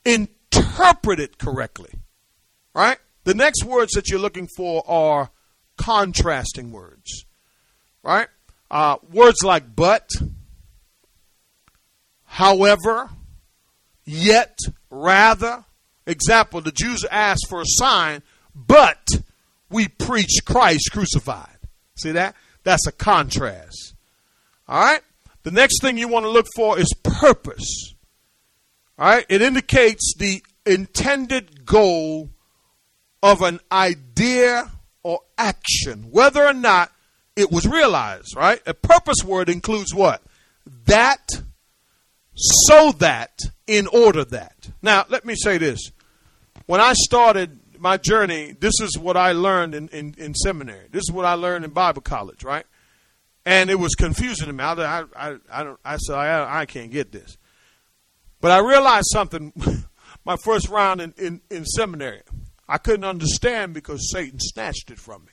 interpret 0.04 1.22
it 1.22 1.38
correctly. 1.38 1.94
Right? 2.76 2.98
The 3.24 3.36
next 3.36 3.64
words 3.64 3.94
that 3.94 4.10
you're 4.10 4.20
looking 4.20 4.50
for 4.58 4.84
are 4.86 5.32
contrasting 5.78 6.74
words. 6.74 7.24
Right? 8.04 8.28
Uh, 8.72 8.98
words 9.12 9.44
like 9.44 9.76
but, 9.76 10.08
however, 12.26 13.10
yet, 14.06 14.58
rather. 14.90 15.66
Example, 16.06 16.62
the 16.62 16.72
Jews 16.72 17.06
asked 17.10 17.48
for 17.48 17.62
a 17.62 17.66
sign, 17.66 18.24
but 18.56 19.04
we 19.70 19.88
preach 19.88 20.40
Christ 20.46 20.90
crucified. 20.92 21.58
See 21.98 22.12
that? 22.12 22.36
That's 22.64 22.88
a 22.88 22.92
contrast. 22.92 23.96
All 24.68 24.82
right? 24.82 25.02
The 25.44 25.52
next 25.52 25.82
thing 25.82 25.98
you 25.98 26.08
want 26.08 26.26
to 26.26 26.32
look 26.32 26.48
for 26.56 26.80
is 26.80 26.94
purpose. 27.04 27.94
All 28.98 29.10
right? 29.10 29.26
It 29.30 29.42
indicates 29.42 30.14
the 30.18 30.44
intended 30.66 31.66
goal 31.66 32.30
of 33.22 33.42
an 33.42 33.60
idea 33.72 34.72
or 35.04 35.22
action, 35.38 36.12
whether 36.12 36.46
or 36.46 36.54
not 36.54 36.92
it 37.40 37.52
was 37.52 37.66
realized, 37.66 38.36
right? 38.36 38.62
A 38.66 38.74
purpose 38.74 39.24
word 39.24 39.48
includes 39.48 39.94
what? 39.94 40.22
That, 40.86 41.26
so 42.36 42.92
that, 42.94 43.40
in 43.66 43.88
order 43.88 44.26
that. 44.26 44.70
Now, 44.82 45.06
let 45.08 45.24
me 45.24 45.36
say 45.36 45.58
this. 45.58 45.80
When 46.66 46.82
I 46.82 46.92
started 46.94 47.60
my 47.80 47.96
journey, 47.96 48.58
this 48.60 48.82
is 48.82 48.98
what 48.98 49.16
I 49.16 49.32
learned 49.32 49.74
in, 49.74 49.88
in, 49.88 50.16
in 50.18 50.34
seminary. 50.34 50.88
This 50.92 51.04
is 51.04 51.14
what 51.14 51.26
I 51.26 51.36
learned 51.36 51.64
in 51.64 51.72
Bible 51.72 52.02
college, 52.02 52.44
right? 52.44 52.66
And 53.46 53.70
it 53.70 53.80
was 53.80 53.96
confusing 53.96 54.48
to 54.48 54.54
me. 54.54 54.62
I, 54.62 54.74
I, 55.16 55.38
I, 55.50 55.64
don't, 55.64 55.80
I 55.86 55.96
said, 55.96 56.16
I, 56.16 56.62
I 56.62 56.66
can't 56.66 56.92
get 56.92 57.14
this. 57.14 57.38
But 58.42 58.52
I 58.52 58.60
realized 58.60 59.08
something 59.14 59.54
my 60.26 60.36
first 60.44 60.68
round 60.68 61.00
in, 61.00 61.14
in, 61.18 61.42
in 61.50 61.64
seminary. 61.64 62.22
I 62.68 62.80
couldn't 62.80 63.06
understand 63.06 63.74
because 63.74 64.12
Satan 64.12 64.40
snatched 64.42 64.92
it 64.92 65.00
from 65.00 65.22
me. 65.24 65.32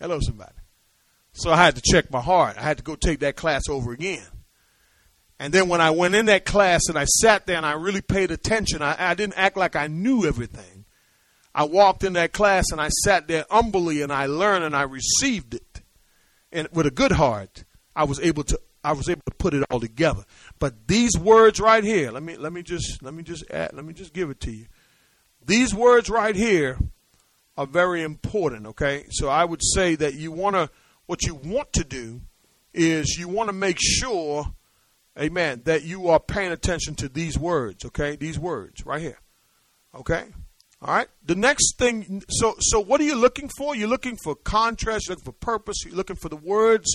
Hello, 0.00 0.20
somebody. 0.20 0.52
So 1.36 1.50
I 1.50 1.56
had 1.56 1.76
to 1.76 1.82
check 1.82 2.10
my 2.10 2.20
heart. 2.20 2.56
I 2.56 2.62
had 2.62 2.78
to 2.78 2.82
go 2.82 2.96
take 2.96 3.20
that 3.20 3.36
class 3.36 3.68
over 3.68 3.92
again. 3.92 4.26
And 5.38 5.52
then 5.52 5.68
when 5.68 5.82
I 5.82 5.90
went 5.90 6.14
in 6.14 6.26
that 6.26 6.46
class 6.46 6.88
and 6.88 6.98
I 6.98 7.04
sat 7.04 7.46
there 7.46 7.58
and 7.58 7.66
I 7.66 7.72
really 7.72 8.00
paid 8.00 8.30
attention, 8.30 8.80
I, 8.80 8.96
I 8.98 9.14
didn't 9.14 9.36
act 9.36 9.58
like 9.58 9.76
I 9.76 9.86
knew 9.86 10.24
everything. 10.24 10.86
I 11.54 11.64
walked 11.64 12.04
in 12.04 12.14
that 12.14 12.32
class 12.32 12.64
and 12.72 12.80
I 12.80 12.88
sat 12.88 13.28
there 13.28 13.44
humbly 13.50 14.00
and 14.00 14.10
I 14.10 14.26
learned 14.26 14.64
and 14.64 14.74
I 14.74 14.82
received 14.82 15.52
it. 15.52 15.82
And 16.52 16.68
with 16.72 16.86
a 16.86 16.90
good 16.90 17.12
heart, 17.12 17.64
I 17.94 18.04
was 18.04 18.18
able 18.20 18.44
to 18.44 18.58
I 18.82 18.92
was 18.92 19.08
able 19.08 19.22
to 19.26 19.34
put 19.34 19.52
it 19.52 19.64
all 19.70 19.80
together. 19.80 20.24
But 20.58 20.86
these 20.86 21.18
words 21.18 21.60
right 21.60 21.84
here, 21.84 22.12
let 22.12 22.22
me 22.22 22.36
let 22.36 22.52
me 22.52 22.62
just 22.62 23.02
let 23.02 23.12
me 23.12 23.22
just 23.22 23.44
add, 23.50 23.74
let 23.74 23.84
me 23.84 23.92
just 23.92 24.14
give 24.14 24.30
it 24.30 24.40
to 24.40 24.50
you. 24.50 24.66
These 25.44 25.74
words 25.74 26.08
right 26.08 26.36
here 26.36 26.78
are 27.58 27.66
very 27.66 28.02
important, 28.02 28.66
okay? 28.68 29.04
So 29.10 29.28
I 29.28 29.44
would 29.44 29.60
say 29.62 29.96
that 29.96 30.14
you 30.14 30.32
want 30.32 30.56
to 30.56 30.70
what 31.06 31.24
you 31.24 31.34
want 31.34 31.72
to 31.74 31.84
do 31.84 32.20
is 32.74 33.16
you 33.18 33.28
want 33.28 33.48
to 33.48 33.52
make 33.54 33.78
sure 33.80 34.52
amen 35.18 35.62
that 35.64 35.82
you 35.82 36.08
are 36.08 36.20
paying 36.20 36.52
attention 36.52 36.94
to 36.96 37.08
these 37.08 37.38
words, 37.38 37.84
okay? 37.84 38.16
These 38.16 38.38
words 38.38 38.84
right 38.84 39.00
here. 39.00 39.18
Okay? 39.94 40.24
All 40.82 40.94
right. 40.94 41.08
The 41.24 41.34
next 41.34 41.78
thing, 41.78 42.22
so 42.28 42.54
so 42.60 42.80
what 42.80 43.00
are 43.00 43.04
you 43.04 43.16
looking 43.16 43.48
for? 43.56 43.74
You're 43.74 43.88
looking 43.88 44.18
for 44.22 44.34
contrast. 44.34 45.08
You're 45.08 45.14
looking 45.14 45.24
for 45.24 45.32
purpose. 45.32 45.84
You're 45.84 45.94
looking 45.94 46.16
for 46.16 46.28
the 46.28 46.36
words 46.36 46.94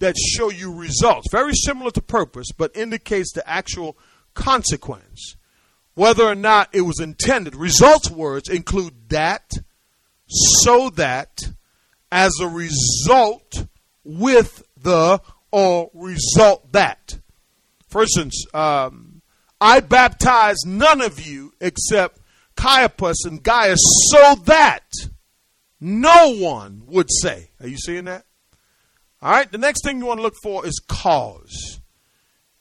that 0.00 0.16
show 0.18 0.50
you 0.50 0.74
results. 0.74 1.28
Very 1.30 1.54
similar 1.54 1.90
to 1.92 2.02
purpose, 2.02 2.48
but 2.56 2.76
indicates 2.76 3.32
the 3.32 3.48
actual 3.48 3.96
consequence, 4.34 5.36
whether 5.94 6.24
or 6.24 6.34
not 6.34 6.68
it 6.72 6.82
was 6.82 7.00
intended. 7.00 7.54
Results 7.54 8.10
words 8.10 8.48
include 8.48 9.08
that, 9.08 9.50
so 10.26 10.90
that, 10.90 11.40
as 12.12 12.32
a 12.40 12.46
result, 12.46 13.66
with 14.04 14.62
the 14.76 15.20
or 15.50 15.90
result 15.94 16.70
that. 16.72 17.18
For 17.88 18.02
instance, 18.02 18.44
um, 18.54 19.22
I 19.60 19.80
baptize 19.80 20.58
none 20.66 21.00
of 21.00 21.24
you 21.24 21.52
except 21.60 22.20
Caiaphas 22.56 23.24
and 23.24 23.42
Gaius 23.42 23.80
so 24.10 24.34
that 24.44 24.84
no 25.80 26.34
one 26.36 26.82
would 26.86 27.08
say. 27.10 27.50
Are 27.60 27.68
you 27.68 27.78
seeing 27.78 28.04
that? 28.04 28.24
All 29.20 29.30
right, 29.30 29.50
the 29.50 29.58
next 29.58 29.84
thing 29.84 29.98
you 29.98 30.06
want 30.06 30.18
to 30.18 30.22
look 30.22 30.36
for 30.42 30.66
is 30.66 30.80
cause. 30.86 31.80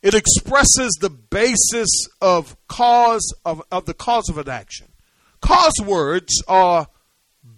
It 0.02 0.14
expresses 0.14 0.98
the 1.00 1.10
basis 1.10 1.90
of 2.22 2.56
cause 2.68 3.34
of, 3.46 3.62
of 3.72 3.86
the 3.86 3.94
cause 3.94 4.30
of 4.30 4.38
an 4.38 4.50
action. 4.50 4.88
Cause 5.42 5.74
words 5.84 6.44
are 6.48 6.88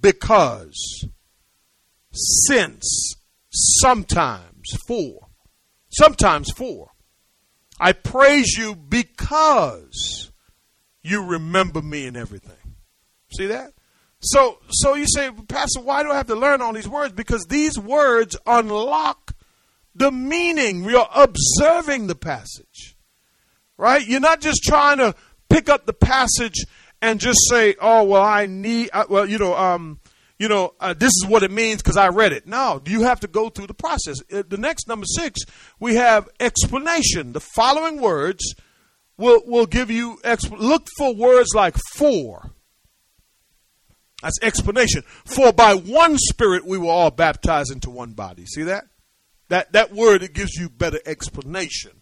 because, 0.01 1.05
since, 2.13 3.15
sometimes, 3.49 4.77
for. 4.87 5.27
Sometimes 5.89 6.51
for. 6.51 6.91
I 7.79 7.91
praise 7.93 8.57
you 8.57 8.75
because 8.75 10.31
you 11.01 11.25
remember 11.25 11.81
me 11.81 12.07
and 12.07 12.15
everything. 12.15 12.75
See 13.35 13.47
that? 13.47 13.73
So, 14.21 14.59
so 14.69 14.93
you 14.95 15.05
say, 15.07 15.31
Pastor, 15.49 15.81
why 15.81 16.03
do 16.03 16.11
I 16.11 16.15
have 16.15 16.27
to 16.27 16.35
learn 16.35 16.61
all 16.61 16.71
these 16.71 16.87
words? 16.87 17.13
Because 17.13 17.45
these 17.45 17.77
words 17.77 18.37
unlock 18.45 19.35
the 19.93 20.11
meaning. 20.11 20.83
You're 20.85 21.09
observing 21.13 22.07
the 22.07 22.15
passage, 22.15 22.95
right? 23.77 24.05
You're 24.05 24.21
not 24.21 24.39
just 24.39 24.63
trying 24.63 24.99
to 24.99 25.13
pick 25.49 25.67
up 25.67 25.85
the 25.85 25.93
passage 25.93 26.65
and 27.01 27.19
just 27.19 27.39
say, 27.49 27.75
"Oh, 27.81 28.03
well, 28.05 28.23
I 28.23 28.45
need," 28.45 28.91
uh, 28.93 29.05
well, 29.09 29.27
you 29.27 29.37
know, 29.37 29.57
um, 29.57 29.99
you 30.43 30.49
know, 30.49 30.73
uh, 30.81 30.93
this 30.93 31.13
is 31.21 31.25
what 31.25 31.41
it 31.43 31.51
means 31.51 31.81
because 31.81 31.95
I 31.95 32.09
read 32.09 32.33
it. 32.33 32.45
No, 32.45 32.81
you 32.85 33.03
have 33.03 33.21
to 33.21 33.27
go 33.27 33.47
through 33.47 33.67
the 33.67 33.73
process. 33.73 34.17
Uh, 34.29 34.43
the 34.45 34.57
next 34.57 34.89
number 34.89 35.05
six, 35.05 35.39
we 35.79 35.95
have 35.95 36.27
explanation. 36.37 37.31
The 37.31 37.39
following 37.39 38.01
words 38.01 38.53
will 39.15 39.41
will 39.45 39.65
give 39.65 39.89
you 39.89 40.17
exp- 40.25 40.59
look 40.59 40.85
for 40.97 41.15
words 41.15 41.51
like 41.55 41.77
for. 41.95 42.51
That's 44.21 44.37
explanation. 44.41 45.03
For 45.23 45.53
by 45.53 45.75
one 45.75 46.17
Spirit 46.17 46.65
we 46.65 46.77
were 46.77 46.91
all 46.91 47.09
baptized 47.09 47.71
into 47.71 47.89
one 47.89 48.11
body. 48.11 48.45
See 48.45 48.63
that? 48.63 48.83
That 49.47 49.71
that 49.71 49.93
word 49.93 50.23
it 50.23 50.33
gives 50.33 50.55
you 50.55 50.67
better 50.67 50.99
explanation. 51.05 52.01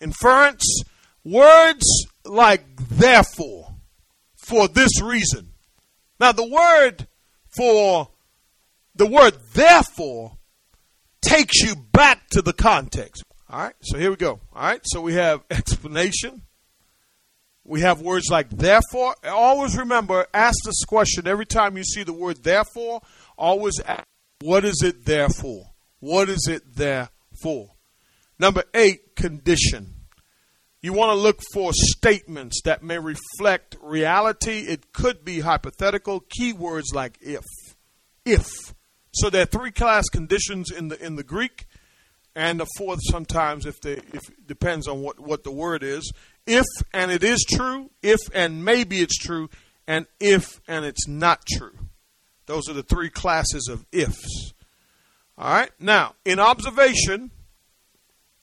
Inference 0.00 0.84
words 1.24 2.06
like 2.24 2.62
therefore, 2.76 3.74
for 4.36 4.68
this 4.68 5.02
reason. 5.02 5.48
Now 6.20 6.30
the 6.30 6.46
word 6.46 7.08
for 7.56 8.08
the 8.94 9.06
word 9.06 9.34
therefore 9.52 10.38
takes 11.20 11.60
you 11.62 11.74
back 11.76 12.28
to 12.30 12.42
the 12.42 12.52
context. 12.52 13.22
All 13.48 13.64
right, 13.64 13.74
so 13.82 13.98
here 13.98 14.10
we 14.10 14.16
go. 14.16 14.40
All 14.54 14.62
right, 14.62 14.80
so 14.84 15.00
we 15.00 15.14
have 15.14 15.42
explanation. 15.50 16.42
We 17.64 17.82
have 17.82 18.00
words 18.00 18.28
like 18.30 18.50
therefore. 18.50 19.14
Always 19.24 19.76
remember, 19.76 20.26
ask 20.34 20.56
this 20.64 20.84
question 20.84 21.28
every 21.28 21.46
time 21.46 21.76
you 21.76 21.84
see 21.84 22.02
the 22.02 22.12
word 22.12 22.42
therefore. 22.42 23.02
Always 23.38 23.78
ask, 23.80 24.04
what 24.40 24.64
is 24.64 24.82
it 24.82 25.04
there 25.04 25.28
for? 25.28 25.70
What 26.00 26.28
is 26.28 26.48
it 26.50 26.74
there 26.74 27.10
for? 27.40 27.70
Number 28.38 28.64
eight, 28.74 29.14
condition. 29.14 29.91
You 30.82 30.92
want 30.92 31.10
to 31.10 31.14
look 31.14 31.40
for 31.54 31.70
statements 31.72 32.60
that 32.64 32.82
may 32.82 32.98
reflect 32.98 33.76
reality. 33.80 34.66
It 34.66 34.92
could 34.92 35.24
be 35.24 35.40
hypothetical. 35.40 36.22
Keywords 36.22 36.92
like 36.92 37.18
if. 37.20 37.44
If. 38.24 38.74
So 39.14 39.30
there 39.30 39.42
are 39.42 39.46
three 39.46 39.70
class 39.70 40.08
conditions 40.08 40.70
in 40.70 40.88
the 40.88 41.00
in 41.04 41.16
the 41.16 41.22
Greek. 41.22 41.66
and 42.34 42.60
the 42.60 42.66
fourth 42.76 43.00
sometimes 43.02 43.66
if 43.66 43.80
the 43.80 43.98
if 44.12 44.22
depends 44.46 44.88
on 44.88 45.02
what 45.02 45.20
what 45.20 45.44
the 45.44 45.50
word 45.50 45.82
is. 45.82 46.12
If 46.46 46.66
and 46.92 47.10
it 47.10 47.22
is 47.22 47.44
true, 47.48 47.90
if 48.02 48.18
and 48.34 48.64
maybe 48.64 49.00
it's 49.00 49.18
true, 49.18 49.50
and 49.86 50.06
if 50.18 50.60
and 50.66 50.84
it's 50.84 51.06
not 51.06 51.44
true. 51.46 51.78
Those 52.46 52.68
are 52.68 52.74
the 52.74 52.82
three 52.82 53.10
classes 53.10 53.68
of 53.70 53.86
ifs. 53.92 54.52
All 55.38 55.52
right. 55.52 55.70
Now, 55.78 56.14
in 56.24 56.40
observation, 56.40 57.30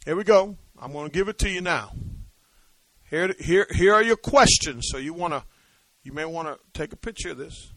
here 0.05 0.15
we 0.15 0.23
go. 0.23 0.57
I'm 0.79 0.93
going 0.93 1.09
to 1.09 1.13
give 1.13 1.27
it 1.27 1.37
to 1.39 1.49
you 1.49 1.61
now. 1.61 1.91
Here, 3.09 3.33
here, 3.39 3.67
here 3.71 3.93
are 3.93 4.03
your 4.03 4.17
questions. 4.17 4.87
So 4.91 4.97
you 4.97 5.13
want 5.13 5.33
to, 5.33 5.43
you 6.03 6.13
may 6.13 6.25
want 6.25 6.47
to 6.47 6.59
take 6.73 6.93
a 6.93 6.97
picture 6.97 7.31
of 7.31 7.37
this. 7.37 7.71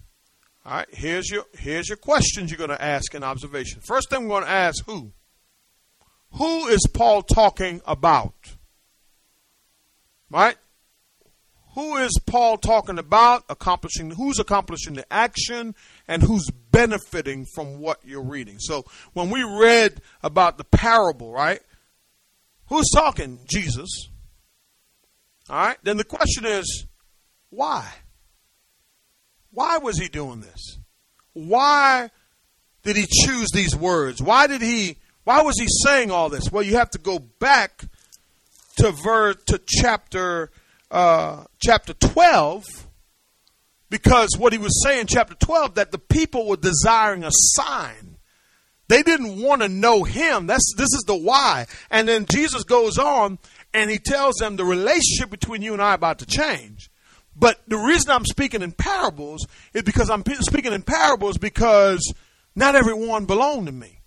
All 0.64 0.76
right. 0.76 0.88
Here's 0.92 1.30
your, 1.30 1.44
here's 1.58 1.88
your 1.88 1.96
questions 1.96 2.50
you're 2.50 2.58
going 2.58 2.70
to 2.70 2.82
ask 2.82 3.14
in 3.14 3.24
observation. 3.24 3.80
First 3.80 4.10
thing 4.10 4.24
we're 4.24 4.40
going 4.40 4.44
to 4.44 4.50
ask 4.50 4.84
who. 4.84 5.12
Who 6.32 6.68
is 6.68 6.86
Paul 6.92 7.22
talking 7.22 7.80
about? 7.86 8.34
Right? 10.30 10.56
Who 11.74 11.96
is 11.96 12.12
Paul 12.26 12.58
talking 12.58 12.98
about? 12.98 13.44
Accomplishing 13.48 14.10
who's 14.10 14.38
accomplishing 14.38 14.94
the 14.94 15.10
action 15.10 15.74
and 16.06 16.22
who's 16.22 16.50
benefiting 16.70 17.46
from 17.54 17.80
what 17.80 18.00
you're 18.04 18.22
reading. 18.22 18.58
So 18.58 18.84
when 19.14 19.30
we 19.30 19.42
read 19.42 20.00
about 20.22 20.58
the 20.58 20.64
parable, 20.64 21.32
right? 21.32 21.60
Who's 22.66 22.90
talking? 22.94 23.40
Jesus. 23.46 24.08
All 25.50 25.56
right? 25.56 25.78
Then 25.82 25.96
the 25.96 26.04
question 26.04 26.44
is, 26.46 26.86
why? 27.50 27.86
Why 29.50 29.78
was 29.78 29.98
he 29.98 30.08
doing 30.08 30.40
this? 30.40 30.78
Why 31.34 32.10
did 32.82 32.96
he 32.96 33.06
choose 33.06 33.50
these 33.52 33.76
words? 33.76 34.22
Why 34.22 34.46
did 34.46 34.62
he 34.62 34.98
why 35.24 35.42
was 35.42 35.58
he 35.58 35.66
saying 35.84 36.10
all 36.10 36.28
this? 36.28 36.50
Well, 36.50 36.62
you 36.62 36.76
have 36.76 36.90
to 36.90 36.98
go 36.98 37.18
back 37.18 37.84
to 38.76 38.90
ver 38.90 39.34
to 39.34 39.60
chapter 39.66 40.50
uh, 40.90 41.44
chapter 41.60 41.94
12 41.94 42.64
because 43.88 44.30
what 44.36 44.52
he 44.52 44.58
was 44.58 44.82
saying 44.82 45.02
in 45.02 45.06
chapter 45.06 45.34
12 45.34 45.76
that 45.76 45.92
the 45.92 45.98
people 45.98 46.48
were 46.48 46.56
desiring 46.56 47.24
a 47.24 47.30
sign. 47.30 48.16
They 48.88 49.02
didn't 49.02 49.40
want 49.40 49.62
to 49.62 49.68
know 49.68 50.02
him. 50.02 50.46
That's 50.46 50.74
this 50.76 50.92
is 50.92 51.04
the 51.06 51.16
why. 51.16 51.66
And 51.90 52.08
then 52.08 52.26
Jesus 52.26 52.64
goes 52.64 52.98
on 52.98 53.38
and 53.74 53.90
he 53.90 53.98
tells 53.98 54.36
them 54.36 54.56
the 54.56 54.64
relationship 54.64 55.30
between 55.30 55.62
you 55.62 55.72
and 55.72 55.82
I 55.82 55.94
about 55.94 56.18
to 56.20 56.26
change. 56.26 56.90
But 57.34 57.60
the 57.66 57.78
reason 57.78 58.10
I'm 58.10 58.26
speaking 58.26 58.62
in 58.62 58.72
parables 58.72 59.46
is 59.72 59.82
because 59.82 60.10
I'm 60.10 60.22
speaking 60.40 60.72
in 60.72 60.82
parables 60.82 61.38
because 61.38 62.12
not 62.54 62.74
everyone 62.74 63.24
belong 63.24 63.66
to 63.66 63.72
me. 63.72 64.00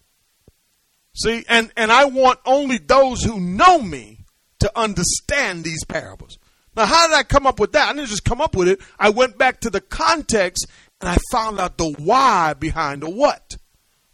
See, 1.16 1.44
and, 1.48 1.72
and 1.78 1.92
I 1.92 2.06
want 2.06 2.40
only 2.46 2.78
those 2.78 3.24
who 3.24 3.40
know 3.40 3.82
me 3.82 4.26
to 4.60 4.72
understand 4.78 5.64
these 5.64 5.84
parables. 5.86 6.38
Now, 6.76 6.86
how 6.86 7.08
did 7.08 7.16
I 7.16 7.24
come 7.24 7.48
up 7.48 7.60
with 7.60 7.72
that? 7.72 7.90
I 7.90 7.94
didn't 7.94 8.10
just 8.10 8.26
come 8.26 8.42
up 8.42 8.56
with 8.56 8.68
it. 8.68 8.82
I 9.00 9.10
went 9.10 9.38
back 9.38 9.62
to 9.62 9.70
the 9.70 9.82
context 9.82 10.68
and 11.00 11.10
I 11.10 11.18
found 11.32 11.60
out 11.60 11.78
the 11.78 11.92
why 11.92 12.54
behind 12.54 13.02
the 13.02 13.10
what, 13.10 13.56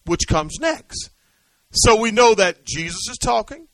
which 0.06 0.28
comes 0.28 0.60
next. 0.60 1.10
So 1.72 2.00
we 2.00 2.12
know 2.12 2.36
that 2.36 2.66
Jesus 2.66 3.08
is 3.10 3.18
talking, 3.18 3.68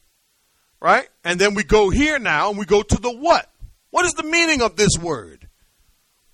right? 0.81 1.07
And 1.23 1.39
then 1.39 1.53
we 1.53 1.63
go 1.63 1.89
here 1.89 2.19
now 2.19 2.49
and 2.49 2.57
we 2.57 2.65
go 2.65 2.81
to 2.81 3.01
the 3.01 3.11
what. 3.11 3.49
What 3.89 4.05
is 4.05 4.13
the 4.13 4.23
meaning 4.23 4.61
of 4.61 4.75
this 4.75 4.97
word? 4.99 5.47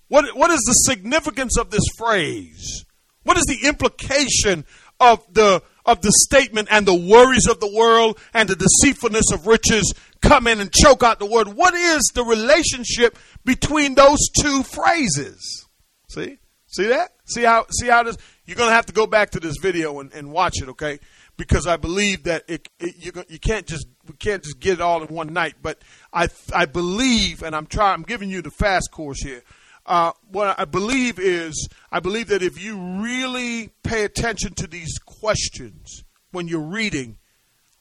What, 0.08 0.36
what 0.36 0.50
is 0.50 0.60
the 0.60 0.92
significance 0.92 1.56
of 1.58 1.70
this 1.70 1.84
phrase? 1.96 2.84
What 3.22 3.38
is 3.38 3.44
the 3.44 3.66
implication 3.66 4.64
of 5.00 5.24
the 5.32 5.62
of 5.86 6.00
the 6.00 6.12
statement 6.12 6.68
and 6.70 6.86
the 6.86 6.94
worries 6.94 7.46
of 7.46 7.60
the 7.60 7.70
world 7.70 8.18
and 8.32 8.48
the 8.48 8.56
deceitfulness 8.56 9.30
of 9.32 9.46
riches 9.46 9.92
come 10.22 10.46
in 10.46 10.60
and 10.60 10.72
choke 10.72 11.02
out 11.02 11.18
the 11.18 11.26
word. 11.26 11.48
What 11.48 11.74
is 11.74 12.10
the 12.14 12.24
relationship 12.24 13.18
between 13.44 13.94
those 13.94 14.18
two 14.40 14.62
phrases? 14.62 15.66
See? 16.08 16.38
See 16.68 16.86
that? 16.86 17.12
See 17.26 17.42
how 17.42 17.66
see 17.70 17.88
how 17.88 18.02
this 18.02 18.16
you're 18.46 18.56
going 18.56 18.70
to 18.70 18.74
have 18.74 18.86
to 18.86 18.92
go 18.92 19.06
back 19.06 19.30
to 19.30 19.40
this 19.40 19.56
video 19.58 20.00
and, 20.00 20.12
and 20.12 20.32
watch 20.32 20.60
it, 20.60 20.68
okay? 20.70 20.98
Because 21.36 21.66
I 21.66 21.76
believe 21.76 22.24
that 22.24 22.44
it, 22.48 22.68
it 22.80 22.96
you 22.98 23.12
you 23.28 23.38
can't 23.38 23.66
just 23.66 23.86
we 24.06 24.14
can't 24.14 24.42
just 24.42 24.60
get 24.60 24.74
it 24.74 24.80
all 24.80 25.02
in 25.02 25.14
one 25.14 25.32
night, 25.32 25.54
but 25.62 25.82
I 26.12 26.28
I 26.52 26.66
believe 26.66 27.42
and 27.42 27.54
I'm 27.54 27.66
trying 27.66 27.94
I'm 27.94 28.02
giving 28.02 28.30
you 28.30 28.42
the 28.42 28.50
fast 28.50 28.90
course 28.90 29.22
here. 29.22 29.42
Uh, 29.86 30.12
what 30.30 30.58
I 30.58 30.64
believe 30.64 31.18
is, 31.18 31.68
I 31.92 32.00
believe 32.00 32.28
that 32.28 32.42
if 32.42 32.62
you 32.62 32.78
really 32.78 33.70
pay 33.82 34.04
attention 34.04 34.54
to 34.54 34.66
these 34.66 34.98
questions 34.98 36.04
when 36.30 36.48
you're 36.48 36.60
reading, 36.60 37.18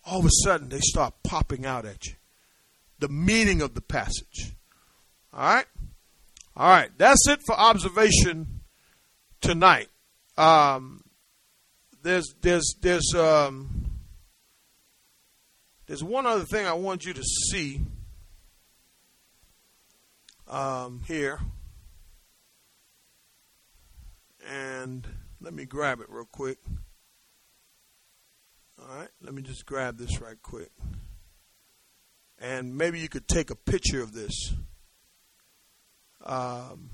all 0.06 0.20
of 0.20 0.26
a 0.26 0.30
sudden 0.44 0.70
they 0.70 0.80
start 0.82 1.14
popping 1.24 1.66
out 1.66 1.86
at 1.86 2.06
you. 2.08 2.14
The 3.00 3.08
meaning 3.08 3.62
of 3.62 3.74
the 3.74 3.82
passage. 3.82 4.54
All 5.34 5.56
right? 5.56 5.66
All 6.58 6.70
right. 6.70 6.92
That's 6.98 7.28
it 7.30 7.40
for 7.46 7.58
observation 7.58 8.62
tonight. 9.40 9.88
Um, 10.38 11.04
there's, 12.02 12.36
there's, 12.42 12.76
there's, 12.82 13.14
um, 13.16 13.83
there's 15.94 16.04
one 16.04 16.26
other 16.26 16.44
thing 16.44 16.66
I 16.66 16.74
want 16.74 17.06
you 17.06 17.14
to 17.14 17.22
see 17.22 17.80
um, 20.48 21.02
here 21.06 21.40
and 24.50 25.06
let 25.40 25.54
me 25.54 25.66
grab 25.66 26.00
it 26.00 26.08
real 26.10 26.26
quick. 26.26 26.58
All 28.82 28.88
right, 28.98 29.10
let 29.22 29.36
me 29.36 29.44
just 29.44 29.68
grab 29.68 30.00
this 30.00 30.20
right 30.20 30.42
quick. 30.42 30.72
And 32.40 32.76
maybe 32.76 33.00
you 33.00 33.08
could 33.08 33.28
take 33.28 33.52
a 33.52 33.56
picture 33.56 34.02
of 34.02 34.14
this. 34.14 34.56
Um, 36.26 36.90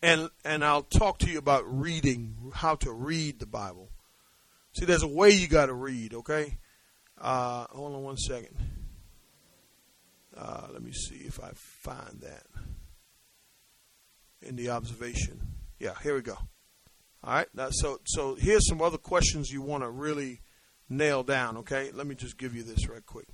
and 0.00 0.30
and 0.46 0.64
I'll 0.64 0.84
talk 0.84 1.18
to 1.18 1.30
you 1.30 1.36
about 1.36 1.64
reading, 1.66 2.52
how 2.54 2.76
to 2.76 2.90
read 2.90 3.38
the 3.38 3.44
Bible. 3.44 3.90
See, 4.72 4.86
there's 4.86 5.02
a 5.02 5.08
way 5.08 5.28
you 5.28 5.46
got 5.46 5.66
to 5.66 5.74
read. 5.74 6.14
Okay, 6.14 6.56
uh, 7.20 7.66
hold 7.70 7.94
on 7.94 8.02
one 8.02 8.16
second. 8.16 8.56
Uh, 10.36 10.68
let 10.72 10.82
me 10.82 10.92
see 10.92 11.16
if 11.26 11.42
I 11.42 11.50
find 11.54 12.20
that 12.20 12.44
in 14.42 14.56
the 14.56 14.70
observation. 14.70 15.40
Yeah, 15.78 15.94
here 16.02 16.14
we 16.14 16.22
go. 16.22 16.38
All 17.22 17.34
right. 17.34 17.48
Now, 17.54 17.68
so 17.70 18.00
so 18.06 18.34
here's 18.36 18.66
some 18.66 18.80
other 18.80 18.96
questions 18.96 19.50
you 19.50 19.60
want 19.60 19.82
to 19.82 19.90
really 19.90 20.40
nail 20.88 21.22
down. 21.22 21.58
Okay. 21.58 21.90
Let 21.92 22.06
me 22.06 22.14
just 22.14 22.38
give 22.38 22.54
you 22.54 22.62
this 22.62 22.88
right 22.88 23.04
quick. 23.04 23.28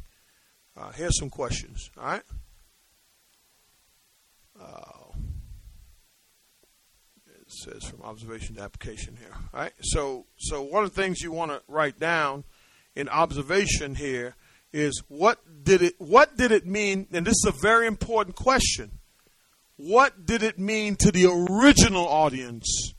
Uh, 0.77 0.91
here's 0.93 1.19
some 1.19 1.31
questions. 1.31 1.91
All 1.97 2.05
right. 2.05 2.23
Uh, 4.61 5.17
it 7.27 7.53
says 7.53 7.85
from 7.85 8.03
observation 8.03 8.57
to 8.57 8.63
application 8.63 9.17
here. 9.17 9.33
All 9.55 9.61
right. 9.61 9.73
So 9.81 10.27
so 10.37 10.63
one 10.63 10.83
of 10.83 10.93
the 10.93 11.01
things 11.01 11.21
you 11.21 11.31
want 11.31 11.53
to 11.53 11.63
write 11.69 12.01
down 12.01 12.43
in 12.97 13.09
observation 13.09 13.95
here 13.95 14.35
is 14.73 15.03
what 15.09 15.39
did 15.63 15.83
it 15.83 15.95
what 15.99 16.37
did 16.37 16.51
it 16.51 16.67
mean? 16.67 17.07
And 17.13 17.27
this 17.27 17.37
is 17.45 17.47
a 17.49 17.63
very 17.63 17.87
important 17.87 18.37
question. 18.37 18.99
What 19.77 20.27
did 20.27 20.43
it 20.43 20.59
mean 20.59 20.97
to 20.97 21.13
the 21.13 21.27
original 21.27 22.09
audience? 22.09 22.95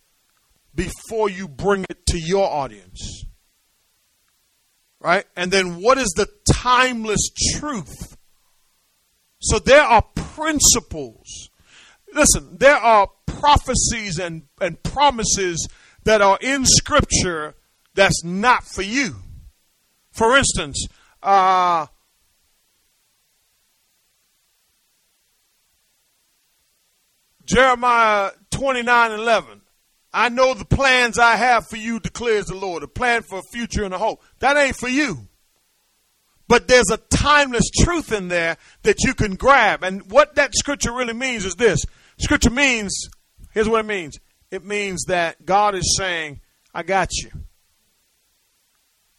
before 0.77 1.29
you 1.29 1.49
bring 1.49 1.85
it 1.89 2.05
to 2.05 2.19
your 2.19 2.49
audience. 2.49 3.25
Right? 5.01 5.25
And 5.35 5.51
then 5.51 5.81
what 5.81 5.97
is 5.97 6.13
the 6.15 6.27
timeless 6.53 7.29
truth? 7.55 8.15
So 9.39 9.59
there 9.59 9.81
are 9.81 10.03
principles. 10.15 11.49
Listen, 12.13 12.57
there 12.57 12.77
are 12.77 13.09
prophecies 13.25 14.19
and, 14.19 14.43
and 14.61 14.81
promises 14.83 15.67
that 16.03 16.21
are 16.21 16.37
in 16.41 16.65
Scripture 16.65 17.55
that's 17.95 18.23
not 18.23 18.63
for 18.63 18.83
you. 18.83 19.15
For 20.17 20.35
instance, 20.35 20.87
uh, 21.21 21.85
Jeremiah 27.45 28.31
29 28.49 29.11
11. 29.11 29.61
I 30.11 30.29
know 30.29 30.55
the 30.55 30.65
plans 30.65 31.19
I 31.19 31.35
have 31.35 31.67
for 31.67 31.77
you, 31.77 31.99
declares 31.99 32.47
the 32.47 32.55
Lord, 32.55 32.81
a 32.81 32.87
plan 32.87 33.21
for 33.21 33.37
a 33.37 33.51
future 33.53 33.83
and 33.83 33.93
a 33.93 33.99
hope. 33.99 34.23
That 34.39 34.57
ain't 34.57 34.75
for 34.75 34.89
you. 34.89 35.27
But 36.47 36.67
there's 36.67 36.89
a 36.91 36.97
timeless 36.97 37.69
truth 37.83 38.11
in 38.11 38.27
there 38.29 38.57
that 38.81 39.03
you 39.03 39.13
can 39.13 39.35
grab. 39.35 39.83
And 39.83 40.09
what 40.09 40.33
that 40.33 40.55
scripture 40.55 40.93
really 40.93 41.13
means 41.13 41.45
is 41.45 41.53
this 41.55 41.85
scripture 42.17 42.49
means, 42.49 42.91
here's 43.51 43.69
what 43.69 43.81
it 43.81 43.87
means 43.87 44.17
it 44.49 44.65
means 44.65 45.03
that 45.09 45.45
God 45.45 45.75
is 45.75 45.95
saying, 45.95 46.41
I 46.73 46.81
got 46.81 47.09
you. 47.17 47.29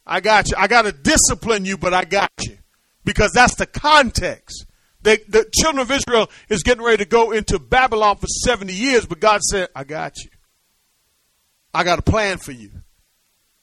I 0.09 0.21
got 0.21 0.49
you. 0.49 0.55
I 0.57 0.67
got 0.67 0.81
to 0.81 0.91
discipline 0.91 1.65
you, 1.65 1.77
but 1.77 1.93
I 1.93 2.03
got 2.03 2.31
you. 2.41 2.57
Because 3.05 3.31
that's 3.31 3.55
the 3.55 3.67
context. 3.67 4.65
They, 5.03 5.17
the 5.27 5.47
children 5.53 5.81
of 5.81 5.91
Israel 5.91 6.29
is 6.49 6.63
getting 6.63 6.83
ready 6.83 6.97
to 6.97 7.09
go 7.09 7.31
into 7.31 7.59
Babylon 7.59 8.17
for 8.17 8.25
70 8.25 8.73
years, 8.73 9.05
but 9.05 9.19
God 9.19 9.39
said, 9.41 9.69
I 9.75 9.83
got 9.83 10.17
you. 10.17 10.31
I 11.73 11.83
got 11.83 11.99
a 11.99 12.01
plan 12.01 12.39
for 12.39 12.51
you. 12.51 12.71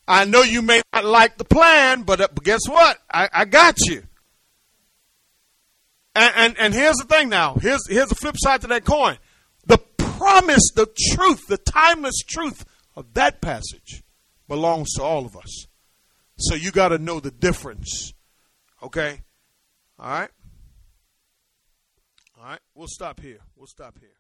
I 0.06 0.24
know 0.24 0.42
you 0.42 0.62
may 0.62 0.82
not 0.94 1.04
like 1.04 1.36
the 1.36 1.44
plan, 1.44 2.04
but, 2.04 2.20
uh, 2.20 2.28
guess 2.42 2.60
what? 2.68 2.96
I, 3.12 3.28
I 3.32 3.44
got 3.44 3.76
you. 3.86 4.04
And, 6.14 6.32
and, 6.36 6.58
and 6.58 6.74
here's 6.74 6.96
the 6.96 7.04
thing 7.04 7.28
now. 7.28 7.54
Here's, 7.54 7.86
here's 7.88 8.08
the 8.08 8.14
flip 8.14 8.36
side 8.38 8.60
to 8.60 8.68
that 8.68 8.84
coin. 8.84 9.18
The 9.66 9.78
promise, 9.78 10.70
the 10.76 10.86
truth, 11.10 11.48
the 11.48 11.58
timeless 11.58 12.20
truth 12.26 12.64
of 12.94 13.12
that 13.14 13.40
passage 13.40 14.04
belongs 14.46 14.92
to 14.94 15.02
all 15.02 15.26
of 15.26 15.36
us. 15.36 15.66
So 16.38 16.54
you 16.54 16.70
got 16.70 16.88
to 16.88 16.98
know 16.98 17.20
the 17.20 17.30
difference. 17.30 18.12
Okay? 18.82 19.22
All 19.98 20.10
right? 20.10 20.30
All 22.38 22.44
right? 22.44 22.60
We'll 22.74 22.88
stop 22.88 23.20
here. 23.20 23.38
We'll 23.56 23.66
stop 23.66 23.98
here. 23.98 24.15